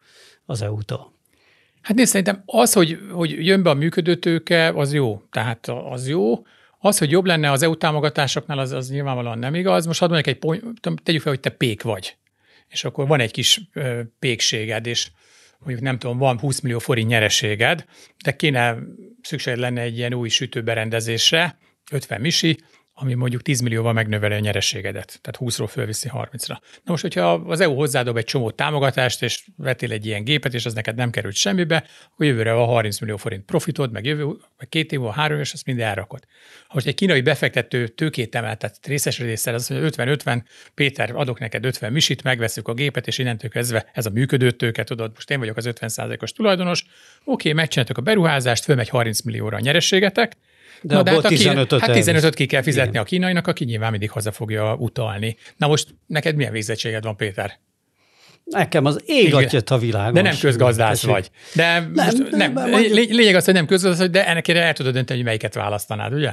az 0.45 0.61
EU-tól. 0.61 1.13
Hát 1.81 1.97
nézd, 1.97 2.09
szerintem 2.09 2.43
az, 2.45 2.73
hogy, 2.73 2.99
hogy 3.11 3.45
jön 3.45 3.63
be 3.63 3.69
a 3.69 3.73
működőtőke, 3.73 4.67
az 4.69 4.93
jó. 4.93 5.21
Tehát 5.31 5.67
az 5.67 6.07
jó. 6.07 6.45
Az, 6.79 6.97
hogy 6.97 7.11
jobb 7.11 7.25
lenne 7.25 7.51
az 7.51 7.61
EU 7.61 7.75
támogatásoknál, 7.77 8.59
az, 8.59 8.71
az 8.71 8.89
nyilvánvalóan 8.89 9.39
nem 9.39 9.55
igaz. 9.55 9.85
Most 9.85 9.99
hadd 9.99 10.09
mondjuk 10.09 10.37
egy 10.43 10.61
tegyük 11.03 11.21
fel, 11.21 11.31
hogy 11.31 11.41
te 11.41 11.49
pék 11.49 11.81
vagy. 11.81 12.17
És 12.67 12.83
akkor 12.83 13.07
van 13.07 13.19
egy 13.19 13.31
kis 13.31 13.61
pékséged, 14.19 14.85
és 14.85 15.11
mondjuk 15.59 15.81
nem 15.81 15.99
tudom, 15.99 16.17
van 16.17 16.39
20 16.39 16.59
millió 16.59 16.79
forint 16.79 17.09
nyereséged, 17.09 17.85
de 18.23 18.35
kéne 18.35 18.77
szükség 19.21 19.55
lenne 19.55 19.81
egy 19.81 19.97
ilyen 19.97 20.13
új 20.13 20.29
sütőberendezésre, 20.29 21.57
50 21.91 22.21
misi, 22.21 22.57
ami 23.01 23.13
mondjuk 23.13 23.41
10 23.41 23.59
millióval 23.59 23.93
megnöveli 23.93 24.33
a 24.33 24.39
nyereségedet, 24.39 25.19
tehát 25.21 25.53
20-ról 25.53 25.69
fölviszi 25.69 26.09
30-ra. 26.13 26.57
Na 26.83 26.91
most, 26.91 27.01
hogyha 27.01 27.31
az 27.31 27.59
EU 27.59 27.75
hozzádob 27.75 28.17
egy 28.17 28.25
csomó 28.25 28.51
támogatást, 28.51 29.21
és 29.21 29.43
vetél 29.57 29.91
egy 29.91 30.05
ilyen 30.05 30.23
gépet, 30.23 30.53
és 30.53 30.65
az 30.65 30.73
neked 30.73 30.95
nem 30.95 31.09
került 31.09 31.35
semmibe, 31.35 31.83
akkor 32.13 32.25
jövőre 32.25 32.53
van 32.53 32.65
30 32.65 32.99
millió 32.99 33.17
forint 33.17 33.45
profitod, 33.45 33.91
meg 33.91 34.05
jövő, 34.05 34.25
meg 34.57 34.69
két 34.69 34.91
év, 34.91 35.01
három, 35.01 35.39
és 35.39 35.53
azt 35.53 35.65
mind 35.65 35.79
elrakod. 35.79 36.23
Ha 36.67 36.73
most 36.73 36.87
egy 36.87 36.95
kínai 36.95 37.21
befektető 37.21 37.87
tőkét 37.87 38.35
emel, 38.35 38.57
tehát 38.57 38.87
részesedéssel, 38.87 39.53
az 39.53 39.67
mondja, 39.67 39.89
50-50, 40.05 40.43
Péter, 40.73 41.11
adok 41.15 41.39
neked 41.39 41.65
50 41.65 41.91
misit, 41.91 42.23
megveszük 42.23 42.67
a 42.67 42.73
gépet, 42.73 43.07
és 43.07 43.17
innentől 43.17 43.49
kezdve 43.49 43.89
ez 43.93 44.05
a 44.05 44.09
működő 44.09 44.51
tőke, 44.51 44.83
tudod, 44.83 45.11
most 45.13 45.29
én 45.29 45.39
vagyok 45.39 45.57
az 45.57 45.69
50%-os 45.69 46.31
tulajdonos, 46.31 46.85
oké, 47.23 47.53
megcsináltok 47.53 47.97
a 47.97 48.01
beruházást, 48.01 48.63
fölmegy 48.63 48.89
30 48.89 49.21
millióra 49.21 49.57
a 49.57 49.59
nyerességetek, 49.59 50.35
de 50.81 50.95
Na, 50.95 51.03
de 51.03 51.11
hát 51.11 51.21
15 51.21 51.79
Hát 51.79 51.91
15 51.91 52.33
ki 52.33 52.45
kell 52.45 52.61
fizetni 52.61 52.89
Igen. 52.89 53.01
a 53.01 53.05
kínainak, 53.05 53.47
aki 53.47 53.65
nyilván 53.65 53.91
mindig 53.91 54.11
haza 54.11 54.31
fogja 54.31 54.75
utalni. 54.75 55.37
Na 55.57 55.67
most 55.67 55.95
neked 56.07 56.35
milyen 56.35 56.51
végzettséged 56.51 57.03
van, 57.03 57.15
Péter? 57.15 57.59
Nekem 58.43 58.85
az 58.85 59.01
ég 59.05 59.33
a 59.65 59.77
világon. 59.77 60.13
De 60.13 60.21
nem 60.21 60.37
közgazdász 60.39 61.03
vagy. 61.03 61.31
De 61.55 61.79
nem, 61.79 61.91
most, 61.95 62.29
nem, 62.29 62.53
nem, 62.53 62.69
lényeg 62.91 63.35
az, 63.35 63.45
hogy 63.45 63.53
nem 63.53 63.65
közgazdász 63.65 63.99
vagy, 63.99 64.11
de 64.11 64.27
ennek 64.27 64.47
el 64.47 64.73
tudod 64.73 64.93
dönteni, 64.93 65.19
hogy 65.19 65.27
melyiket 65.27 65.53
választanád, 65.53 66.13
ugye? 66.13 66.31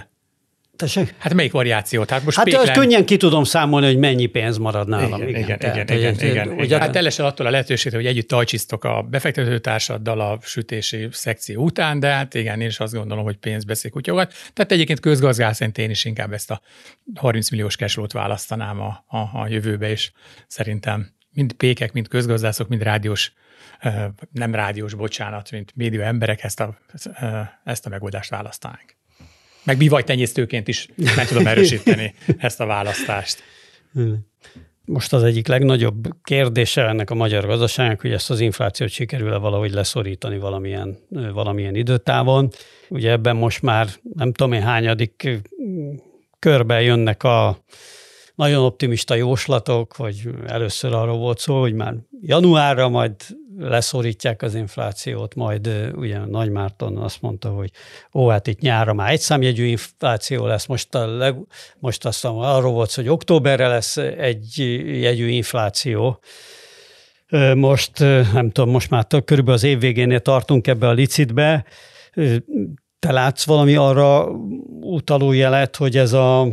Tessék? 0.77 1.14
Hát 1.18 1.35
melyik 1.35 1.53
variáció? 1.53 2.05
Tehát 2.05 2.24
most 2.24 2.37
hát 2.37 2.45
péklen... 2.45 2.72
könnyen 2.72 3.05
ki 3.05 3.16
tudom 3.16 3.45
számolni, 3.45 3.87
hogy 3.87 3.97
mennyi 3.97 4.27
pénz 4.27 4.59
marad 4.59 4.89
nálam. 4.89 5.22
Igen, 5.22 5.29
igen, 5.29 5.41
igen. 5.41 5.59
Tehát, 5.59 5.91
igen, 5.91 5.99
igen, 5.99 6.14
igen, 6.14 6.47
igen. 6.47 6.59
Ugye, 6.59 6.79
hát 6.79 6.93
telesen 6.93 7.24
attól 7.24 7.47
a 7.47 7.51
lehetőség, 7.51 7.93
hogy 7.95 8.07
együtt 8.07 8.29
tajcsisztok 8.29 8.85
a 8.85 9.03
befektetőtársaddal 9.03 10.20
a 10.20 10.39
sütési 10.43 11.09
szekció 11.11 11.62
után, 11.62 12.01
de 12.01 12.09
hát 12.09 12.35
igen, 12.35 12.61
én 12.61 12.66
is 12.66 12.81
azt 12.81 12.95
gondolom, 12.95 13.24
hogy 13.24 13.37
pénz 13.37 13.64
beszél 13.64 13.91
kutyogat. 13.91 14.33
Tehát 14.53 14.72
egyébként 14.72 15.01
közgazdászként 15.01 15.79
én 15.79 15.91
is 15.91 16.05
inkább 16.05 16.33
ezt 16.33 16.51
a 16.51 16.61
30 17.14 17.51
milliós 17.51 17.77
cashflow 17.77 18.07
választanám 18.12 18.81
a, 18.81 19.05
a, 19.07 19.16
a 19.16 19.47
jövőbe, 19.49 19.91
és 19.91 20.12
szerintem 20.47 21.14
mind 21.33 21.53
pékek, 21.53 21.93
mind 21.93 22.09
közgazdászok, 22.09 22.68
mind 22.68 22.83
rádiós 22.83 23.33
nem 24.33 24.55
rádiós, 24.55 24.95
bocsánat, 24.95 25.51
mint 25.51 25.72
média 25.74 26.03
emberek 26.03 26.45
ezt 26.45 26.61
a, 26.61 26.79
ezt 27.64 27.87
a 27.87 27.89
megoldást 27.89 28.31
választanánk. 28.31 28.97
Meg 29.67 29.77
mi 29.77 29.89
vagy 29.89 30.05
tenyésztőként 30.05 30.69
is 30.69 30.89
meg 31.17 31.27
tudom 31.27 31.47
erősíteni 31.47 32.14
ezt 32.39 32.61
a 32.61 32.67
választást. 32.67 33.43
Most 34.85 35.12
az 35.12 35.23
egyik 35.23 35.47
legnagyobb 35.47 36.09
kérdése 36.23 36.89
ennek 36.89 37.11
a 37.11 37.14
magyar 37.14 37.47
gazdaságnak, 37.47 38.01
hogy 38.01 38.12
ezt 38.12 38.31
az 38.31 38.41
inflációt 38.41 38.91
sikerül-e 38.91 39.37
valahogy 39.37 39.73
leszorítani 39.73 40.39
valamilyen, 40.39 40.99
valamilyen 41.33 41.75
időtávon. 41.75 42.51
Ugye 42.89 43.11
ebben 43.11 43.37
most 43.37 43.62
már 43.62 43.89
nem 44.14 44.33
tudom 44.33 44.53
én 44.53 44.62
hányadik 44.62 45.29
körbe 46.39 46.83
jönnek 46.83 47.23
a 47.23 47.59
nagyon 48.35 48.64
optimista 48.64 49.14
jóslatok, 49.14 49.93
hogy 49.93 50.29
először 50.47 50.93
arról 50.93 51.19
volt 51.19 51.39
szó, 51.39 51.61
hogy 51.61 51.75
már 51.75 51.95
januárra 52.21 52.89
majd 52.89 53.14
leszorítják 53.59 54.43
az 54.43 54.55
inflációt, 54.55 55.35
majd 55.35 55.91
ugye 55.95 56.19
Nagy 56.19 56.51
Márton 56.51 56.97
azt 56.97 57.23
mondta, 57.23 57.49
hogy 57.49 57.71
ó, 58.15 58.29
hát 58.29 58.47
itt 58.47 58.61
nyára 58.61 58.93
már 58.93 59.11
egy 59.11 59.21
számjegyű 59.21 59.65
infláció 59.65 60.47
lesz, 60.47 60.67
most, 60.67 60.95
a 60.95 61.07
leg, 61.17 61.37
most 61.79 62.05
azt 62.05 62.23
mondom, 62.23 62.43
arról 62.43 62.73
volt 62.73 62.95
hogy 62.95 63.09
októberre 63.09 63.69
lesz 63.69 63.97
egy 63.97 64.59
jegyű 65.01 65.29
infláció, 65.29 66.21
most 67.55 67.99
nem 68.33 68.51
tudom, 68.51 68.71
most 68.71 68.91
már 68.91 69.07
körülbelül 69.07 69.53
az 69.53 69.63
év 69.63 69.81
végénél 69.81 70.21
tartunk 70.21 70.67
ebbe 70.67 70.89
a 70.89 70.93
licitbe, 70.93 71.65
te 72.99 73.13
látsz 73.13 73.45
valami 73.45 73.75
arra 73.75 74.27
utaló 74.81 75.33
jelet, 75.33 75.77
hogy 75.77 75.97
ez 75.97 76.13
a 76.13 76.49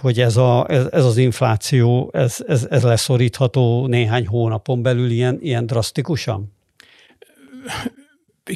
hogy 0.00 0.20
ez, 0.20 0.36
a, 0.36 0.66
ez, 0.68 0.86
ez 0.90 1.04
az 1.04 1.16
infláció, 1.16 2.10
ez, 2.12 2.44
ez, 2.46 2.66
ez 2.70 2.82
leszorítható 2.82 3.86
néhány 3.86 4.26
hónapon 4.26 4.82
belül 4.82 5.10
ilyen, 5.10 5.38
ilyen 5.40 5.66
drasztikusan? 5.66 6.52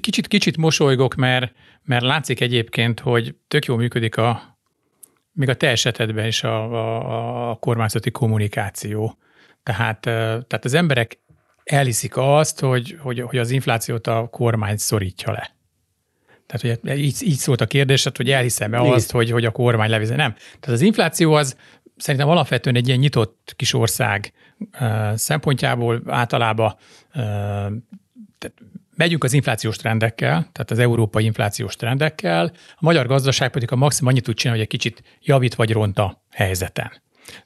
Kicsit, 0.01 0.27
kicsit 0.27 0.57
mosolygok, 0.57 1.15
mert, 1.15 1.53
mert 1.85 2.03
látszik 2.03 2.41
egyébként, 2.41 3.01
hogy 3.01 3.35
tök 3.49 3.65
jól 3.65 3.77
működik 3.77 4.17
a, 4.17 4.59
még 5.33 5.49
a 5.49 5.55
te 5.55 5.69
esetedben 5.69 6.27
is 6.27 6.45
a, 6.45 6.73
a, 6.73 7.51
a 7.51 7.55
kormányzati 7.55 8.11
kommunikáció. 8.11 9.17
Tehát, 9.63 10.01
tehát 10.01 10.65
az 10.65 10.75
emberek 10.75 11.19
elhiszik 11.65 12.17
azt, 12.17 12.61
hogy, 12.61 12.97
hogy, 13.01 13.21
hogy 13.21 13.39
az 13.39 13.51
inflációt 13.51 14.07
a 14.07 14.29
kormány 14.31 14.77
szorítja 14.77 15.33
le. 15.33 15.60
Tehát 16.51 16.81
ugye 16.85 16.97
így, 16.97 17.17
így 17.23 17.37
szólt 17.37 17.61
a 17.61 17.67
kérdés, 17.67 18.07
hogy 18.15 18.31
elhiszem-e 18.31 18.81
azt, 18.81 19.11
hogy, 19.11 19.31
hogy 19.31 19.45
a 19.45 19.51
kormány 19.51 19.91
levizet. 19.91 20.17
Nem. 20.17 20.33
Tehát 20.33 20.77
az 20.77 20.81
infláció 20.81 21.33
az 21.33 21.57
szerintem 21.97 22.29
alapvetően 22.29 22.77
egy 22.77 22.87
ilyen 22.87 22.99
nyitott 22.99 23.53
kis 23.57 23.75
ország 23.75 24.33
uh, 24.81 25.15
szempontjából 25.15 26.03
általában 26.07 26.75
uh, 27.15 27.23
tehát 28.39 28.57
megyünk 28.97 29.25
az 29.25 29.33
inflációs 29.33 29.77
trendekkel, 29.77 30.49
tehát 30.53 30.71
az 30.71 30.79
európai 30.79 31.25
inflációs 31.25 31.77
trendekkel, 31.77 32.53
a 32.75 32.81
magyar 32.81 33.07
gazdaság 33.07 33.51
pedig 33.51 33.73
a 33.73 33.77
maximum 33.77 34.11
annyit 34.11 34.25
tud 34.25 34.35
csinálni, 34.35 34.63
hogy 34.63 34.69
egy 34.73 34.79
kicsit 34.79 35.03
javít 35.21 35.55
vagy 35.55 35.73
ront 35.73 35.99
a 35.99 36.25
helyzeten. 36.31 36.93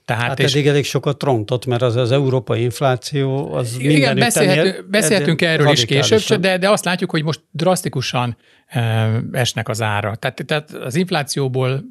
Tehát 0.04 0.22
hát 0.22 0.38
és 0.38 0.54
eddig 0.54 0.66
elég 0.66 0.84
sokat 0.84 1.22
rontott, 1.22 1.66
mert 1.66 1.82
az, 1.82 1.96
az 1.96 2.12
európai 2.12 2.62
infláció 2.62 3.52
az 3.52 3.76
Igen, 3.78 4.18
beszélhetünk, 4.18 4.90
beszélhetünk 4.90 5.42
erről 5.42 5.70
is 5.70 5.84
később, 5.84 6.40
de, 6.40 6.58
de 6.58 6.70
azt 6.70 6.84
látjuk, 6.84 7.10
hogy 7.10 7.22
most 7.22 7.40
drasztikusan 7.50 8.36
e, 8.66 9.10
esnek 9.32 9.68
az 9.68 9.82
ára. 9.82 10.14
Tehát, 10.14 10.44
tehát 10.46 10.70
az 10.70 10.94
inflációból 10.94 11.84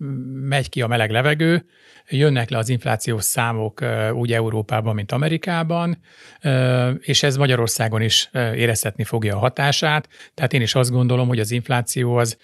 megy 0.48 0.70
ki 0.70 0.82
a 0.82 0.88
meleg 0.88 1.12
levegő, 1.12 1.66
jönnek 2.10 2.50
le 2.50 2.58
az 2.58 2.70
inflációs 2.70 3.24
számok 3.24 3.82
e, 3.82 4.14
úgy 4.14 4.34
Európában, 4.34 4.96
mint 4.96 5.12
Amerikában, 5.12 5.98
e, 6.40 6.90
és 6.90 7.24
ez 7.24 7.38
Magyarországon 7.38 8.02
is 8.02 8.30
érezhetni 8.34 9.04
fogja 9.04 9.36
a 9.36 9.40
hatását. 9.40 10.08
Tehát 10.34 10.54
én 10.54 10.62
is 10.62 10.76
azt 10.76 10.92
gondolom, 10.92 11.28
hogy 11.28 11.40
az 11.40 11.52
infláció 11.52 12.16
az 12.16 12.38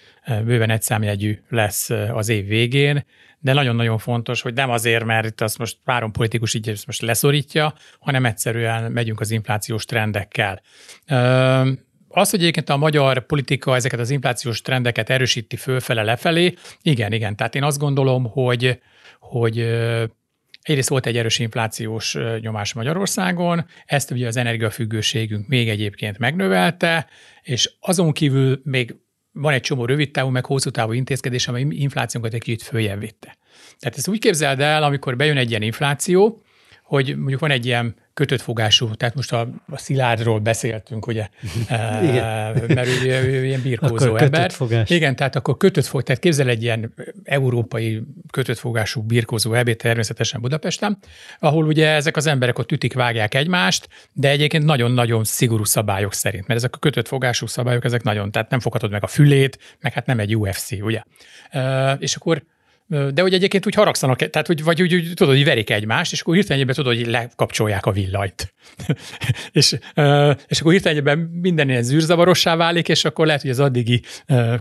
bőven 0.44 0.70
egyszámjegyű 0.70 1.38
lesz 1.48 1.90
az 1.90 2.28
év 2.28 2.46
végén, 2.46 3.04
de 3.40 3.52
nagyon-nagyon 3.52 3.98
fontos, 3.98 4.40
hogy 4.40 4.54
nem 4.54 4.70
azért, 4.70 5.04
mert 5.04 5.26
itt 5.26 5.40
azt 5.40 5.58
most 5.58 5.78
párom 5.84 6.12
politikus 6.12 6.54
így 6.54 6.68
ezt 6.68 6.86
most 6.86 7.00
leszorítja, 7.00 7.74
hanem 7.98 8.24
egyszerűen 8.24 8.92
megyünk 8.92 9.20
az 9.20 9.30
inflációs 9.30 9.84
trendekkel. 9.84 10.62
Az, 12.08 12.30
hogy 12.30 12.40
egyébként 12.40 12.68
a 12.68 12.76
magyar 12.76 13.26
politika 13.26 13.74
ezeket 13.74 13.98
az 14.00 14.10
inflációs 14.10 14.60
trendeket 14.60 15.10
erősíti 15.10 15.56
fölfele 15.56 16.02
lefelé, 16.02 16.54
igen, 16.82 17.12
igen. 17.12 17.36
Tehát 17.36 17.54
én 17.54 17.62
azt 17.62 17.78
gondolom, 17.78 18.24
hogy, 18.24 18.80
hogy 19.20 19.68
Egyrészt 20.62 20.88
volt 20.88 21.06
egy 21.06 21.16
erős 21.16 21.38
inflációs 21.38 22.16
nyomás 22.40 22.72
Magyarországon, 22.72 23.66
ezt 23.86 24.10
ugye 24.10 24.26
az 24.26 24.36
energiafüggőségünk 24.36 25.48
még 25.48 25.68
egyébként 25.68 26.18
megnövelte, 26.18 27.06
és 27.42 27.70
azon 27.80 28.12
kívül 28.12 28.60
még 28.64 28.96
van 29.32 29.52
egy 29.52 29.60
csomó 29.60 29.84
rövid 29.84 30.10
távú, 30.10 30.28
meg 30.28 30.44
hosszú 30.44 30.70
távú 30.70 30.92
intézkedés, 30.92 31.48
amely 31.48 31.66
inflációnkat 31.68 32.34
egy 32.34 32.42
kicsit 32.42 32.62
följebb 32.62 33.00
vitte. 33.00 33.36
Tehát 33.78 33.96
ezt 33.96 34.08
úgy 34.08 34.18
képzeld 34.18 34.60
el, 34.60 34.82
amikor 34.82 35.16
bejön 35.16 35.36
egy 35.36 35.50
ilyen 35.50 35.62
infláció, 35.62 36.42
hogy 36.90 37.16
mondjuk 37.16 37.40
van 37.40 37.50
egy 37.50 37.66
ilyen 37.66 37.94
kötött 38.14 38.40
fogású, 38.40 38.94
tehát 38.94 39.14
most 39.14 39.32
a, 39.32 39.48
a 39.66 39.78
Szilárdról 39.78 40.38
beszéltünk, 40.38 41.06
ugye, 41.06 41.28
Igen. 42.08 42.64
mert 42.68 42.86
ő, 42.86 43.06
ő, 43.06 43.24
ő 43.24 43.44
ilyen 43.44 43.62
birkózó 43.62 44.08
akkor 44.08 44.22
ember. 44.22 44.50
Fogás. 44.50 44.90
Igen, 44.90 45.16
tehát 45.16 45.36
akkor 45.36 45.56
kötött 45.56 45.84
fog, 45.84 46.02
tehát 46.02 46.20
képzel 46.20 46.48
egy 46.48 46.62
ilyen 46.62 46.94
európai 47.24 48.02
kötött 48.30 48.58
fogású 48.58 49.02
birkózó 49.02 49.54
ebéd 49.54 49.76
természetesen 49.76 50.40
Budapesten, 50.40 50.98
ahol 51.38 51.64
ugye 51.64 51.88
ezek 51.88 52.16
az 52.16 52.26
emberek 52.26 52.58
ott 52.58 52.72
ütik, 52.72 52.94
vágják 52.94 53.34
egymást, 53.34 53.88
de 54.12 54.28
egyébként 54.28 54.64
nagyon-nagyon 54.64 55.24
szigorú 55.24 55.64
szabályok 55.64 56.14
szerint, 56.14 56.46
mert 56.46 56.58
ezek 56.58 56.74
a 56.74 56.78
kötött 56.78 57.08
fogású 57.08 57.46
szabályok, 57.46 57.84
ezek 57.84 58.02
nagyon, 58.02 58.30
tehát 58.30 58.50
nem 58.50 58.60
foghatod 58.60 58.90
meg 58.90 59.02
a 59.02 59.06
fülét, 59.06 59.58
meg 59.80 59.92
hát 59.92 60.06
nem 60.06 60.18
egy 60.18 60.36
UFC, 60.36 60.70
ugye. 60.70 61.02
És 61.98 62.16
akkor 62.16 62.42
de 62.90 63.22
hogy 63.22 63.34
egyébként 63.34 63.66
úgy 63.66 63.74
haragszanak, 63.74 64.16
tehát 64.16 64.46
hogy, 64.46 64.62
vagy 64.64 64.82
úgy, 64.82 65.12
tudod, 65.14 65.34
hogy 65.34 65.44
verik 65.44 65.70
egymást, 65.70 66.12
és 66.12 66.20
akkor 66.20 66.34
hirtelen 66.34 66.66
tudod, 66.66 66.96
hogy 66.96 67.06
lekapcsolják 67.06 67.86
a 67.86 67.92
villanyt. 67.92 68.54
és, 69.52 69.78
és 70.46 70.60
akkor 70.60 70.72
hirtelen 70.72 71.18
minden 71.18 71.68
ilyen 71.68 71.82
zűrzavarossá 71.82 72.56
válik, 72.56 72.88
és 72.88 73.04
akkor 73.04 73.26
lehet, 73.26 73.40
hogy 73.40 73.50
az 73.50 73.60
addigi 73.60 74.02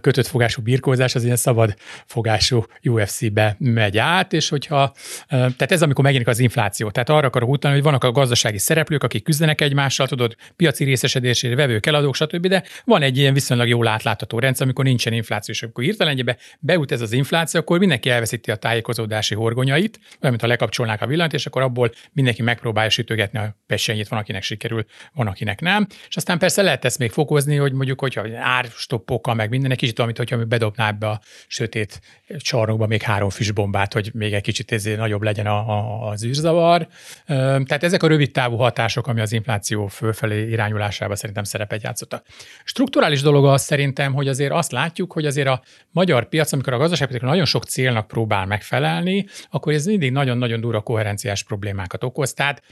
kötött 0.02 0.28
fogású 0.28 0.62
birkózás 0.62 1.16
az 1.16 1.24
ilyen 1.24 1.36
szabad 1.36 1.76
fogású 2.06 2.66
UFC-be 2.84 3.56
megy 3.60 3.98
át, 3.98 4.34
és 4.34 4.50
hogyha, 4.50 4.94
tehát 5.28 5.72
ez 5.72 5.82
amikor 5.82 6.04
megjelenik 6.04 6.34
az 6.34 6.40
infláció. 6.40 6.92
Tehát 6.92 7.10
arra 7.10 7.28
akarok 7.28 7.50
utalni, 7.50 7.78
hogy 7.78 7.86
vannak 7.86 8.04
a 8.04 8.12
gazdasági 8.12 8.58
szereplők, 8.58 9.04
akik 9.04 9.24
küzdenek 9.24 9.62
egymással, 9.62 10.08
tudod, 10.08 10.36
piaci 10.56 10.84
részesedésére, 10.84 11.56
vevők, 11.56 11.86
eladók, 11.86 12.16
stb., 12.16 12.48
de 12.48 12.64
van 12.86 13.02
egy 13.02 13.18
ilyen 13.18 13.34
viszonylag 13.34 13.68
jól 13.68 13.88
átlátható 13.88 14.40
rendszer, 14.40 14.66
amikor 14.66 14.86
nincsen 14.86 15.14
infláció, 15.14 15.54
és 15.54 15.64
amikor 15.64 15.84
hirtelen 15.84 16.38
beüt 16.60 16.92
ez 16.92 17.02
az 17.02 17.12
infláció, 17.12 17.60
akkor 17.60 17.80
mindenki 17.80 18.10
elveszíti 18.20 18.52
a 18.52 18.56
tájékozódási 18.56 19.36
horgonyait, 19.36 20.00
olyan, 20.08 20.20
mint 20.20 20.42
ha 20.42 20.48
lekapcsolnák 20.48 21.02
a 21.02 21.08
villanyt, 21.08 21.34
és 21.34 21.46
akkor 21.46 21.62
abból 21.62 21.92
mindenki 22.12 22.42
megpróbálja 22.42 22.90
sütögetni 22.90 23.40
a 23.40 23.56
pessenyét, 23.68 24.08
van 24.08 24.20
akinek 24.20 24.44
sikerül, 24.44 24.86
van 25.14 25.28
akinek 25.28 25.62
nem. 25.62 25.88
És 26.08 26.16
aztán 26.16 26.38
persze 26.38 26.62
lehet 26.62 26.86
ezt 26.86 26.98
még 27.00 27.12
fokozni, 27.12 27.56
hogy 27.56 27.74
mondjuk, 27.74 28.00
hogyha 28.00 28.26
árstoppokkal, 28.40 29.34
meg 29.34 29.50
minden, 29.50 29.72
egy 29.72 29.78
kicsit, 29.78 30.00
amit 30.00 30.18
hogyha 30.18 30.46
bedobná 30.46 30.88
ebbe 30.88 31.08
a 31.08 31.22
sötét 31.48 32.02
csarnokba 32.38 32.88
még 32.88 33.02
három 33.02 33.30
füstbombát, 33.30 33.94
hogy 33.94 34.12
még 34.14 34.34
egy 34.34 34.42
kicsit 34.42 34.72
ezért 34.72 34.98
nagyobb 34.98 35.22
legyen 35.22 35.46
a, 35.46 35.70
a, 35.70 36.08
az 36.10 36.26
űrzavar. 36.26 36.88
Tehát 37.26 37.84
ezek 37.84 38.04
a 38.04 38.08
rövid 38.08 38.32
távú 38.32 38.56
hatások, 38.56 39.08
ami 39.08 39.22
az 39.22 39.32
infláció 39.32 39.88
fölfelé 39.88 40.50
irányulásában 40.50 41.16
szerintem 41.16 41.44
szerepet 41.44 41.84
játszottak. 41.84 42.26
Strukturális 42.64 43.22
dolog 43.22 43.46
az 43.46 43.62
szerintem, 43.62 44.14
hogy 44.14 44.28
azért 44.28 44.52
azt 44.52 44.72
látjuk, 44.72 45.14
hogy 45.14 45.26
azért 45.26 45.48
a 45.48 45.62
magyar 45.92 46.30
piac, 46.30 46.52
amikor 46.52 46.74
a 46.74 46.78
gazdaságpolitika 46.78 47.32
nagyon 47.32 47.46
sok 47.46 47.64
célnak 47.64 48.08
próbál 48.10 48.46
megfelelni, 48.46 49.26
akkor 49.50 49.74
ez 49.74 49.86
mindig 49.86 50.12
nagyon-nagyon 50.12 50.62
durva 50.62 50.82
koherenciás 50.82 51.44
problémákat 51.44 52.04
okoz. 52.04 52.34
Tehát 52.34 52.64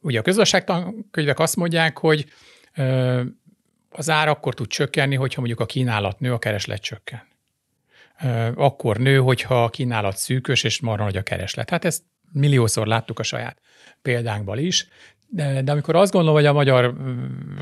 ugye 0.00 0.18
a 0.18 0.22
közösségtankönyvek 0.22 1.38
azt 1.38 1.56
mondják, 1.56 1.98
hogy 1.98 2.26
az 3.90 4.10
ár 4.10 4.28
akkor 4.28 4.54
tud 4.54 4.66
csökkenni, 4.66 5.14
hogyha 5.14 5.40
mondjuk 5.40 5.60
a 5.60 5.66
kínálat 5.66 6.20
nő, 6.20 6.32
a 6.32 6.38
kereslet 6.38 6.80
csökken. 6.80 7.22
Akkor 8.54 8.96
nő, 8.96 9.18
hogyha 9.18 9.64
a 9.64 9.68
kínálat 9.68 10.16
szűkös, 10.16 10.64
és 10.64 10.80
marad 10.80 11.04
nagy 11.04 11.16
a 11.16 11.22
kereslet. 11.22 11.70
Hát 11.70 11.84
ezt 11.84 12.02
milliószor 12.32 12.86
láttuk 12.86 13.18
a 13.18 13.22
saját 13.22 13.60
példánkban 14.02 14.58
is. 14.58 14.88
De, 15.30 15.62
de 15.62 15.72
amikor 15.72 15.96
azt 15.96 16.12
gondolom, 16.12 16.36
hogy 16.36 16.46
a 16.46 16.52
magyar 16.52 16.94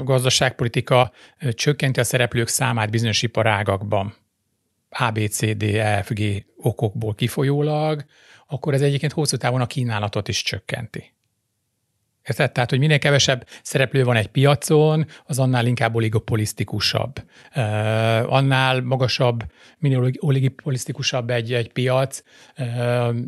gazdaságpolitika 0.04 1.12
csökkenti 1.50 2.00
a 2.00 2.04
szereplők 2.04 2.48
számát 2.48 2.90
bizonyos 2.90 3.22
iparágakban, 3.22 4.14
A, 4.88 5.10
B, 5.10 5.28
C, 5.28 5.56
D, 5.56 5.62
E, 5.62 6.02
F, 6.02 6.10
G 6.10 6.46
okokból 6.56 7.14
kifolyólag, 7.14 8.04
akkor 8.46 8.74
ez 8.74 8.82
egyébként 8.82 9.12
hosszú 9.12 9.36
távon 9.36 9.60
a 9.60 9.66
kínálatot 9.66 10.28
is 10.28 10.42
csökkenti. 10.42 11.14
Érted? 12.28 12.52
Tehát, 12.52 12.70
hogy 12.70 12.78
minél 12.78 12.98
kevesebb 12.98 13.46
szereplő 13.62 14.04
van 14.04 14.16
egy 14.16 14.26
piacon, 14.26 15.06
az 15.24 15.38
annál 15.38 15.66
inkább 15.66 15.94
oligopolisztikusabb. 15.94 17.22
Annál 18.26 18.80
magasabb, 18.80 19.44
minél 19.78 20.10
oligopolisztikusabb 20.18 21.30
egy, 21.30 21.52
egy 21.52 21.72
piac, 21.72 22.22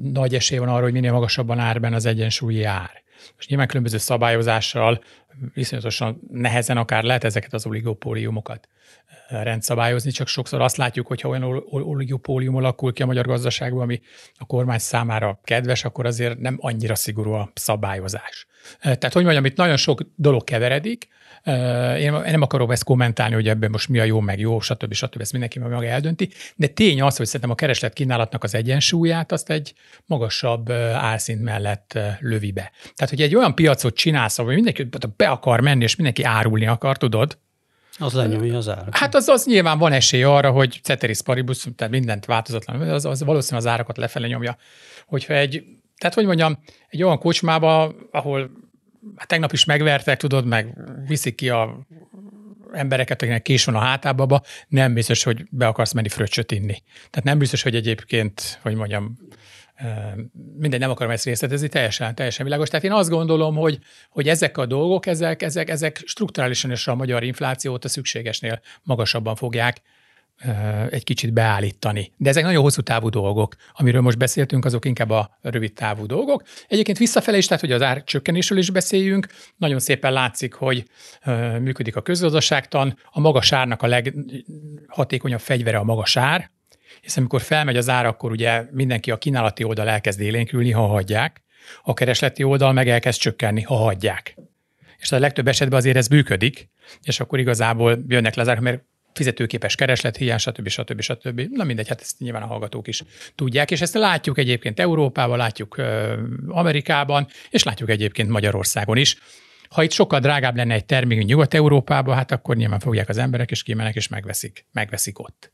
nagy 0.03 0.35
esély 0.35 0.59
van 0.59 0.69
arra, 0.69 0.83
hogy 0.83 0.93
minél 0.93 1.13
magasabban 1.13 1.59
árben 1.59 1.93
az 1.93 2.07
egyensúlyi 2.07 2.65
ár. 2.65 3.03
És 3.39 3.47
nyilván 3.47 3.67
különböző 3.67 3.99
szabályozással 3.99 5.03
viszonyatosan 5.55 6.21
nehezen 6.31 6.77
akár 6.77 7.03
lehet 7.03 7.25
ezeket 7.25 7.53
az 7.53 7.67
oligopóliumokat 7.67 8.69
eh, 9.29 9.43
rendszabályozni, 9.43 10.11
csak 10.11 10.29
sokszor 10.29 10.61
azt 10.61 10.77
látjuk, 10.77 11.07
hogy 11.07 11.21
ha 11.21 11.29
olyan 11.29 11.65
oligopólium 11.71 12.57
alakul 12.57 12.93
ki 12.93 13.03
a 13.03 13.07
magyar 13.07 13.27
gazdaságban, 13.27 13.83
ami 13.83 14.01
a 14.35 14.47
kormány 14.47 14.79
számára 14.79 15.41
kedves, 15.45 15.85
akkor 15.85 16.07
azért 16.07 16.39
nem 16.39 16.57
annyira 16.61 16.95
szigorú 16.95 17.33
a 17.33 17.51
szabályozás. 17.55 18.47
Eh, 18.79 18.95
tehát, 18.95 19.13
hogy 19.13 19.23
mondjam, 19.23 19.45
itt 19.45 19.57
nagyon 19.57 19.77
sok 19.77 20.01
dolog 20.17 20.45
keveredik, 20.45 21.09
én 21.99 22.13
nem 22.13 22.43
akarom 22.43 22.71
ezt 22.71 22.85
kommentálni, 22.85 23.35
hogy 23.35 23.49
ebben 23.49 23.71
most 23.71 23.89
mi 23.89 23.99
a 23.99 24.05
jó, 24.05 24.21
meg 24.21 24.41
jó, 24.41 24.61
stb. 24.61 24.93
stb. 24.93 25.21
Ezt 25.21 25.33
mindenki 25.33 25.59
maga 25.59 25.85
eldönti, 25.85 26.31
de 26.57 26.67
tény 26.67 27.03
az, 27.03 27.17
hogy 27.17 27.27
szerintem 27.27 27.51
a 27.51 27.55
kereslet 27.55 27.93
kínálatnak 27.93 28.45
az 28.45 28.55
egyensúlyát 28.55 29.33
azt 29.33 29.51
egy 29.51 29.75
magasabb 30.07 30.71
árszint 30.95 31.43
mellett 31.43 31.99
lövi 32.21 32.53
be. 32.53 32.73
Tehát, 32.95 33.11
hogy 33.11 33.23
egy 33.23 33.37
olyan 33.37 33.55
piacot 33.55 33.95
csinálsz, 33.95 34.37
hogy 34.37 34.55
mindenki 34.55 34.89
be 35.17 35.29
akar 35.29 35.61
menni, 35.61 35.83
és 35.83 35.97
mindenki 35.97 36.23
árulni 36.23 36.67
akar, 36.67 36.97
tudod, 36.97 37.39
az 38.01 38.13
lenyomja 38.13 38.57
az 38.57 38.69
árat. 38.69 38.97
Hát 38.97 39.15
az, 39.15 39.29
az 39.29 39.47
nyilván 39.47 39.79
van 39.79 39.93
esély 39.93 40.23
arra, 40.23 40.51
hogy 40.51 40.81
ceteris 40.83 41.23
paribus, 41.23 41.67
tehát 41.77 41.93
mindent 41.93 42.25
változatlan, 42.25 42.81
az, 42.81 43.05
az 43.05 43.25
valószínűleg 43.25 43.67
az 43.67 43.73
árakat 43.73 43.97
lefele 43.97 44.27
nyomja. 44.27 44.57
Hogyha 45.07 45.35
egy, 45.35 45.65
tehát 45.97 46.15
hogy 46.15 46.25
mondjam, 46.25 46.59
egy 46.89 47.03
olyan 47.03 47.19
kocsmába, 47.19 47.95
ahol 48.11 48.51
hát 49.17 49.29
tegnap 49.29 49.53
is 49.53 49.65
megvertek, 49.65 50.19
tudod, 50.19 50.47
meg 50.47 50.75
viszik 51.07 51.35
ki 51.35 51.49
a 51.49 51.87
embereket, 52.73 53.23
akinek 53.23 53.43
kés 53.43 53.65
van 53.65 53.75
a 53.75 53.79
hátába, 53.79 54.43
nem 54.69 54.95
biztos, 54.95 55.23
hogy 55.23 55.47
be 55.51 55.67
akarsz 55.67 55.93
menni 55.93 56.09
fröccsöt 56.09 56.53
inni. 56.53 56.83
Tehát 56.97 57.23
nem 57.23 57.39
biztos, 57.39 57.63
hogy 57.63 57.75
egyébként, 57.75 58.59
hogy 58.63 58.75
mondjam, 58.75 59.17
mindegy, 60.57 60.81
nem 60.81 60.91
akarom 60.91 61.13
ezt 61.13 61.25
részletezni, 61.25 61.69
teljesen, 61.69 62.15
teljesen 62.15 62.45
világos. 62.45 62.69
Tehát 62.69 62.85
én 62.85 62.93
azt 62.93 63.11
gondolom, 63.11 63.55
hogy, 63.55 63.79
hogy 64.11 64.29
ezek 64.29 64.59
a 64.59 64.67
dolgok, 64.67 65.07
ezek, 65.07 65.43
ezek, 65.43 65.69
ezek 65.69 66.03
strukturálisan 66.05 66.71
is 66.71 66.87
a 66.87 66.95
magyar 66.95 67.23
inflációt 67.23 67.85
a 67.85 67.89
szükségesnél 67.89 68.61
magasabban 68.83 69.37
fogják 69.37 69.81
egy 70.91 71.05
kicsit 71.05 71.33
beállítani. 71.33 72.13
De 72.17 72.29
ezek 72.29 72.45
nagyon 72.45 72.63
hosszú 72.63 72.81
távú 72.81 73.09
dolgok. 73.09 73.55
Amiről 73.73 74.01
most 74.01 74.19
beszéltünk, 74.19 74.65
azok 74.65 74.85
inkább 74.85 75.11
a 75.11 75.39
rövid 75.41 75.73
távú 75.73 76.07
dolgok. 76.07 76.43
Egyébként 76.69 76.99
visszafelé 76.99 77.39
is, 77.39 77.47
tehát 77.47 77.61
hogy 77.61 77.73
az 77.73 77.83
árcsökkenésről 77.83 78.59
is 78.59 78.71
beszéljünk, 78.71 79.27
nagyon 79.57 79.79
szépen 79.79 80.13
látszik, 80.13 80.55
hogy 80.55 80.85
működik 81.61 81.97
a 81.97 82.03
közgazdaságtan. 82.03 82.99
A 83.11 83.21
magas 83.21 83.53
árnak 83.53 83.83
a 83.83 83.87
leghatékonyabb 83.87 85.41
fegyvere 85.41 85.79
a 85.79 85.85
magas 85.85 86.17
ár, 86.17 86.51
hiszen 87.01 87.19
amikor 87.19 87.41
felmegy 87.41 87.77
az 87.77 87.89
ár, 87.89 88.07
akkor 88.07 88.31
ugye 88.31 88.65
mindenki 88.71 89.11
a 89.11 89.19
kínálati 89.19 89.65
oldal 89.65 89.89
elkezd 89.89 90.21
élénkülni, 90.21 90.71
ha 90.71 90.87
hagyják, 90.87 91.43
a 91.83 91.95
keresleti 91.95 92.43
oldal 92.43 92.73
meg 92.73 92.89
elkezd 92.89 93.21
csökkenni, 93.21 93.63
ha 93.63 93.75
hagyják. 93.75 94.37
És 94.99 95.13
a 95.13 95.19
legtöbb 95.19 95.49
esetben 95.49 95.79
azért 95.79 95.97
ez 95.97 96.09
működik, 96.09 96.69
és 97.03 97.21
akkor 97.21 97.39
igazából 97.39 98.05
jönnek 98.09 98.35
le 98.35 98.51
az 98.51 98.59
mert 98.61 98.85
fizetőképes 99.19 99.75
kereslet 99.75 100.17
hiány, 100.17 100.39
stb. 100.39 100.69
stb. 100.69 101.01
stb. 101.01 101.41
Na 101.51 101.65
mindegy, 101.65 101.89
hát 101.89 102.01
ezt 102.01 102.19
nyilván 102.19 102.43
a 102.43 102.47
hallgatók 102.47 102.89
is 102.89 103.03
tudják, 103.35 103.71
és 103.71 103.81
ezt 103.81 103.95
látjuk 103.95 104.39
egyébként 104.39 104.81
Európában, 104.81 105.39
látjuk 105.39 105.77
Amerikában, 106.49 107.27
és 107.51 107.63
látjuk 107.63 107.91
egyébként 107.91 108.29
Magyarországon 108.29 108.97
is. 108.97 109.17
Ha 109.69 109.83
itt 109.83 109.93
sokkal 109.93 110.21
drágább 110.21 110.57
lenne 110.57 110.75
egy 110.75 110.85
termék 110.85 111.25
Nyugat-Európában, 111.25 112.15
hát 112.15 112.33
akkor 112.33 112.57
nyilván 112.57 112.79
fogják 112.79 113.09
az 113.09 113.19
emberek, 113.19 113.51
és 113.51 113.63
kimennek, 113.63 113.95
és 113.95 114.09
megveszik, 114.09 114.67
megveszik 114.73 115.19
ott. 115.19 115.53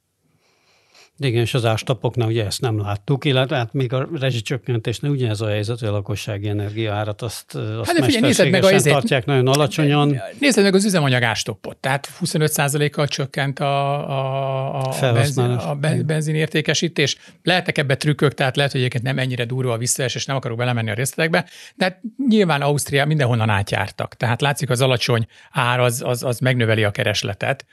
Igen, 1.19 1.41
és 1.41 1.55
az 1.55 1.65
ástapoknál 1.65 2.29
ugye 2.29 2.45
ezt 2.45 2.61
nem 2.61 2.81
láttuk, 2.81 3.25
illetve 3.25 3.57
hát 3.57 3.73
még 3.73 3.93
a 3.93 4.09
rezsicsökkentésnél 4.21 5.11
ugyanez 5.11 5.41
a 5.41 5.49
helyzet, 5.49 5.79
hogy 5.79 5.89
a 5.89 5.93
lakossági 5.93 6.49
energiaárat 6.49 7.23
azt, 7.23 7.55
azt 7.55 7.91
hát 7.91 8.05
figyelj, 8.05 8.21
nézed 8.21 8.51
meg 8.51 8.65
a 8.65 8.71
ezért, 8.71 8.95
tartják 8.95 9.25
nagyon 9.25 9.47
alacsonyan. 9.47 10.23
Nézd 10.39 10.63
meg 10.63 10.75
az 10.75 10.85
üzemanyag 10.85 11.23
ástoppot, 11.23 11.77
tehát 11.77 12.11
25%-kal 12.25 13.09
csökkent 13.09 13.59
a, 13.59 14.09
a, 14.09 14.89
a, 15.01 15.13
benzin, 15.13 15.45
a 15.45 15.75
benzinértékesítés. 16.05 17.17
Lehetek 17.43 17.79
ebbe 17.79 17.97
trükkök, 17.97 18.35
tehát 18.35 18.57
lehet, 18.57 18.71
hogy 18.71 18.81
egyébként 18.81 19.05
nem 19.05 19.19
ennyire 19.19 19.45
durva 19.45 19.73
a 19.73 19.79
visszaesés, 19.79 20.15
és 20.15 20.27
nem 20.27 20.37
akarok 20.37 20.57
belemenni 20.57 20.91
a 20.91 20.95
részletekbe, 20.95 21.45
de 21.75 21.85
hát 21.85 22.01
nyilván 22.29 22.63
Ausztria 22.63 23.07
mindenhonnan 23.07 23.49
átjártak. 23.49 24.15
Tehát 24.15 24.41
látszik, 24.41 24.71
az 24.71 24.81
alacsony 24.81 25.27
ár 25.51 25.81
az, 25.81 26.03
az, 26.07 26.23
az 26.23 26.39
megnöveli 26.39 26.85
a 26.85 26.91
keresletet 26.91 27.65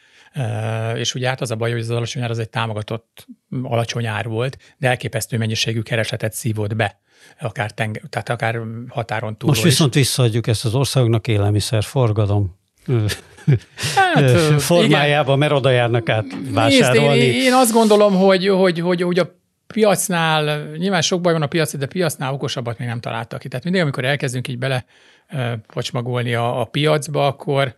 és 0.96 1.16
ugye 1.16 1.28
hát 1.28 1.42
az 1.42 1.52
a 1.52 1.56
baj, 1.56 1.72
hogy 1.72 1.80
az 1.80 1.90
alacsony 1.90 2.24
ár 2.24 2.30
az 2.30 2.40
egy 2.40 2.50
támogatott 2.50 3.28
alacsony 3.64 4.06
ár 4.06 4.28
volt, 4.28 4.58
de 4.78 4.88
elképesztő 4.88 5.38
mennyiségű 5.38 5.82
keresletet 5.82 6.34
szívott 6.34 6.76
be 6.76 7.00
akár, 7.40 7.72
tenge, 7.72 8.02
tehát 8.10 8.30
akár 8.30 8.60
határon 8.88 9.38
túl. 9.38 9.50
Most 9.50 9.64
viszont 9.64 9.96
is. 9.96 10.02
visszaadjuk 10.02 10.48
ezt 10.48 10.66
az 10.66 10.76
országnak 10.76 11.28
élelmiszer 11.28 11.84
forgalom 11.84 12.60
hát, 14.14 14.62
formájában, 14.62 15.38
mert 15.38 15.52
oda 15.52 15.70
járnak 15.70 16.10
át 16.10 16.26
vásárolni. 16.52 17.20
Nézd, 17.20 17.36
én, 17.36 17.42
én 17.42 17.54
azt 17.54 17.72
gondolom, 17.72 18.16
hogy, 18.16 18.48
hogy, 18.48 18.80
hogy, 18.80 19.02
hogy 19.02 19.20
a 19.20 19.40
piacnál, 19.68 20.72
nyilván 20.78 21.02
sok 21.02 21.22
baj 21.22 21.34
van 21.34 21.42
a 21.42 21.48
piac, 21.48 21.78
de 21.78 21.86
piacnál 21.86 22.34
okosabbat 22.34 22.78
még 22.78 22.88
nem 22.88 23.00
találtak 23.00 23.40
ki. 23.40 23.48
Tehát 23.48 23.64
mindig, 23.64 23.82
amikor 23.82 24.06
elkezdünk 24.06 24.48
így 24.48 24.58
bele 24.58 24.86
pocsmagolni 25.74 26.34
a, 26.34 26.60
a 26.60 26.66
piacba, 26.66 27.28
akkor, 27.28 27.76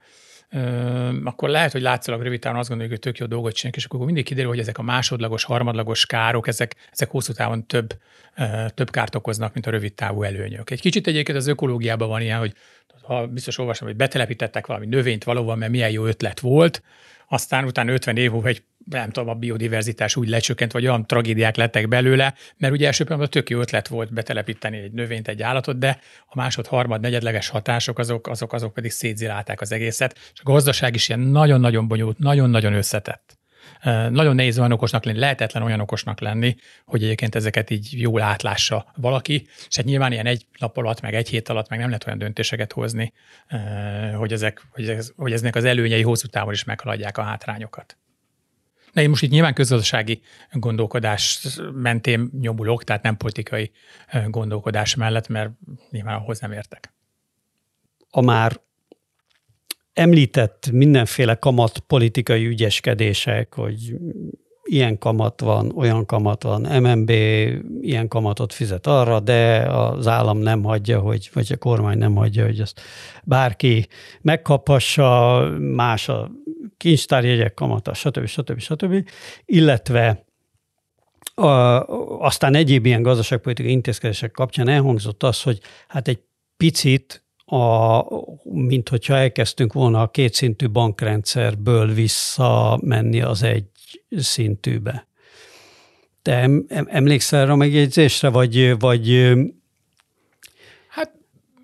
akkor 1.24 1.50
lehet, 1.50 1.72
hogy 1.72 1.82
látszólag 1.82 2.22
rövid 2.22 2.40
távon 2.40 2.60
azt 2.60 2.70
gondoljuk, 2.70 2.96
hogy 2.96 3.04
tök 3.04 3.18
jó 3.18 3.26
dolgot 3.26 3.54
csinálunk, 3.54 3.84
és 3.84 3.86
akkor 3.86 4.06
mindig 4.06 4.26
kiderül, 4.26 4.50
hogy 4.50 4.60
ezek 4.60 4.78
a 4.78 4.82
másodlagos, 4.82 5.44
harmadlagos 5.44 6.06
károk, 6.06 6.48
ezek, 6.48 6.76
ezek 6.92 7.10
hosszú 7.10 7.34
távon 7.34 7.68
több, 7.68 7.94
több 8.74 8.90
kárt 8.90 9.16
okoznak, 9.16 9.54
mint 9.54 9.68
a 9.68 9.72
rövid 9.72 9.94
távú 9.94 10.24
előnyök. 10.24 10.70
Egy 10.70 10.82
kicsit 10.82 11.08
egyébként 11.08 11.38
az 11.38 11.48
ökológiában 11.48 12.08
van 12.08 12.22
ilyen, 12.22 12.40
hogy 12.40 12.54
ha 13.02 13.28
biztos 13.28 13.58
olvasom, 13.58 13.88
hogy 13.88 13.98
betelepítettek 13.98 14.68
valami 14.68 14.86
növényt 14.86 15.24
valóban, 15.24 15.58
mert 15.58 15.72
milyen 15.72 15.92
jó 15.92 16.06
ötlet 16.06 16.40
volt, 16.40 16.84
aztán 17.28 17.66
utána 17.66 17.92
50 17.92 18.18
év 18.18 18.32
múlva 18.32 18.48
egy 18.48 18.64
nem 18.90 19.10
tudom, 19.10 19.30
a 19.30 19.34
biodiverzitás 19.34 20.16
úgy 20.16 20.28
lecsökkent, 20.28 20.72
vagy 20.72 20.88
olyan 20.88 21.08
tragédiák 21.08 21.56
lettek 21.56 21.88
belőle, 21.88 22.34
mert 22.58 22.74
ugye 22.74 22.86
első 22.86 23.04
pillanatban 23.04 23.42
tök 23.42 23.50
jó 23.50 23.60
ötlet 23.60 23.88
volt 23.88 24.14
betelepíteni 24.14 24.78
egy 24.78 24.92
növényt, 24.92 25.28
egy 25.28 25.42
állatot, 25.42 25.78
de 25.78 26.00
a 26.26 26.36
másod, 26.36 26.68
harmad, 26.68 27.02
negyedleges 27.02 27.50
hatások 27.50 28.00
azok, 28.00 28.28
azok, 28.28 28.54
azok 28.54 28.74
pedig 28.74 28.92
szétzilálták 28.92 29.62
az 29.62 29.72
egészet, 29.72 30.20
és 30.34 30.40
a 30.44 30.52
gazdaság 30.52 30.96
is 30.96 31.10
ilyen 31.10 31.22
nagyon-nagyon 31.22 31.88
bonyolult, 31.88 32.18
nagyon-nagyon 32.18 32.74
összetett. 32.74 33.38
Nagyon 34.10 34.36
nehéz 34.36 34.60
olyan 34.60 34.72
okosnak 34.72 35.04
lenni, 35.04 35.20
lehetetlen 35.20 35.64
olyan 35.64 35.80
okosnak 35.80 36.20
lenni, 36.20 36.56
hogy 36.86 37.04
egyébként 37.04 37.36
ezeket 37.36 37.70
így 37.70 37.90
jól 37.92 38.22
átlássa 38.22 38.92
valaki, 38.96 39.48
és 39.70 39.76
hát 39.76 39.86
nyilván 39.86 40.12
ilyen 40.12 40.26
egy 40.26 40.46
nap 40.60 40.78
alatt, 40.78 41.02
meg 41.02 41.14
egy 41.14 41.30
hét 41.30 41.50
alatt 41.50 41.70
meg 41.70 41.80
nem 41.80 41.88
lehet 41.88 42.06
olyan 42.06 42.18
döntéseket 42.18 42.72
hozni, 42.72 43.14
hogy, 44.16 44.34
ezek, 44.34 44.62
hogy, 44.70 44.90
ez, 44.90 45.12
hogy 45.16 45.32
eznek 45.32 45.56
az 45.56 45.64
előnyei 45.64 46.02
hosszú 46.02 46.28
távon 46.28 46.54
is 46.54 46.64
meghaladják 46.64 47.18
a 47.18 47.22
hátrányokat. 47.22 47.98
Na 48.94 49.02
én 49.02 49.10
most 49.10 49.24
itt 49.24 49.30
nyilván 49.30 49.54
közgazdasági 49.54 50.22
gondolkodás 50.52 51.48
mentén 51.74 52.30
nyomulok, 52.40 52.84
tehát 52.84 53.04
nem 53.04 53.18
politikai 53.18 53.72
gondolkodás 54.28 54.96
mellett, 54.96 55.28
mert 55.28 55.52
nyilván 55.90 56.16
ahhoz 56.16 56.40
nem 56.40 56.52
értek. 56.52 56.94
A 58.10 58.22
már 58.22 58.62
említett 59.94 60.70
mindenféle 60.72 61.36
kamat 61.36 61.80
politikai 61.80 62.46
ügyeskedések, 62.46 63.54
hogy 63.54 63.96
ilyen 64.64 64.98
kamat 64.98 65.42
van, 65.42 65.72
olyan 65.76 66.06
kamat 66.06 66.44
van, 66.44 66.82
MNB 66.82 67.10
ilyen 67.82 68.08
kamatot 68.08 68.54
fizet 68.54 68.88
arra, 68.88 69.20
de 69.20 69.58
az 69.58 70.08
állam 70.08 70.38
nem 70.38 70.64
hagyja, 70.64 71.00
hogy, 71.00 71.30
vagy 71.34 71.52
a 71.52 71.58
kormány 71.58 71.98
nem 71.98 72.16
hagyja, 72.16 72.46
hogy 72.46 72.60
ezt 72.60 72.82
bárki 73.24 73.88
megkaphassa, 74.22 75.40
más 75.60 76.10
a 76.10 76.32
kincstárjegyek 76.78 77.54
kamata, 77.54 77.94
stb. 77.94 78.26
stb. 78.26 78.60
stb. 78.60 79.10
Illetve 79.46 80.26
a, 81.36 81.48
aztán 82.26 82.56
egyéb 82.56 82.86
ilyen 82.86 83.02
gazdaságpolitikai 83.02 83.72
intézkedések 83.72 84.32
kapcsán 84.32 84.68
elhangzott 84.68 85.24
az, 85.24 85.42
hogy 85.42 85.60
hát 85.88 86.08
egy 86.08 86.20
picit 86.58 87.24
a, 87.46 88.02
mint 88.44 88.90
hogyha 88.90 89.16
elkezdtünk 89.16 89.74
volna 89.74 90.02
a 90.02 90.08
kétszintű 90.08 90.70
bankrendszerből 90.70 91.94
visszamenni 91.94 93.22
az 93.22 93.44
egy 93.44 93.66
szintűbe. 94.10 95.08
Te 96.22 96.50
emlékszel 96.86 97.42
erre 97.42 97.52
a 97.52 97.56
megjegyzésre, 97.56 98.30
vagy, 98.30 98.80
vagy 98.80 99.34
Hát 100.88 101.12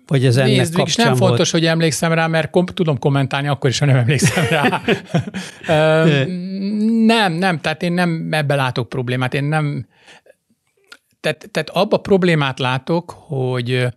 vagy 0.06 0.24
ez 0.24 0.36
ennek 0.36 0.56
Nézd, 0.56 0.74
kapcsán 0.74 1.06
nem 1.06 1.14
volt? 1.14 1.28
fontos, 1.28 1.50
hogy 1.50 1.66
emlékszem 1.66 2.12
rá, 2.12 2.26
mert 2.26 2.50
kom- 2.50 2.74
tudom 2.74 2.98
kommentálni 2.98 3.48
akkor 3.48 3.70
is, 3.70 3.78
ha 3.78 3.86
nem 3.86 3.96
emlékszem 3.96 4.46
rá. 4.50 4.82
nem, 7.06 7.32
nem, 7.32 7.60
tehát 7.60 7.82
én 7.82 7.92
nem 7.92 8.28
ebbe 8.30 8.54
látok 8.54 8.88
problémát. 8.88 9.34
Én 9.34 9.44
nem, 9.44 9.86
tehát, 11.20 11.48
tehát 11.50 11.70
abba 11.70 11.96
problémát 11.96 12.58
látok, 12.58 13.10
hogy 13.10 13.88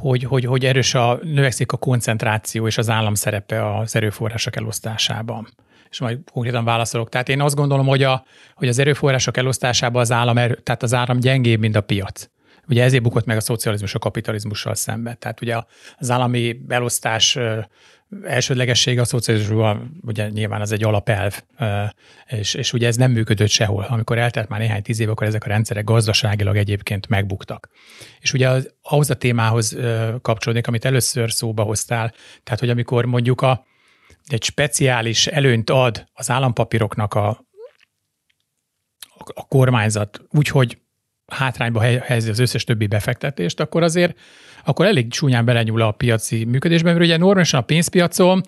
hogy, 0.00 0.22
hogy, 0.22 0.44
hogy 0.44 0.64
erős 0.64 0.94
a, 0.94 1.18
növekszik 1.22 1.72
a 1.72 1.76
koncentráció 1.76 2.66
és 2.66 2.78
az 2.78 2.88
állam 2.88 3.14
szerepe 3.14 3.76
az 3.76 3.96
erőforrások 3.96 4.56
elosztásában 4.56 5.48
és 5.90 6.00
majd 6.00 6.18
konkrétan 6.32 6.64
válaszolok. 6.64 7.08
Tehát 7.08 7.28
én 7.28 7.40
azt 7.40 7.54
gondolom, 7.54 7.86
hogy, 7.86 8.02
a, 8.02 8.24
hogy 8.54 8.68
az 8.68 8.78
erőforrások 8.78 9.36
elosztásában 9.36 10.00
az 10.00 10.12
állam, 10.12 10.38
erő, 10.38 10.54
tehát 10.54 10.82
az 10.82 10.94
állam 10.94 11.20
gyengébb, 11.20 11.60
mint 11.60 11.76
a 11.76 11.80
piac. 11.80 12.28
Ugye 12.68 12.82
ezért 12.82 13.02
bukott 13.02 13.24
meg 13.24 13.36
a 13.36 13.40
szocializmus 13.40 13.94
a 13.94 13.98
kapitalizmussal 13.98 14.74
szemben. 14.74 15.18
Tehát 15.18 15.40
ugye 15.40 15.56
az 15.98 16.10
állami 16.10 16.60
elosztás 16.68 17.38
elsődlegessége 18.24 19.00
a 19.00 19.04
szocializmusban, 19.04 20.00
ugye 20.02 20.28
nyilván 20.28 20.60
az 20.60 20.72
egy 20.72 20.84
alapelv, 20.84 21.42
és, 22.26 22.54
és 22.54 22.72
ugye 22.72 22.86
ez 22.86 22.96
nem 22.96 23.10
működött 23.10 23.48
sehol. 23.48 23.86
Amikor 23.88 24.18
eltelt 24.18 24.48
már 24.48 24.60
néhány 24.60 24.82
tíz 24.82 25.00
év, 25.00 25.10
akkor 25.10 25.26
ezek 25.26 25.44
a 25.44 25.48
rendszerek 25.48 25.84
gazdaságilag 25.84 26.56
egyébként 26.56 27.08
megbuktak. 27.08 27.68
És 28.20 28.32
ugye 28.32 28.48
az, 28.48 28.74
ahhoz 28.82 29.10
a 29.10 29.14
témához 29.14 29.76
kapcsolódik, 30.22 30.66
amit 30.66 30.84
először 30.84 31.32
szóba 31.32 31.62
hoztál, 31.62 32.12
tehát 32.42 32.60
hogy 32.60 32.70
amikor 32.70 33.04
mondjuk 33.04 33.40
a, 33.40 33.66
egy 34.32 34.42
speciális 34.42 35.26
előnyt 35.26 35.70
ad 35.70 36.06
az 36.12 36.30
állampapíroknak 36.30 37.14
a, 37.14 37.44
a 39.34 39.46
kormányzat, 39.48 40.20
úgyhogy 40.30 40.78
hátrányba 41.26 41.80
helyezi 41.80 42.30
az 42.30 42.38
összes 42.38 42.64
többi 42.64 42.86
befektetést, 42.86 43.60
akkor 43.60 43.82
azért 43.82 44.18
akkor 44.64 44.86
elég 44.86 45.10
csúnyán 45.10 45.44
belenyúl 45.44 45.82
a 45.82 45.90
piaci 45.90 46.44
működésben, 46.44 46.92
mert 46.92 47.04
ugye 47.04 47.16
normálisan 47.16 47.60
a 47.60 47.64
pénzpiacon 47.64 48.42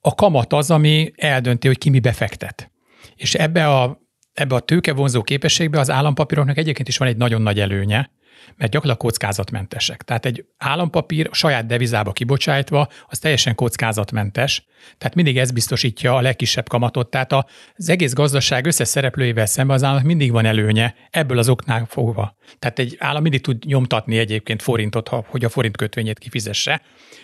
a 0.00 0.14
kamat 0.14 0.52
az, 0.52 0.70
ami 0.70 1.12
eldönti, 1.16 1.66
hogy 1.66 1.78
ki 1.78 1.90
mi 1.90 2.00
befektet. 2.00 2.70
És 3.14 3.34
ebbe 3.34 3.68
a, 3.68 4.00
ebbe 4.32 4.54
a 4.54 4.60
tőkevonzó 4.60 5.22
képességbe 5.22 5.78
az 5.78 5.90
állampapíroknak 5.90 6.56
egyébként 6.56 6.88
is 6.88 6.98
van 6.98 7.08
egy 7.08 7.16
nagyon 7.16 7.42
nagy 7.42 7.60
előnye, 7.60 8.10
mert 8.56 8.72
gyakorlatilag 8.72 8.96
kockázatmentesek. 8.96 10.02
Tehát 10.02 10.26
egy 10.26 10.44
állampapír 10.58 11.28
saját 11.32 11.66
devizába 11.66 12.12
kibocsájtva, 12.12 12.88
az 13.08 13.18
teljesen 13.18 13.54
kockázatmentes, 13.54 14.64
tehát 14.98 15.14
mindig 15.14 15.38
ez 15.38 15.50
biztosítja 15.50 16.14
a 16.14 16.20
legkisebb 16.20 16.68
kamatot. 16.68 17.10
Tehát 17.10 17.32
az 17.74 17.88
egész 17.88 18.12
gazdaság 18.12 18.66
összes 18.66 18.88
szereplőivel 18.88 19.46
szemben 19.46 19.76
az 19.76 19.82
államnak 19.82 20.06
mindig 20.06 20.32
van 20.32 20.44
előnye, 20.44 20.94
ebből 21.10 21.38
az 21.38 21.48
oknál 21.48 21.86
fogva. 21.88 22.36
Tehát 22.58 22.78
egy 22.78 22.96
állam 22.98 23.22
mindig 23.22 23.40
tud 23.40 23.64
nyomtatni 23.64 24.18
egyébként 24.18 24.62
forintot, 24.62 25.08
hogy 25.08 25.44
a 25.44 25.48
forint 25.48 25.76
kötvényét 25.76 26.18
kifizesse. 26.18 26.82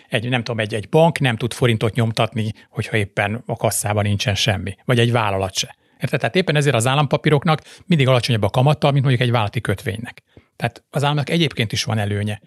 Egy, 0.09 0.29
nem 0.29 0.43
tudom, 0.43 0.59
egy, 0.59 0.73
egy 0.73 0.89
bank 0.89 1.19
nem 1.19 1.37
tud 1.37 1.53
forintot 1.53 1.93
nyomtatni, 1.93 2.51
hogyha 2.69 2.97
éppen 2.97 3.43
a 3.45 3.55
kasszában 3.55 4.03
nincsen 4.03 4.35
semmi, 4.35 4.75
vagy 4.85 4.99
egy 4.99 5.11
vállalat 5.11 5.55
se. 5.55 5.75
Érted? 6.01 6.19
Tehát 6.19 6.35
éppen 6.35 6.55
ezért 6.55 6.75
az 6.75 6.87
állampapíroknak 6.87 7.61
mindig 7.85 8.07
alacsonyabb 8.07 8.43
a 8.43 8.49
kamata, 8.49 8.91
mint 8.91 9.03
mondjuk 9.03 9.23
egy 9.23 9.31
vállalati 9.31 9.61
kötvénynek. 9.61 10.21
Tehát 10.61 10.83
az 10.89 11.03
államnak 11.03 11.29
egyébként 11.29 11.71
is 11.71 11.83
van 11.83 11.97
előnye. 11.97 12.41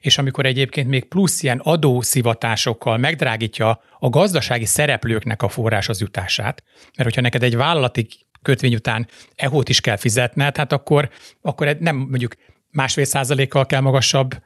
És 0.00 0.18
amikor 0.18 0.46
egyébként 0.46 0.88
még 0.88 1.04
plusz 1.04 1.42
ilyen 1.42 1.58
adószivatásokkal 1.58 2.96
megdrágítja 2.96 3.80
a 3.98 4.08
gazdasági 4.08 4.64
szereplőknek 4.64 5.42
a 5.42 5.48
forráshoz 5.48 6.00
jutását, 6.00 6.62
mert 6.74 7.08
hogyha 7.08 7.20
neked 7.20 7.42
egy 7.42 7.56
vállalati 7.56 8.08
kötvény 8.42 8.74
után 8.74 9.08
ehót 9.34 9.68
is 9.68 9.80
kell 9.80 9.96
fizetned, 9.96 10.56
hát 10.56 10.72
akkor, 10.72 11.10
akkor 11.40 11.76
nem 11.80 11.96
mondjuk 11.96 12.34
másfél 12.70 13.04
százalékkal 13.04 13.66
kell 13.66 13.80
magasabb 13.80 14.42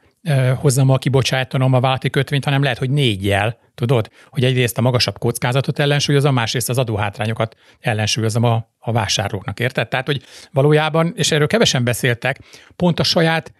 hozzam 0.55 0.89
a 0.89 0.97
kibocsátanom 0.97 1.73
a 1.73 1.79
vállalati 1.79 2.09
kötvényt, 2.09 2.43
hanem 2.43 2.63
lehet, 2.63 2.77
hogy 2.77 2.89
négyjel, 2.89 3.57
tudod, 3.75 4.09
hogy 4.29 4.43
egyrészt 4.43 4.77
a 4.77 4.81
magasabb 4.81 5.17
kockázatot 5.17 5.79
ellensúlyozom, 5.79 6.33
másrészt 6.33 6.69
az 6.69 6.77
adóhátrányokat 6.77 7.55
ellensúlyozom 7.79 8.43
a, 8.43 8.69
a 8.79 8.91
vásárlóknak, 8.91 9.59
érted? 9.59 9.87
Tehát, 9.87 10.05
hogy 10.05 10.23
valójában, 10.51 11.13
és 11.15 11.31
erről 11.31 11.47
kevesen 11.47 11.83
beszéltek, 11.83 12.39
pont 12.75 12.99
a 12.99 13.03
saját 13.03 13.53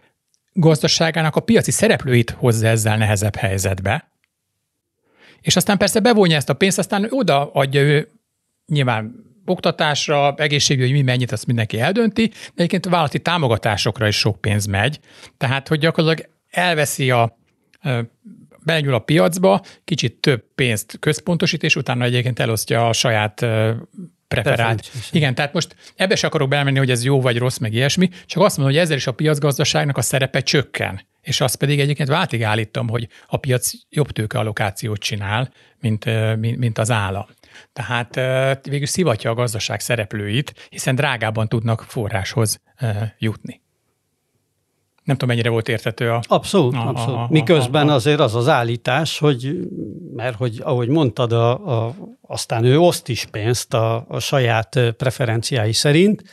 gazdaságának 0.54 1.36
a 1.36 1.40
piaci 1.40 1.72
szereplőit 1.72 2.30
hozza 2.30 2.68
ezzel 2.68 2.98
nehezebb 2.98 3.36
helyzetbe, 3.36 4.12
és 5.42 5.56
aztán 5.56 5.78
persze 5.78 6.00
bevonja 6.00 6.36
ezt 6.36 6.50
a 6.50 6.54
pénzt, 6.54 6.78
aztán 6.78 7.08
oda 7.10 7.52
adja 7.52 7.82
ő 7.82 8.12
nyilván 8.66 9.16
oktatásra, 9.46 10.34
egészségügy, 10.38 10.92
mi 10.92 11.02
mennyit, 11.02 11.32
azt 11.32 11.46
mindenki 11.46 11.80
eldönti, 11.80 12.28
de 12.28 12.36
egyébként 12.56 12.86
vállalati 12.86 13.20
támogatásokra 13.20 14.08
is 14.08 14.18
sok 14.18 14.42
pénz 14.42 14.66
megy. 14.66 15.00
Tehát, 15.38 15.68
hogy 15.68 15.80
gyakorlatilag 15.80 16.33
elveszi 16.54 17.12
a 17.12 17.38
belenyúl 18.64 18.94
a 18.94 19.00
piacba, 19.00 19.62
kicsit 19.84 20.16
több 20.16 20.44
pénzt 20.56 20.98
központosít, 21.00 21.64
és 21.64 21.76
utána 21.76 22.04
egyébként 22.04 22.40
elosztja 22.40 22.88
a 22.88 22.94
saját 22.94 23.46
preferált. 24.28 24.92
Igen, 25.12 25.36
tehát 25.36 25.54
most 25.54 25.76
ebbe 25.96 26.16
se 26.16 26.28
akarok 26.28 26.50
belemenni, 26.50 26.78
hogy 26.78 26.92
ez 26.92 27.04
jó 27.04 27.22
vagy 27.22 27.38
rossz, 27.38 27.58
meg 27.58 27.74
ilyesmi, 27.74 28.10
csak 28.26 28.44
azt 28.44 28.58
mondom, 28.58 28.76
hogy 28.76 28.84
ezzel 28.84 28.98
is 28.98 29.08
a 29.08 29.12
piacgazdaságnak 29.12 29.98
a 29.98 30.02
szerepe 30.02 30.42
csökken. 30.42 31.08
És 31.22 31.42
azt 31.42 31.56
pedig 31.56 31.80
egyébként 31.80 32.10
váltig 32.10 32.44
állítom, 32.44 32.90
hogy 32.90 33.08
a 33.28 33.38
piac 33.38 33.72
jobb 33.90 34.12
tőkeallokációt 34.12 35.00
csinál, 35.00 35.52
mint, 35.80 36.06
mint 36.58 36.78
az 36.78 36.92
állam. 36.92 37.26
Tehát 37.74 38.16
végül 38.68 38.86
szivatja 38.86 39.30
a 39.30 39.34
gazdaság 39.34 39.80
szereplőit, 39.80 40.68
hiszen 40.70 40.96
drágában 40.96 41.48
tudnak 41.48 41.84
forráshoz 41.88 42.62
jutni. 43.18 43.62
Nem 45.04 45.16
tudom, 45.16 45.36
mennyire 45.36 45.50
volt 45.50 45.70
értető 45.70 46.10
a... 46.10 46.22
Abszolút, 46.28 46.76
a, 46.76 46.88
abszolút. 46.88 47.16
A, 47.16 47.22
a, 47.22 47.28
Miközben 47.30 47.90
a, 47.90 47.94
azért 47.94 48.20
az 48.20 48.36
az 48.36 48.48
állítás, 48.48 49.20
hogy, 49.20 49.60
mert 50.16 50.36
hogy 50.38 50.60
ahogy 50.64 50.88
mondtad, 50.88 51.32
a, 51.32 51.86
a, 51.86 51.96
aztán 52.22 52.64
ő 52.64 52.80
oszt 52.80 53.10
is 53.10 53.26
pénzt 53.26 53.74
a, 53.74 54.06
a 54.08 54.20
saját 54.20 54.80
preferenciái 54.98 55.74
szerint, 55.74 56.24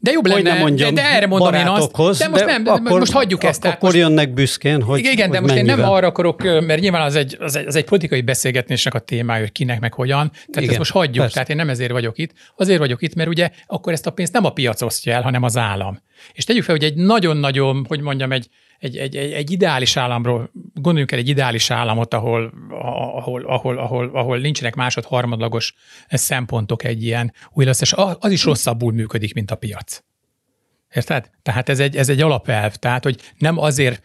de 0.00 0.10
jobb 0.10 0.26
lenne, 0.26 0.42
nem 0.42 0.58
mondjam, 0.58 0.94
de, 0.94 1.00
de 1.00 1.08
erre 1.08 1.26
mondom 1.26 1.54
én 1.54 1.66
azt. 1.66 2.18
De 2.18 2.28
most 2.28 2.44
de 2.44 2.44
nem, 2.44 2.66
akkor, 2.66 2.98
most 2.98 3.12
hagyjuk 3.12 3.44
ezt. 3.44 3.64
Akkor 3.64 3.78
most, 3.80 3.96
jönnek 3.96 4.32
büszkén, 4.32 4.82
hogy 4.82 4.98
Igen, 4.98 5.12
hogy 5.12 5.30
de 5.30 5.40
most 5.40 5.54
mennyivel. 5.54 5.76
én 5.76 5.82
nem 5.82 5.92
arra 5.92 6.06
akarok, 6.06 6.42
mert 6.42 6.80
nyilván 6.80 7.02
az 7.02 7.14
egy, 7.14 7.36
az 7.40 7.56
egy, 7.56 7.66
az 7.66 7.76
egy 7.76 7.84
politikai 7.84 8.20
beszélgetésnek 8.20 8.94
a 8.94 8.98
témája, 8.98 9.40
hogy 9.40 9.52
kinek 9.52 9.80
meg 9.80 9.92
hogyan. 9.92 10.30
Tehát 10.30 10.46
Igen, 10.56 10.68
ezt 10.68 10.78
most 10.78 10.90
hagyjuk, 10.90 11.16
persze. 11.16 11.32
tehát 11.32 11.48
én 11.48 11.56
nem 11.56 11.68
ezért 11.68 11.90
vagyok 11.90 12.18
itt. 12.18 12.32
Azért 12.56 12.78
vagyok 12.78 13.02
itt, 13.02 13.14
mert 13.14 13.28
ugye 13.28 13.50
akkor 13.66 13.92
ezt 13.92 14.06
a 14.06 14.10
pénzt 14.10 14.32
nem 14.32 14.44
a 14.44 14.50
piac 14.50 14.82
osztja 14.82 15.12
el, 15.12 15.22
hanem 15.22 15.42
az 15.42 15.56
állam. 15.56 16.02
És 16.32 16.44
tegyük 16.44 16.62
fel, 16.62 16.74
hogy 16.74 16.84
egy 16.84 16.94
nagyon-nagyon, 16.94 17.84
hogy 17.88 18.00
mondjam, 18.00 18.32
egy, 18.32 18.48
egy, 18.78 18.96
egy, 18.96 19.16
egy, 19.16 19.32
egy 19.32 19.50
ideális 19.50 19.96
államról, 19.96 20.50
gondoljunk 20.74 21.12
el 21.12 21.18
egy 21.18 21.28
ideális 21.28 21.70
államot, 21.70 22.14
ahol, 22.14 22.52
ahol, 22.70 23.42
ahol, 23.42 23.78
ahol, 23.78 24.10
ahol 24.12 24.38
nincsenek 24.38 24.74
másod 24.74 25.04
harmadlagos 25.04 25.74
szempontok 26.08 26.84
egy 26.84 27.04
ilyen 27.04 27.32
új 27.52 27.64
lesz, 27.64 27.92
az 28.18 28.30
is 28.30 28.44
rosszabbul 28.44 28.92
működik, 28.92 29.34
mint 29.34 29.50
a 29.50 29.56
piac. 29.56 30.02
Érted? 30.94 31.30
Tehát 31.42 31.68
ez 31.68 31.80
egy, 31.80 31.96
ez 31.96 32.08
egy 32.08 32.20
alapelv, 32.20 32.74
tehát 32.74 33.04
hogy 33.04 33.20
nem 33.38 33.58
azért 33.58 34.02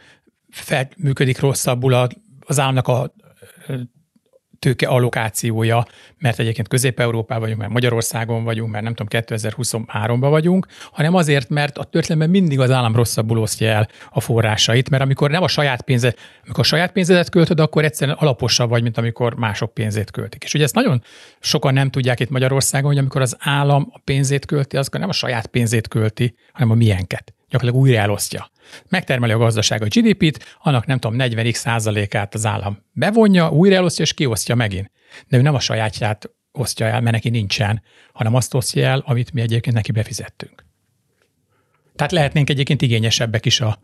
fel, 0.49 0.89
működik 0.97 1.39
rosszabbul 1.39 1.93
az 2.39 2.59
államnak 2.59 2.87
a 2.87 3.13
tőke 4.63 4.87
allokációja, 4.87 5.85
mert 6.17 6.39
egyébként 6.39 6.67
Közép-Európában 6.67 7.41
vagyunk, 7.41 7.59
mert 7.59 7.71
Magyarországon 7.71 8.43
vagyunk, 8.43 8.71
mert 8.71 8.83
nem 8.83 8.93
tudom, 8.93 9.23
2023-ban 9.25 10.27
vagyunk, 10.29 10.67
hanem 10.91 11.15
azért, 11.15 11.49
mert 11.49 11.77
a 11.77 11.83
történelemben 11.83 12.41
mindig 12.41 12.59
az 12.59 12.71
állam 12.71 12.95
rosszabbul 12.95 13.37
osztja 13.37 13.69
el 13.69 13.87
a 14.11 14.19
forrásait, 14.19 14.89
mert 14.89 15.03
amikor 15.03 15.29
nem 15.29 15.43
a 15.43 15.47
saját 15.47 15.81
pénzed, 15.81 16.15
amikor 16.43 16.59
a 16.59 16.67
saját 16.67 16.91
pénzedet 16.91 17.29
költöd, 17.29 17.59
akkor 17.59 17.83
egyszerűen 17.83 18.17
alaposabb 18.17 18.69
vagy, 18.69 18.81
mint 18.81 18.97
amikor 18.97 19.35
mások 19.35 19.73
pénzét 19.73 20.11
költik. 20.11 20.43
És 20.43 20.53
ugye 20.53 20.63
ezt 20.63 20.75
nagyon 20.75 21.03
sokan 21.39 21.73
nem 21.73 21.89
tudják 21.89 22.19
itt 22.19 22.29
Magyarországon, 22.29 22.89
hogy 22.89 22.99
amikor 22.99 23.21
az 23.21 23.37
állam 23.39 23.87
a 23.91 23.99
pénzét 24.03 24.45
költi, 24.45 24.77
az 24.77 24.89
nem 24.91 25.09
a 25.09 25.13
saját 25.13 25.47
pénzét 25.47 25.87
költi, 25.87 26.35
hanem 26.51 26.71
a 26.71 26.75
miénket. 26.75 27.33
Gyakorlatilag 27.49 27.85
újra 27.85 28.01
elosztja 28.01 28.51
megtermeli 28.89 29.31
a 29.31 29.37
gazdaság 29.37 29.81
a 29.81 29.85
GDP-t, 29.85 30.57
annak 30.61 30.85
nem 30.85 30.99
tudom, 30.99 31.17
40 31.17 31.51
százalékát 31.51 32.33
az 32.33 32.45
állam 32.45 32.83
bevonja, 32.91 33.49
újra 33.49 33.75
elosztja 33.75 34.03
és 34.03 34.13
kiosztja 34.13 34.55
megint. 34.55 34.91
De 35.27 35.37
ő 35.37 35.41
nem 35.41 35.55
a 35.55 35.59
sajátját 35.59 36.29
osztja 36.51 36.85
el, 36.85 37.01
mert 37.01 37.15
neki 37.15 37.29
nincsen, 37.29 37.81
hanem 38.13 38.35
azt 38.35 38.53
osztja 38.53 38.85
el, 38.85 39.03
amit 39.05 39.33
mi 39.33 39.41
egyébként 39.41 39.75
neki 39.75 39.91
befizettünk. 39.91 40.65
Tehát 41.95 42.11
lehetnénk 42.11 42.49
egyébként 42.49 42.81
igényesebbek 42.81 43.45
is 43.45 43.61
a, 43.61 43.79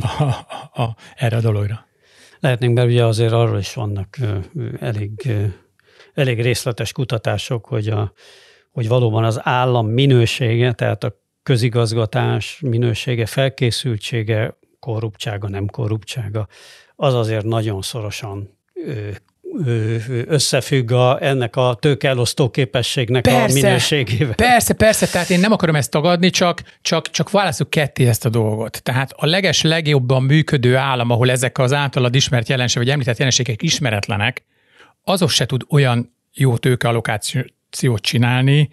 a, 0.00 0.22
a, 0.22 0.82
a, 0.82 0.96
erre 1.14 1.36
a 1.36 1.40
dologra. 1.40 1.86
Lehetnénk, 2.40 2.74
mert 2.74 2.88
ugye 2.88 3.04
azért 3.04 3.32
arról 3.32 3.58
is 3.58 3.74
vannak 3.74 4.18
elég, 4.80 5.32
elég 6.14 6.40
részletes 6.40 6.92
kutatások, 6.92 7.66
hogy, 7.66 7.88
a, 7.88 8.12
hogy 8.70 8.88
valóban 8.88 9.24
az 9.24 9.40
állam 9.42 9.86
minősége, 9.86 10.72
tehát 10.72 11.04
a 11.04 11.24
közigazgatás 11.46 12.58
minősége, 12.60 13.26
felkészültsége, 13.26 14.56
korruptsága, 14.80 15.48
nem 15.48 15.66
korruptsága, 15.66 16.48
az 16.96 17.14
azért 17.14 17.44
nagyon 17.44 17.82
szorosan 17.82 18.58
összefügg 20.26 20.90
a, 20.90 21.22
ennek 21.22 21.56
a 21.56 21.76
tőkeelosztó 21.80 22.50
képességnek 22.50 23.22
persze, 23.22 23.58
a 23.58 23.62
minőségével. 23.62 24.34
Persze, 24.34 24.74
persze, 24.74 25.06
tehát 25.06 25.30
én 25.30 25.40
nem 25.40 25.52
akarom 25.52 25.74
ezt 25.74 25.90
tagadni, 25.90 26.30
csak, 26.30 26.62
csak, 26.82 27.10
csak 27.10 27.30
válaszuk 27.30 27.70
ketté 27.70 28.06
ezt 28.08 28.24
a 28.24 28.28
dolgot. 28.28 28.82
Tehát 28.82 29.12
a 29.16 29.26
leges 29.26 29.62
legjobban 29.62 30.22
működő 30.22 30.76
állam, 30.76 31.10
ahol 31.10 31.30
ezek 31.30 31.58
az 31.58 31.72
általad 31.72 32.14
ismert 32.14 32.48
jelenségek, 32.48 32.82
vagy 32.82 32.92
említett 32.92 33.16
jelenségek 33.16 33.62
ismeretlenek, 33.62 34.44
azok 35.04 35.30
se 35.30 35.46
tud 35.46 35.62
olyan 35.68 36.14
jó 36.32 36.56
tőkeallokációt 36.56 38.00
csinálni, 38.00 38.68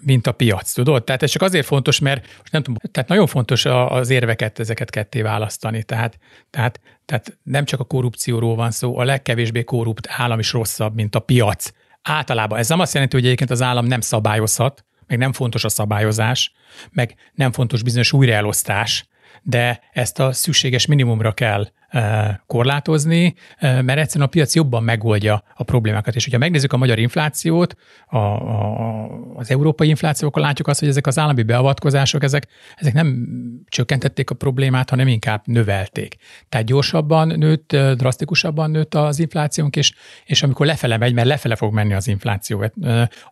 mint 0.00 0.26
a 0.26 0.32
piac, 0.32 0.72
tudod? 0.72 1.04
Tehát 1.04 1.22
ez 1.22 1.30
csak 1.30 1.42
azért 1.42 1.66
fontos, 1.66 1.98
mert 1.98 2.26
most 2.38 2.52
nem 2.52 2.62
tudom, 2.62 2.78
tehát 2.92 3.08
nagyon 3.08 3.26
fontos 3.26 3.64
az 3.64 4.10
érveket, 4.10 4.58
ezeket 4.58 4.90
ketté 4.90 5.22
választani. 5.22 5.82
Tehát, 5.82 6.18
tehát, 6.50 6.80
tehát 7.04 7.38
nem 7.42 7.64
csak 7.64 7.80
a 7.80 7.84
korrupcióról 7.84 8.54
van 8.54 8.70
szó, 8.70 8.98
a 8.98 9.04
legkevésbé 9.04 9.64
korrupt 9.64 10.06
állam 10.10 10.38
is 10.38 10.52
rosszabb, 10.52 10.94
mint 10.94 11.14
a 11.14 11.20
piac. 11.20 11.70
Általában 12.02 12.58
ez 12.58 12.68
nem 12.68 12.80
azt 12.80 12.94
jelenti, 12.94 13.16
hogy 13.16 13.24
egyébként 13.24 13.50
az 13.50 13.62
állam 13.62 13.86
nem 13.86 14.00
szabályozhat, 14.00 14.84
meg 15.06 15.18
nem 15.18 15.32
fontos 15.32 15.64
a 15.64 15.68
szabályozás, 15.68 16.52
meg 16.90 17.14
nem 17.34 17.52
fontos 17.52 17.82
bizonyos 17.82 18.12
újraelosztás, 18.12 19.08
de 19.42 19.80
ezt 19.92 20.18
a 20.18 20.32
szükséges 20.32 20.86
minimumra 20.86 21.32
kell 21.32 21.68
korlátozni, 22.46 23.34
mert 23.60 23.98
egyszerűen 23.98 24.26
a 24.26 24.30
piac 24.30 24.54
jobban 24.54 24.82
megoldja 24.82 25.42
a 25.54 25.62
problémákat. 25.62 26.14
És 26.14 26.24
hogyha 26.24 26.38
megnézzük 26.38 26.72
a 26.72 26.76
magyar 26.76 26.98
inflációt, 26.98 27.76
a, 28.06 28.16
a, 28.16 29.08
az 29.34 29.50
európai 29.50 29.88
inflációkkal 29.88 30.42
látjuk 30.42 30.68
azt, 30.68 30.80
hogy 30.80 30.88
ezek 30.88 31.06
az 31.06 31.18
állami 31.18 31.42
beavatkozások, 31.42 32.22
ezek, 32.22 32.46
ezek 32.76 32.92
nem 32.92 33.26
csökkentették 33.68 34.30
a 34.30 34.34
problémát, 34.34 34.90
hanem 34.90 35.08
inkább 35.08 35.42
növelték. 35.44 36.16
Tehát 36.48 36.66
gyorsabban 36.66 37.28
nőtt, 37.28 37.76
drasztikusabban 37.76 38.70
nőtt 38.70 38.94
az 38.94 39.18
inflációnk, 39.18 39.76
és, 39.76 39.92
és 40.24 40.42
amikor 40.42 40.66
lefele 40.66 40.96
megy, 40.96 41.14
mert 41.14 41.26
lefele 41.26 41.56
fog 41.56 41.72
menni 41.72 41.92
az 41.92 42.08
infláció, 42.08 42.64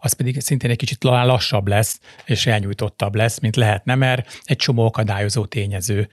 az 0.01 0.13
pedig 0.13 0.41
szintén 0.41 0.71
egy 0.71 0.77
kicsit 0.77 1.05
lassabb 1.05 1.69
lesz, 1.69 2.01
és 2.25 2.47
elnyújtottabb 2.47 3.15
lesz, 3.15 3.39
mint 3.39 3.57
lehetne, 3.57 3.95
mert 3.95 4.41
egy 4.45 4.57
csomó 4.57 4.87
akadályozó 4.87 5.45
tényező 5.45 6.09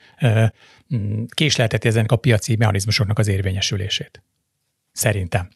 késlelteti 1.29 1.87
ezenek 1.87 2.11
a 2.11 2.15
piaci 2.15 2.55
mechanizmusoknak 2.55 3.19
az 3.19 3.27
érvényesülését. 3.27 4.23
Szerintem. 4.91 5.49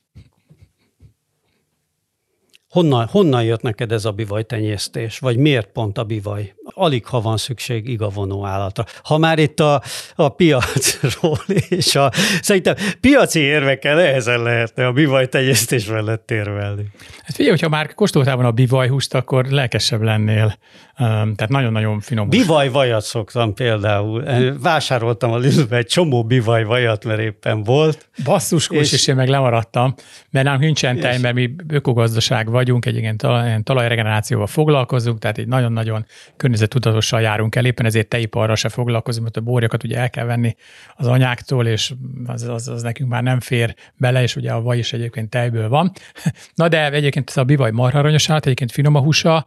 Honnan, 2.70 3.08
honnan 3.08 3.44
jött 3.44 3.62
neked 3.62 3.92
ez 3.92 4.06
a 4.06 4.16
tenyésztés, 4.48 5.20
vagy 5.20 5.38
miért 5.38 5.68
pont 5.68 5.98
a 5.98 6.04
bivaj? 6.04 6.54
Alig, 6.64 7.06
ha 7.06 7.22
van 7.22 7.38
szükség 7.38 7.88
igavonó 7.88 8.46
állatra. 8.46 8.86
Ha 9.04 9.18
már 9.18 9.40
itt 9.40 9.60
a, 9.60 9.82
a 10.16 10.30
piacról 10.30 11.40
és 11.70 11.96
a, 11.96 12.12
szerintem 12.42 12.76
piaci 13.02 13.40
érvekkel 13.40 13.96
nehezen 13.96 14.44
lehetne 14.44 14.88
a 14.88 14.94
tenyésztés 15.28 15.86
mellett 15.86 16.32
érvelni. 16.32 16.84
Hát 17.24 17.36
figyelj, 17.36 17.50
hogyha 17.50 17.70
már 17.70 17.94
kóstoltál 17.94 18.34
volna 18.34 18.50
a 18.50 18.54
bivajhúst, 18.54 19.14
akkor 19.14 19.46
lelkesebb 19.46 20.02
lennél. 20.02 20.58
Tehát 21.00 21.50
nagyon-nagyon 21.50 22.00
finom. 22.00 22.30
Bivaj 22.30 22.70
vajat 22.70 23.04
szoktam 23.04 23.54
például. 23.54 24.24
Vásároltam 24.62 25.32
a 25.32 25.38
Lidlbe 25.38 25.78
egy 25.78 25.86
csomó 25.86 26.24
bivaj 26.24 26.64
vajat, 26.64 27.06
mert 27.06 27.20
éppen 27.20 27.64
volt. 27.64 28.10
Basszus, 28.24 28.70
és, 28.70 28.91
és 28.91 29.08
én 29.08 29.16
meg 29.16 29.28
lemaradtam, 29.28 29.93
mert 30.30 30.45
nálunk 30.45 30.64
nincsen 30.64 31.00
tej, 31.00 31.20
mert 31.20 31.34
mi 31.34 31.56
ökogazdaság 31.68 32.50
vagyunk, 32.50 32.86
egy 32.86 32.95
ilyen 32.95 33.18
talaj, 33.18 33.60
talajregenerációval 33.64 34.47
foglalkozunk, 34.47 35.20
tehát 35.20 35.38
egy 35.38 35.47
nagyon-nagyon 35.47 36.06
környezettudatossal 36.38 37.22
járunk 37.22 37.56
el, 37.56 37.66
éppen 37.66 37.86
ezért 37.86 38.08
tejiparra 38.08 38.56
se 38.56 38.70
foglalkozunk, 38.70 39.24
mert 39.24 39.38
a 39.38 39.41
borjakat 39.41 39.84
ugye 39.84 39.97
el 39.97 40.10
kell 40.10 40.26
venni 40.26 40.56
az 40.95 41.08
anyáktól, 41.08 41.68
és 41.68 41.93
az, 42.26 42.43
az, 42.43 42.68
az 42.68 42.82
nekünk 42.82 43.10
már 43.10 43.24
nem 43.24 43.39
fér 43.39 43.76
bele, 43.95 44.22
és 44.22 44.36
ugye 44.36 44.52
a 44.52 44.62
vaj 44.62 44.78
is 44.78 44.93
egyébként 44.93 45.30
tejből 45.30 45.70
van. 45.70 45.91
Na 46.56 46.68
de 46.68 46.91
egyébként 46.91 47.30
ez 47.30 47.38
a 47.38 47.43
bivaj 47.43 47.72
marha 47.72 48.00
aranyos 48.00 48.30
állat, 48.30 48.45
egyébként 48.45 48.72
finom 48.72 48.95
a 48.95 49.00
húsa, 49.00 49.45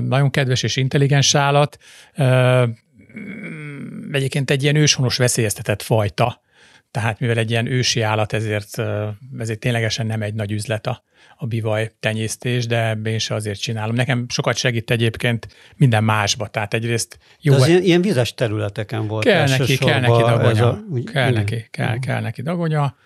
nagyon 0.00 0.30
kedves 0.30 0.57
és 0.62 0.76
intelligens 0.76 1.34
állat, 1.34 1.78
egyébként 4.12 4.50
egy 4.50 4.62
ilyen 4.62 4.76
őshonos 4.76 5.16
veszélyeztetett 5.16 5.82
fajta, 5.82 6.40
tehát 6.90 7.20
mivel 7.20 7.36
egy 7.36 7.50
ilyen 7.50 7.66
ősi 7.66 8.00
állat, 8.00 8.32
ezért, 8.32 8.82
ezért 9.38 9.58
ténylegesen 9.58 10.06
nem 10.06 10.22
egy 10.22 10.34
nagy 10.34 10.52
üzlet 10.52 10.86
a, 10.86 11.02
a 11.36 11.46
bivaj 11.46 11.90
tenyésztés, 12.00 12.66
de 12.66 12.98
én 13.04 13.18
se 13.18 13.34
azért 13.34 13.60
csinálom. 13.60 13.94
Nekem 13.94 14.26
sokat 14.28 14.56
segít 14.56 14.90
egyébként 14.90 15.48
minden 15.76 16.04
másba, 16.04 16.46
tehát 16.46 16.74
egyrészt 16.74 17.18
jó. 17.40 17.52
De 17.54 17.60
az 17.60 17.68
ilyen, 17.68 17.82
ilyen 17.82 18.02
vizes 18.02 18.34
területeken 18.34 19.06
volt. 19.06 19.24
Kell 19.24 19.48
neki, 19.48 19.76
kell 19.76 20.00
neki 20.00 20.22
dagonya. 20.22 20.68
A, 20.68 20.84
úgy, 20.90 21.10
kell, 21.10 21.30
neki, 21.30 21.66
kell, 21.70 21.98
kell 21.98 22.20
neki 22.20 22.42
dagonya. 22.42 22.96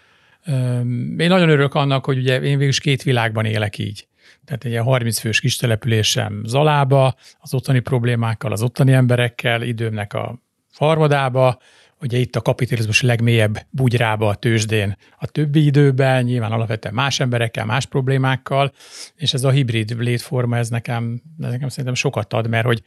Én 1.16 1.28
nagyon 1.28 1.48
örülök 1.48 1.74
annak, 1.74 2.05
hogy 2.05 2.18
ugye 2.18 2.40
én 2.40 2.59
végül 2.59 2.78
két 2.78 3.03
világban 3.03 3.44
élek 3.44 3.78
így. 3.78 4.07
Tehát 4.45 4.64
egy 4.64 4.76
30 4.76 5.18
fős 5.18 5.40
kis 5.40 5.57
településem 5.57 6.43
Zalába, 6.45 7.14
az 7.38 7.55
ottani 7.55 7.80
problémákkal, 7.80 8.53
az 8.53 8.62
ottani 8.62 8.93
emberekkel, 8.93 9.62
időmnek 9.62 10.14
a 10.14 10.38
farmadába, 10.70 11.59
ugye 12.01 12.18
itt 12.18 12.36
a 12.36 12.40
kapitalizmus 12.40 13.03
legmélyebb 13.03 13.66
bugyrába 13.70 14.28
a 14.28 14.34
tőzsdén 14.34 14.97
a 15.18 15.26
többi 15.26 15.64
időben, 15.64 16.24
nyilván 16.24 16.53
alapvetően 16.53 16.95
más 16.95 17.20
emberekkel, 17.20 17.64
más 17.64 17.86
problémákkal, 17.86 18.72
és 19.14 19.34
ez 19.34 19.45
a 19.45 19.51
hibrid 19.51 20.01
létforma, 20.01 20.57
ez 20.57 20.68
nekem, 20.68 21.22
ez 21.40 21.51
nekem 21.51 21.68
szerintem 21.68 21.95
sokat 21.95 22.32
ad, 22.32 22.49
mert 22.49 22.66
hogy 22.66 22.82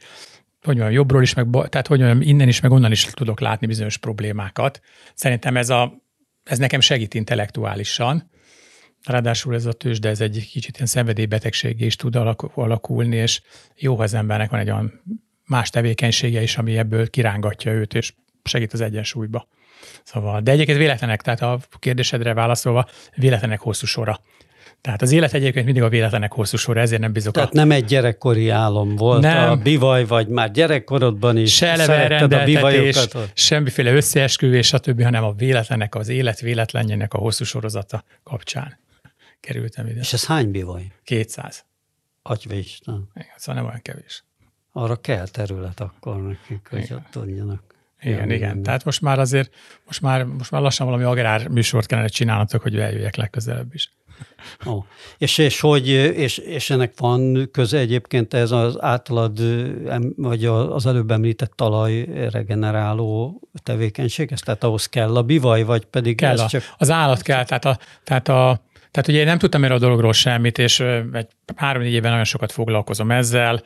hogy 0.66 0.76
mondjam, 0.76 0.96
jobbról 0.96 1.22
is, 1.22 1.34
meg, 1.34 1.46
tehát 1.68 1.86
hogy 1.86 2.00
mondjam, 2.00 2.28
innen 2.28 2.48
is, 2.48 2.60
meg 2.60 2.70
onnan 2.70 2.90
is 2.92 3.04
tudok 3.04 3.40
látni 3.40 3.66
bizonyos 3.66 3.96
problémákat. 3.96 4.80
Szerintem 5.14 5.56
ez, 5.56 5.70
a, 5.70 6.02
ez 6.44 6.58
nekem 6.58 6.80
segít 6.80 7.14
intellektuálisan, 7.14 8.30
Ráadásul 9.06 9.54
ez 9.54 9.66
a 9.66 9.72
tőzsde, 9.72 10.08
ez 10.08 10.20
egy 10.20 10.48
kicsit 10.52 10.74
ilyen 10.74 10.86
szenvedélybetegség 10.86 11.80
is 11.80 11.96
tud 11.96 12.16
alakulni, 12.54 13.16
és 13.16 13.40
jó, 13.76 13.96
ha 13.96 14.02
az 14.02 14.14
embernek 14.14 14.50
van 14.50 14.60
egy 14.60 14.70
olyan 14.70 15.02
más 15.44 15.70
tevékenysége 15.70 16.42
is, 16.42 16.56
ami 16.56 16.78
ebből 16.78 17.10
kirángatja 17.10 17.72
őt, 17.72 17.94
és 17.94 18.12
segít 18.44 18.72
az 18.72 18.80
egyensúlyba. 18.80 19.48
Szóval, 20.04 20.40
de 20.40 20.50
egyébként 20.50 20.78
véletlenek, 20.78 21.22
tehát 21.22 21.42
a 21.42 21.58
kérdésedre 21.78 22.34
válaszolva, 22.34 22.86
véletlenek 23.14 23.60
hosszú 23.60 23.86
sora. 23.86 24.20
Tehát 24.80 25.02
az 25.02 25.12
élet 25.12 25.34
egyébként 25.34 25.64
mindig 25.64 25.82
a 25.82 25.88
véletlenek 25.88 26.32
hosszú 26.32 26.56
sora, 26.56 26.80
ezért 26.80 27.00
nem 27.00 27.12
bizok. 27.12 27.34
Tehát 27.34 27.50
a... 27.50 27.56
nem 27.56 27.70
egy 27.70 27.84
gyerekkori 27.84 28.48
álom 28.48 28.96
volt 28.96 29.20
nem. 29.20 29.50
a 29.50 29.56
bivaj, 29.56 30.04
vagy 30.04 30.28
már 30.28 30.50
gyerekkorodban 30.50 31.36
is 31.36 31.54
Se 31.54 31.76
szeretted 31.76 32.32
a 32.32 32.44
bivajokat? 32.44 33.30
semmiféle 33.34 33.92
összeesküvés, 33.92 34.66
stb., 34.66 35.02
hanem 35.02 35.24
a 35.24 35.32
véletlenek, 35.32 35.94
az 35.94 36.08
élet 36.08 36.40
véletlenjének 36.40 37.14
a 37.14 37.18
hosszú 37.18 37.44
sorozata 37.44 38.04
kapcsán 38.22 38.84
kerültem 39.46 39.86
ide. 39.86 40.00
És 40.00 40.12
ez 40.12 40.26
hány 40.26 40.50
bivaj? 40.50 40.92
200. 41.04 41.64
Atyva 42.22 42.54
Isten. 42.54 43.08
Igen, 43.14 43.34
szóval 43.36 43.62
nem 43.62 43.70
olyan 43.70 43.82
kevés. 43.82 44.24
Arra 44.72 44.96
kell 44.96 45.28
terület 45.28 45.80
akkor 45.80 46.22
nekik, 46.22 46.66
hogy 46.70 46.92
ott 46.92 47.10
tudjanak. 47.10 47.62
Igen, 48.00 48.16
igen. 48.16 48.30
igen. 48.30 48.62
Tehát 48.62 48.84
most 48.84 49.00
már 49.00 49.18
azért, 49.18 49.54
most 49.84 50.00
már, 50.00 50.24
most 50.24 50.50
már 50.50 50.60
lassan 50.60 50.86
valami 50.86 51.04
agrár 51.04 51.48
műsort 51.48 51.86
kellene 51.86 52.08
csinálnatok, 52.08 52.62
hogy 52.62 52.78
eljöjjek 52.78 53.16
legközelebb 53.16 53.74
is. 53.74 53.90
Ó. 54.66 54.84
És, 55.18 55.38
és, 55.38 55.60
hogy, 55.60 55.88
és, 55.88 56.38
és 56.38 56.70
ennek 56.70 56.92
van 56.96 57.48
köze 57.52 57.78
egyébként 57.78 58.34
ez 58.34 58.50
az 58.50 58.82
általad, 58.82 59.40
vagy 60.16 60.44
az 60.46 60.86
előbb 60.86 61.10
említett 61.10 61.52
talaj 61.54 62.04
regeneráló 62.30 63.40
tevékenységhez? 63.62 64.40
Tehát 64.40 64.64
ahhoz 64.64 64.86
kell 64.86 65.16
a 65.16 65.22
bivaj, 65.22 65.62
vagy 65.62 65.84
pedig 65.84 66.16
kell 66.16 66.32
ez 66.32 66.40
a, 66.40 66.46
csak... 66.46 66.62
Az 66.78 66.90
állat 66.90 67.22
kell, 67.22 67.44
tehát 67.44 67.64
a, 67.64 67.78
tehát 68.04 68.28
a 68.28 68.65
tehát 68.96 69.10
ugye 69.10 69.20
én 69.20 69.26
nem 69.26 69.38
tudtam 69.38 69.64
erre 69.64 69.74
a 69.74 69.78
dologról 69.78 70.12
semmit, 70.12 70.58
és 70.58 70.80
egy 71.12 71.26
három-négy 71.56 71.92
éven 71.92 72.10
nagyon 72.10 72.24
sokat 72.24 72.52
foglalkozom 72.52 73.10
ezzel. 73.10 73.62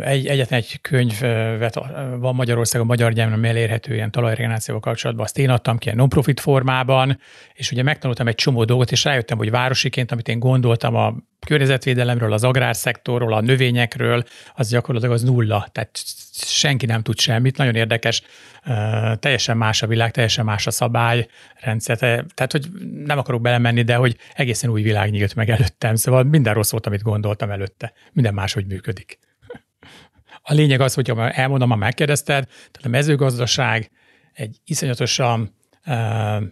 Egy, 0.00 0.26
egyetlen 0.26 0.58
egy 0.58 0.80
könyvet 0.80 1.74
van 2.18 2.34
Magyarországon 2.34 2.86
magyar 2.86 3.12
nyelven, 3.12 3.44
elérhető 3.44 3.94
ilyen 3.94 4.10
talajregenerációval 4.10 4.82
kapcsolatban, 4.82 5.24
azt 5.24 5.38
én 5.38 5.50
adtam 5.50 5.78
ki 5.78 5.84
ilyen 5.84 5.96
non-profit 5.96 6.40
formában, 6.40 7.18
és 7.52 7.70
ugye 7.72 7.82
megtanultam 7.82 8.26
egy 8.26 8.34
csomó 8.34 8.64
dolgot, 8.64 8.90
és 8.90 9.04
rájöttem, 9.04 9.38
hogy 9.38 9.50
városiként, 9.50 10.12
amit 10.12 10.28
én 10.28 10.38
gondoltam 10.38 10.94
a 10.94 11.14
környezetvédelemről, 11.46 12.32
az 12.32 12.44
agrárszektorról, 12.44 13.34
a 13.34 13.40
növényekről, 13.40 14.24
az 14.54 14.70
gyakorlatilag 14.70 15.14
az 15.14 15.22
nulla. 15.22 15.68
Tehát 15.72 15.98
senki 16.32 16.86
nem 16.86 17.02
tud 17.02 17.18
semmit. 17.18 17.56
Nagyon 17.56 17.74
érdekes, 17.74 18.22
teljesen 19.18 19.56
más 19.56 19.82
a 19.82 19.86
világ, 19.86 20.10
teljesen 20.10 20.44
más 20.44 20.66
a 20.66 20.70
szabályrendszer. 20.70 21.96
Tehát, 21.98 22.52
hogy 22.52 22.68
nem 23.04 23.18
akarok 23.18 23.40
belemenni, 23.40 23.82
de 23.82 23.94
hogy 23.94 24.16
egészen 24.34 24.70
új 24.70 24.82
világ 24.82 25.10
nyílt 25.10 25.34
meg 25.34 25.50
előttem. 25.50 25.94
Szóval 25.94 26.22
minden 26.22 26.54
rossz 26.54 26.70
volt, 26.70 26.86
amit 26.86 27.02
gondoltam 27.02 27.50
előtte. 27.50 27.92
Minden 28.12 28.34
máshogy 28.34 28.66
működik. 28.66 29.18
A 30.42 30.52
lényeg 30.52 30.80
az, 30.80 30.94
hogyha 30.94 31.30
elmondom, 31.30 31.70
ha 31.70 31.76
megkérdezted, 31.76 32.44
tehát 32.44 32.82
a 32.82 32.88
mezőgazdaság 32.88 33.90
egy 34.32 34.56
iszonyatosan 34.64 35.54
uh, 35.86 36.42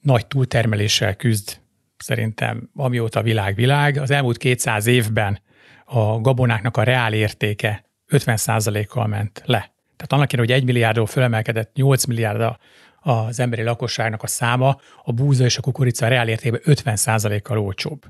nagy 0.00 0.26
túltermeléssel 0.26 1.16
küzd 1.16 1.60
szerintem, 1.96 2.70
amióta 2.74 3.22
világ 3.22 3.54
világ. 3.54 3.96
Az 3.96 4.10
elmúlt 4.10 4.36
200 4.36 4.86
évben 4.86 5.40
a 5.84 6.20
gabonáknak 6.20 6.76
a 6.76 6.82
reál 6.82 7.12
értéke 7.12 7.84
50%-kal 8.08 9.06
ment 9.06 9.42
le. 9.44 9.73
Tehát 9.96 10.12
annak 10.12 10.30
hogy 10.38 10.52
egy 10.52 10.64
milliárdról 10.64 11.06
fölemelkedett 11.06 11.74
8 11.74 12.04
milliárd 12.04 12.56
az 13.00 13.40
emberi 13.40 13.62
lakosságnak 13.62 14.22
a 14.22 14.26
száma, 14.26 14.76
a 15.04 15.12
búza 15.12 15.44
és 15.44 15.58
a 15.58 15.60
kukorica 15.60 16.08
reál 16.08 16.28
értékben 16.28 16.60
50%-kal 16.64 17.58
olcsóbb. 17.58 18.02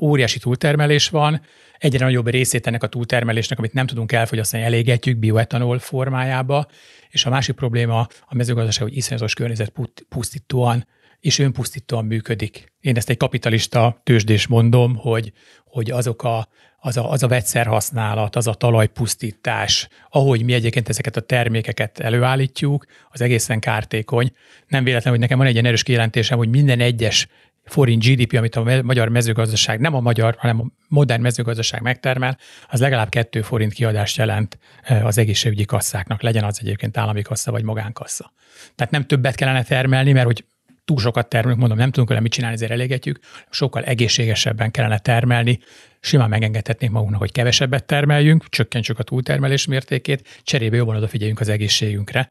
Óriási 0.00 0.38
túltermelés 0.38 1.08
van, 1.08 1.40
egyre 1.78 2.04
nagyobb 2.04 2.28
részét 2.28 2.66
ennek 2.66 2.82
a 2.82 2.86
túltermelésnek, 2.86 3.58
amit 3.58 3.72
nem 3.72 3.86
tudunk 3.86 4.12
elfogyasztani, 4.12 4.62
elégetjük 4.62 5.18
bioetanol 5.18 5.78
formájába, 5.78 6.66
és 7.08 7.24
a 7.24 7.30
másik 7.30 7.54
probléma 7.54 7.98
a 8.26 8.34
mezőgazdaság, 8.34 8.82
hogy 8.82 8.96
iszonyatos 8.96 9.34
környezet 9.34 9.72
pusztítóan 10.08 10.86
és 11.20 11.38
önpusztítóan 11.38 12.04
működik. 12.04 12.72
Én 12.80 12.96
ezt 12.96 13.10
egy 13.10 13.16
kapitalista 13.16 14.00
tőzsdés 14.02 14.46
mondom, 14.46 14.96
hogy, 14.96 15.32
hogy 15.64 15.90
azok 15.90 16.24
a, 16.24 16.48
az, 16.80 16.96
a, 16.96 17.10
az 17.10 17.22
a 17.22 17.28
vegyszerhasználat, 17.28 18.36
az 18.36 18.46
a 18.46 18.54
talajpusztítás, 18.54 19.88
ahogy 20.10 20.44
mi 20.44 20.52
egyébként 20.52 20.88
ezeket 20.88 21.16
a 21.16 21.20
termékeket 21.20 21.98
előállítjuk, 21.98 22.86
az 23.10 23.20
egészen 23.20 23.60
kártékony. 23.60 24.32
Nem 24.68 24.84
véletlen, 24.84 25.12
hogy 25.12 25.22
nekem 25.22 25.38
van 25.38 25.46
egy 25.46 25.52
ilyen 25.52 25.64
erős 25.64 25.82
kijelentésem, 25.82 26.38
hogy 26.38 26.48
minden 26.48 26.80
egyes 26.80 27.28
forint 27.64 28.04
GDP, 28.04 28.32
amit 28.32 28.56
a 28.56 28.82
magyar 28.82 29.08
mezőgazdaság, 29.08 29.80
nem 29.80 29.94
a 29.94 30.00
magyar, 30.00 30.34
hanem 30.38 30.60
a 30.60 30.66
modern 30.88 31.22
mezőgazdaság 31.22 31.82
megtermel, 31.82 32.38
az 32.68 32.80
legalább 32.80 33.08
kettő 33.08 33.42
forint 33.42 33.72
kiadást 33.72 34.16
jelent 34.16 34.58
e, 34.82 35.06
az 35.06 35.18
egészségügyi 35.18 35.64
kasszáknak, 35.64 36.22
legyen 36.22 36.44
az 36.44 36.58
egyébként 36.60 36.96
állami 36.96 37.22
kassa 37.22 37.50
vagy 37.50 37.62
magánkassa. 37.62 38.32
Tehát 38.74 38.92
nem 38.92 39.06
többet 39.06 39.34
kellene 39.34 39.62
termelni, 39.62 40.12
mert 40.12 40.26
hogy 40.26 40.44
túl 40.90 40.98
sokat 40.98 41.28
termelünk, 41.28 41.60
mondom, 41.60 41.78
nem 41.78 41.90
tudunk 41.90 42.08
vele 42.08 42.20
mit 42.20 42.32
csinálni, 42.32 42.56
ezért 42.56 42.70
elégetjük, 42.70 43.18
sokkal 43.50 43.84
egészségesebben 43.84 44.70
kellene 44.70 44.98
termelni, 44.98 45.58
simán 46.00 46.28
megengedhetnénk 46.28 46.92
magunknak, 46.92 47.20
hogy 47.20 47.32
kevesebbet 47.32 47.84
termeljünk, 47.84 48.48
csökkentsük 48.48 48.98
a 48.98 49.02
túltermelés 49.02 49.66
mértékét, 49.66 50.40
cserébe 50.42 50.76
jobban 50.76 50.96
odafigyeljünk 50.96 51.40
az 51.40 51.48
egészségünkre. 51.48 52.30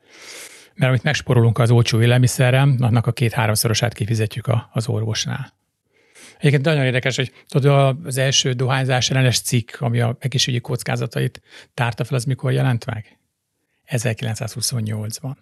Mert 0.74 0.90
amit 0.90 1.04
megsporolunk 1.04 1.58
az 1.58 1.72
olcsó 1.72 2.02
élelmiszerrel, 2.02 2.76
annak 2.80 3.08
a 3.08 3.12
két-háromszorosát 3.12 3.94
kifizetjük 3.94 4.50
az 4.72 4.88
orvosnál. 4.88 5.54
Egyébként 6.38 6.66
nagyon 6.66 6.86
érdekes, 6.86 7.16
hogy 7.16 7.32
tudod, 7.48 7.98
az 8.06 8.18
első 8.18 8.54
dohányzás 8.54 9.10
ellenes 9.10 9.40
cikk, 9.40 9.72
ami 9.80 10.00
a 10.00 10.18
egészségügyi 10.20 10.62
kockázatait 10.62 11.42
tárta 11.74 12.04
fel, 12.04 12.18
az 12.18 12.24
mikor 12.24 12.52
jelent 12.52 12.86
meg? 12.86 13.18
1928-ban 13.88 15.36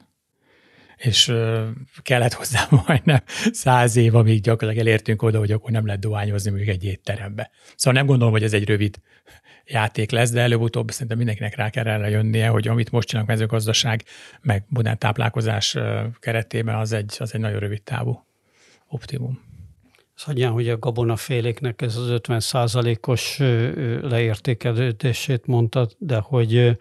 és 0.97 1.33
kellett 2.01 2.33
hozzá 2.33 2.67
majdnem 2.85 3.23
száz 3.51 3.95
év, 3.95 4.15
amíg 4.15 4.41
gyakorlatilag 4.41 4.87
elértünk 4.87 5.21
oda, 5.21 5.39
hogy 5.39 5.51
akkor 5.51 5.71
nem 5.71 5.85
lehet 5.85 6.01
dohányozni 6.01 6.51
még 6.51 6.69
egy 6.69 6.83
étterembe. 6.83 7.49
Szóval 7.75 7.99
nem 7.99 8.09
gondolom, 8.09 8.33
hogy 8.33 8.43
ez 8.43 8.53
egy 8.53 8.67
rövid 8.67 8.99
játék 9.65 10.11
lesz, 10.11 10.31
de 10.31 10.41
előbb-utóbb 10.41 10.91
szerintem 10.91 11.17
mindenkinek 11.17 11.55
rá 11.55 11.69
kell 11.69 11.87
erre 11.87 12.09
jönnie, 12.09 12.47
hogy 12.47 12.67
amit 12.67 12.91
most 12.91 13.07
csinálunk 13.07 13.31
mezőgazdaság, 13.31 14.03
meg 14.41 14.63
modern 14.67 14.97
táplálkozás 14.97 15.77
keretében, 16.19 16.75
az 16.75 16.91
egy, 16.91 17.15
az 17.19 17.33
egy 17.33 17.41
nagyon 17.41 17.59
rövid 17.59 17.81
távú 17.81 18.25
optimum. 18.87 19.45
Szóval, 20.15 20.51
hogy 20.51 20.69
a 20.69 20.79
gabonaféléknek 20.79 21.81
ez 21.81 21.95
az 21.95 22.19
50% 22.27 23.07
os 23.07 23.37
leértékelődését 24.01 25.45
mondtad, 25.45 25.95
de 25.97 26.17
hogy 26.17 26.77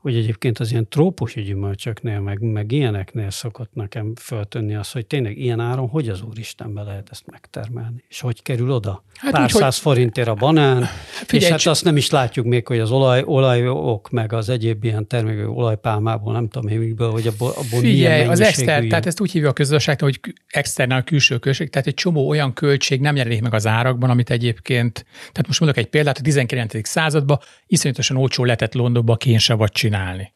hogy 0.00 0.16
egyébként 0.16 0.58
az 0.58 0.70
ilyen 0.70 0.88
trópusi 0.88 1.40
gyümölcsöknél, 1.40 2.20
meg, 2.20 2.40
meg 2.40 2.72
ilyeneknél 2.72 3.30
szokott 3.30 3.74
nekem 3.74 4.12
föltönni 4.20 4.74
az, 4.74 4.90
hogy 4.90 5.06
tényleg 5.06 5.38
ilyen 5.38 5.60
áron 5.60 5.88
hogy 5.88 6.08
az 6.08 6.22
Úristenbe 6.22 6.82
lehet 6.82 7.08
ezt 7.10 7.26
megtermelni? 7.26 8.04
És 8.08 8.20
hogy 8.20 8.42
kerül 8.42 8.70
oda? 8.70 9.04
Hát 9.14 9.32
Pár 9.32 9.42
úgy, 9.42 9.50
száz 9.50 9.74
hogy... 9.74 9.82
forintért 9.82 10.28
a 10.28 10.34
banán, 10.34 10.84
Figyelj, 11.26 11.44
és 11.44 11.64
hát 11.64 11.72
azt 11.72 11.84
nem 11.84 11.96
is 11.96 12.10
látjuk 12.10 12.46
még, 12.46 12.66
hogy 12.66 12.78
az 12.78 12.90
olaj, 12.90 13.22
olajok, 13.26 14.10
meg 14.10 14.32
az 14.32 14.48
egyéb 14.48 14.84
ilyen 14.84 15.06
termékek 15.06 15.48
olajpálmából, 15.48 16.32
nem 16.32 16.48
tudom 16.48 16.70
én 16.70 16.78
mikből, 16.78 17.10
hogy 17.10 17.26
abból, 17.26 17.48
abból 17.48 17.80
Figyelj, 17.80 18.24
az 18.24 18.40
exter, 18.40 18.84
tehát 18.84 19.06
ezt 19.06 19.20
úgy 19.20 19.30
hívja 19.30 19.48
a 19.48 19.52
közösség, 19.52 20.00
hogy 20.00 20.20
externál 20.46 21.04
külső 21.04 21.38
költség, 21.38 21.70
tehát 21.70 21.86
egy 21.86 21.94
csomó 21.94 22.28
olyan 22.28 22.52
költség 22.52 23.00
nem 23.00 23.16
jelenik 23.16 23.42
meg 23.42 23.54
az 23.54 23.66
árakban, 23.66 24.10
amit 24.10 24.30
egyébként, 24.30 25.04
tehát 25.18 25.46
most 25.46 25.60
mondok 25.60 25.78
egy 25.78 25.88
példát, 25.88 26.18
a 26.18 26.22
19. 26.22 26.88
században 26.88 27.38
iszonyatosan 27.66 28.16
olcsó 28.16 28.44
lehetett 28.44 28.74
Londonba 28.74 29.16
kénsavat 29.16 29.72
csinálni. 29.90 30.34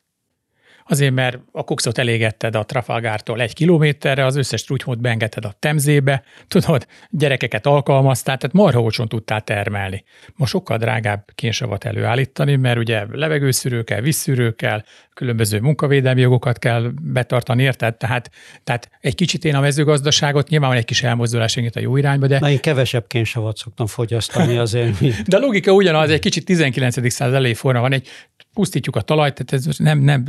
Azért, 0.87 1.15
mert 1.15 1.39
a 1.53 1.65
kokszot 1.65 1.99
elégetted 1.99 2.57
a 2.57 2.65
Trafalgártól 2.65 3.41
egy 3.41 3.55
kilométerre, 3.55 4.25
az 4.25 4.37
összes 4.37 4.65
trutymót 4.65 5.01
beengedted 5.01 5.45
a 5.45 5.55
temzébe, 5.59 6.23
tudod, 6.49 6.87
gyerekeket 7.11 7.67
alkalmaztál, 7.67 8.37
tehát 8.37 8.55
marha 8.55 8.81
olcsón 8.81 9.09
tudtál 9.09 9.41
termelni. 9.41 10.05
Ma 10.35 10.47
sokkal 10.47 10.79
drágább 10.79 11.25
kénsavat 11.35 11.85
előállítani, 11.85 12.57
mert 12.57 12.79
ugye 12.79 13.07
levegőszűrő 13.11 13.83
kell, 13.83 14.01
vízszűrő 14.01 14.53
kell, 14.53 14.83
különböző 15.15 15.61
munkavédelmi 15.61 16.21
jogokat 16.21 16.59
kell 16.59 16.91
betartani, 17.03 17.63
érted? 17.63 17.97
Tehát, 17.97 18.31
tehát 18.65 18.91
egy 19.01 19.15
kicsit 19.15 19.45
én 19.45 19.55
a 19.55 19.61
mezőgazdaságot, 19.61 20.49
nyilván 20.49 20.69
van 20.69 20.79
egy 20.79 20.85
kis 20.85 21.03
elmozdulás 21.03 21.57
a 21.57 21.81
jó 21.81 21.97
irányba, 21.97 22.27
de... 22.27 22.39
Na, 22.39 22.51
én 22.51 22.61
kevesebb 22.61 23.07
kénsavat 23.07 23.57
szoktam 23.57 23.87
fogyasztani 23.87 24.57
azért. 24.57 25.23
de 25.29 25.37
a 25.37 25.41
logika 25.41 25.73
ugyanaz, 25.73 26.11
egy 26.11 26.21
kicsit 26.21 26.45
19. 26.45 27.13
század 27.13 27.35
elejé 27.35 27.55
forma 27.55 27.81
van, 27.81 27.93
egy 27.93 28.09
pusztítjuk 28.55 28.97
a 28.97 29.01
talajt, 29.01 29.45
tehát 29.45 29.67
ez 29.67 29.77
nem, 29.77 29.99
nem 29.99 30.25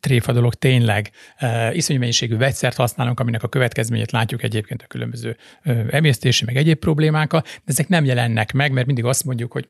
tréfa 0.00 0.32
dolog 0.32 0.54
tényleg. 0.54 1.10
Uh, 1.40 1.76
iszonyú 1.76 1.98
mennyiségű 1.98 2.36
vegyszert 2.36 2.76
használunk, 2.76 3.20
aminek 3.20 3.42
a 3.42 3.48
következményét 3.48 4.10
látjuk 4.10 4.42
egyébként 4.42 4.82
a 4.82 4.86
különböző 4.86 5.36
uh, 5.64 5.86
emésztési, 5.90 6.44
meg 6.44 6.56
egyéb 6.56 6.78
problémákkal, 6.78 7.40
de 7.40 7.48
ezek 7.64 7.88
nem 7.88 8.04
jelennek 8.04 8.52
meg, 8.52 8.72
mert 8.72 8.86
mindig 8.86 9.04
azt 9.04 9.24
mondjuk, 9.24 9.52
hogy 9.52 9.68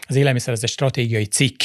az 0.00 0.16
élelmiszer 0.16 0.52
az 0.52 0.62
egy 0.62 0.68
stratégiai 0.68 1.24
cikk, 1.24 1.62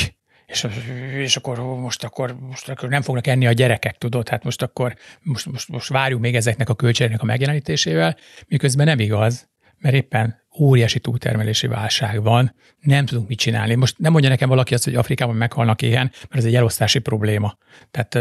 és, 0.47 0.67
és 1.13 1.35
akkor 1.35 1.59
most, 1.59 2.03
akkor 2.03 2.37
most 2.39 2.69
akkor 2.69 2.89
nem 2.89 3.01
fognak 3.01 3.27
enni 3.27 3.47
a 3.47 3.51
gyerekek, 3.51 3.97
tudod, 3.97 4.29
hát 4.29 4.43
most 4.43 4.61
akkor 4.61 4.95
most, 5.21 5.45
most, 5.45 5.69
most 5.69 5.89
várjuk 5.89 6.19
még 6.19 6.35
ezeknek 6.35 6.69
a 6.69 6.75
költségeknek 6.75 7.21
a 7.21 7.25
megjelenítésével, 7.25 8.17
miközben 8.47 8.85
nem 8.85 8.99
igaz, 8.99 9.47
mert 9.80 9.95
éppen 9.95 10.45
óriási 10.59 10.99
túltermelési 10.99 11.67
válság 11.67 12.23
van, 12.23 12.55
nem 12.80 13.05
tudunk 13.05 13.28
mit 13.28 13.38
csinálni. 13.38 13.75
Most 13.75 13.97
nem 13.97 14.11
mondja 14.11 14.30
nekem 14.30 14.49
valaki 14.49 14.73
azt, 14.73 14.84
hogy 14.84 14.95
Afrikában 14.95 15.36
meghalnak 15.36 15.82
éhen, 15.82 16.11
mert 16.21 16.36
ez 16.36 16.45
egy 16.45 16.55
elosztási 16.55 16.99
probléma. 16.99 17.57
Tehát 17.91 18.13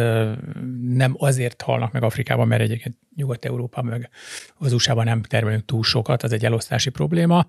nem 0.81 1.15
azért 1.19 1.63
halnak 1.63 1.93
meg 1.93 2.03
Afrikában, 2.03 2.49
mert 2.49 2.63
egyébként 2.63 2.97
Nyugat-Európában, 3.17 3.91
meg 3.91 4.11
az 4.57 4.73
USA-ban 4.73 5.05
nem 5.05 5.23
termelünk 5.23 5.65
túl 5.65 5.83
sokat, 5.83 6.23
az 6.23 6.33
egy 6.33 6.45
elosztási 6.45 6.91
probléma. 6.91 7.47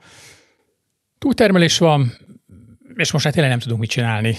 Túltermelés 1.18 1.78
van, 1.78 2.12
és 2.96 3.12
most 3.12 3.26
hát 3.26 3.34
tényleg 3.34 3.52
nem 3.52 3.62
tudunk 3.62 3.80
mit 3.80 3.90
csinálni 3.90 4.36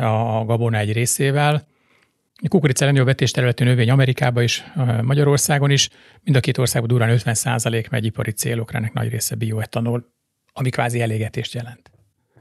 a 0.00 0.44
gabona 0.44 0.78
egy 0.78 0.92
részével. 0.92 1.66
A 2.42 2.48
kukorica 2.48 2.84
legnagyobb 2.84 3.08
vetésterületű 3.08 3.64
növény 3.64 3.90
Amerikában 3.90 4.42
is, 4.42 4.64
Magyarországon 5.02 5.70
is, 5.70 5.88
mind 6.22 6.36
a 6.36 6.40
két 6.40 6.58
országban 6.58 6.90
durván 6.90 7.10
50 7.10 7.34
megy 7.90 8.04
ipari 8.04 8.30
célokra, 8.30 8.78
ennek 8.78 8.92
nagy 8.92 9.08
része 9.08 9.34
bioetanol, 9.34 10.12
ami 10.52 10.70
kvázi 10.70 11.00
elégetést 11.00 11.54
jelent. 11.54 11.95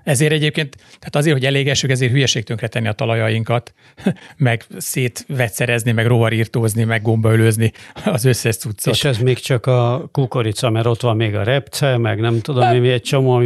Ezért 0.05 0.31
egyébként, 0.31 0.75
tehát 0.75 1.15
azért, 1.15 1.35
hogy 1.35 1.45
elégessük, 1.45 1.89
ezért 1.89 2.11
hülyeség 2.11 2.43
tönkre 2.43 2.67
tenni 2.67 2.87
a 2.87 2.91
talajainkat, 2.91 3.73
meg 4.37 4.65
szétvegyszerezni, 4.77 5.91
meg 5.91 6.07
rovarírtózni, 6.07 6.83
meg 6.83 7.01
gombaölőzni 7.01 7.71
az 8.05 8.25
összes 8.25 8.57
cuccot. 8.57 8.93
És 8.93 9.03
ez 9.03 9.17
még 9.17 9.37
csak 9.37 9.65
a 9.65 10.09
kukorica, 10.11 10.69
mert 10.69 10.85
ott 10.85 11.01
van 11.01 11.15
még 11.15 11.35
a 11.35 11.43
repce, 11.43 11.97
meg 11.97 12.19
nem 12.19 12.41
tudom, 12.41 12.63
hát, 12.63 12.79
mi 12.79 12.89
egy 12.89 13.01
csomó, 13.01 13.39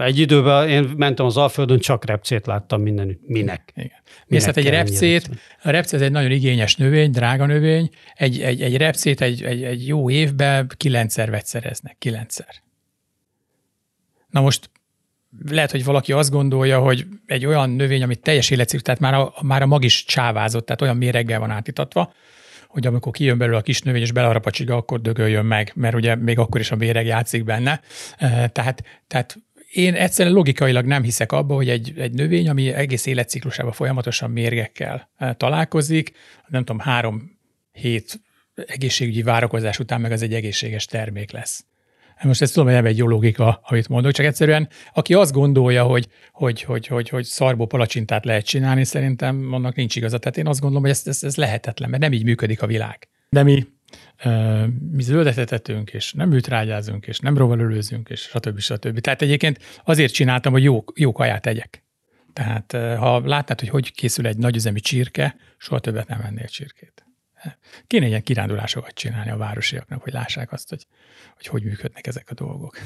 egy 0.00 0.18
időben 0.18 0.68
én 0.68 0.90
mentem 0.96 1.26
az 1.26 1.36
Alföldön, 1.36 1.78
csak 1.78 2.04
repcét 2.04 2.46
láttam 2.46 2.82
minden, 2.82 3.18
minek. 3.26 3.72
Igen. 3.74 4.02
Mész 4.26 4.44
hát 4.44 4.56
egy 4.56 4.68
repcét, 4.68 5.30
a 5.62 5.70
repce 5.70 5.96
ez 5.96 6.02
egy 6.02 6.12
nagyon 6.12 6.30
igényes 6.30 6.76
növény, 6.76 7.10
drága 7.10 7.46
növény, 7.46 7.90
egy, 8.14 8.40
egy, 8.40 8.62
egy 8.62 8.76
repcét 8.76 9.20
egy, 9.20 9.42
egy, 9.42 9.62
egy 9.62 9.86
jó 9.86 10.10
évben 10.10 10.70
kilencszer 10.76 11.30
vegyszereznek, 11.30 11.96
kilencszer. 11.98 12.62
Na 14.30 14.40
most 14.40 14.70
lehet, 15.48 15.70
hogy 15.70 15.84
valaki 15.84 16.12
azt 16.12 16.30
gondolja, 16.30 16.78
hogy 16.78 17.06
egy 17.26 17.46
olyan 17.46 17.70
növény, 17.70 18.02
amit 18.02 18.20
teljes 18.20 18.50
életciklus, 18.50 18.82
tehát 18.82 19.00
már 19.00 19.14
a, 19.14 19.34
már 19.42 19.62
a 19.62 19.66
mag 19.66 19.84
is 19.84 20.04
csávázott, 20.04 20.66
tehát 20.66 20.82
olyan 20.82 20.96
méreggel 20.96 21.40
van 21.40 21.50
átítatva, 21.50 22.12
hogy 22.68 22.86
amikor 22.86 23.12
kijön 23.12 23.38
belőle 23.38 23.58
a 23.58 23.62
kis 23.62 23.80
növény 23.82 24.02
és 24.02 24.12
belarap 24.12 24.46
a 24.46 24.50
csiga, 24.50 24.76
akkor 24.76 25.00
dögöljön 25.00 25.44
meg, 25.44 25.72
mert 25.74 25.94
ugye 25.94 26.14
még 26.14 26.38
akkor 26.38 26.60
is 26.60 26.70
a 26.70 26.76
méreg 26.76 27.06
játszik 27.06 27.44
benne. 27.44 27.80
Tehát, 28.52 28.84
tehát 29.06 29.38
én 29.72 29.94
egyszerűen 29.94 30.34
logikailag 30.34 30.84
nem 30.84 31.02
hiszek 31.02 31.32
abba, 31.32 31.54
hogy 31.54 31.68
egy, 31.68 31.92
egy 31.96 32.12
növény, 32.12 32.48
ami 32.48 32.72
egész 32.72 33.06
életciklusában 33.06 33.72
folyamatosan 33.72 34.30
mérgekkel 34.30 35.10
találkozik, 35.36 36.12
nem 36.46 36.64
tudom, 36.64 36.80
három 36.80 37.38
hét 37.72 38.20
egészségügyi 38.54 39.22
várakozás 39.22 39.78
után 39.78 40.00
meg 40.00 40.12
az 40.12 40.22
egy 40.22 40.34
egészséges 40.34 40.84
termék 40.84 41.30
lesz. 41.30 41.64
Most 42.22 42.42
ezt 42.42 42.52
tudom, 42.52 42.68
hogy 42.68 42.76
nem 42.76 42.86
egy 42.86 42.98
jó 42.98 43.08
logika, 43.08 43.60
amit 43.62 43.88
mondok, 43.88 44.12
csak 44.12 44.26
egyszerűen 44.26 44.68
aki 44.92 45.14
azt 45.14 45.32
gondolja, 45.32 45.84
hogy, 45.84 46.08
hogy, 46.32 46.62
hogy, 46.62 46.86
hogy, 46.86 47.08
hogy 47.08 47.24
szarbó 47.24 47.66
palacsintát 47.66 48.24
lehet 48.24 48.46
csinálni, 48.46 48.84
szerintem 48.84 49.52
annak 49.52 49.74
nincs 49.74 49.96
igaza. 49.96 50.18
Tehát 50.18 50.36
én 50.36 50.46
azt 50.46 50.60
gondolom, 50.60 50.82
hogy 50.82 50.92
ez, 50.92 51.02
ez, 51.04 51.22
ez 51.22 51.36
lehetetlen, 51.36 51.90
mert 51.90 52.02
nem 52.02 52.12
így 52.12 52.24
működik 52.24 52.62
a 52.62 52.66
világ. 52.66 53.08
De 53.28 53.42
mi, 53.42 53.66
mi 54.90 55.02
zöldet 55.02 55.70
és 55.92 56.12
nem 56.12 56.28
műtrágyázunk, 56.28 57.06
és 57.06 57.18
nem 57.18 57.36
rovalölőzünk, 57.36 58.08
és 58.08 58.20
stb. 58.20 58.58
stb. 58.58 59.00
Tehát 59.00 59.22
egyébként 59.22 59.58
azért 59.84 60.12
csináltam, 60.12 60.52
hogy 60.52 60.62
jó, 60.62 60.84
jó 60.94 61.12
kaját 61.12 61.46
egyek. 61.46 61.84
Tehát 62.32 62.72
ha 62.98 63.26
látnád, 63.26 63.60
hogy 63.60 63.68
hogy 63.68 63.92
készül 63.92 64.26
egy 64.26 64.36
nagyüzemi 64.36 64.80
csirke, 64.80 65.36
soha 65.56 65.80
többet 65.80 66.08
nem 66.08 66.20
ennél 66.20 66.46
csirkét. 66.46 67.03
Kéne 67.86 68.06
ilyen 68.06 68.22
kirándulásokat 68.22 68.94
csinálni 68.94 69.30
a 69.30 69.36
városiaknak, 69.36 70.02
hogy 70.02 70.12
lássák 70.12 70.52
azt, 70.52 70.68
hogy 70.68 70.86
hogy, 71.36 71.46
hogy 71.46 71.62
működnek 71.62 72.06
ezek 72.06 72.30
a 72.30 72.34
dolgok. 72.34 72.78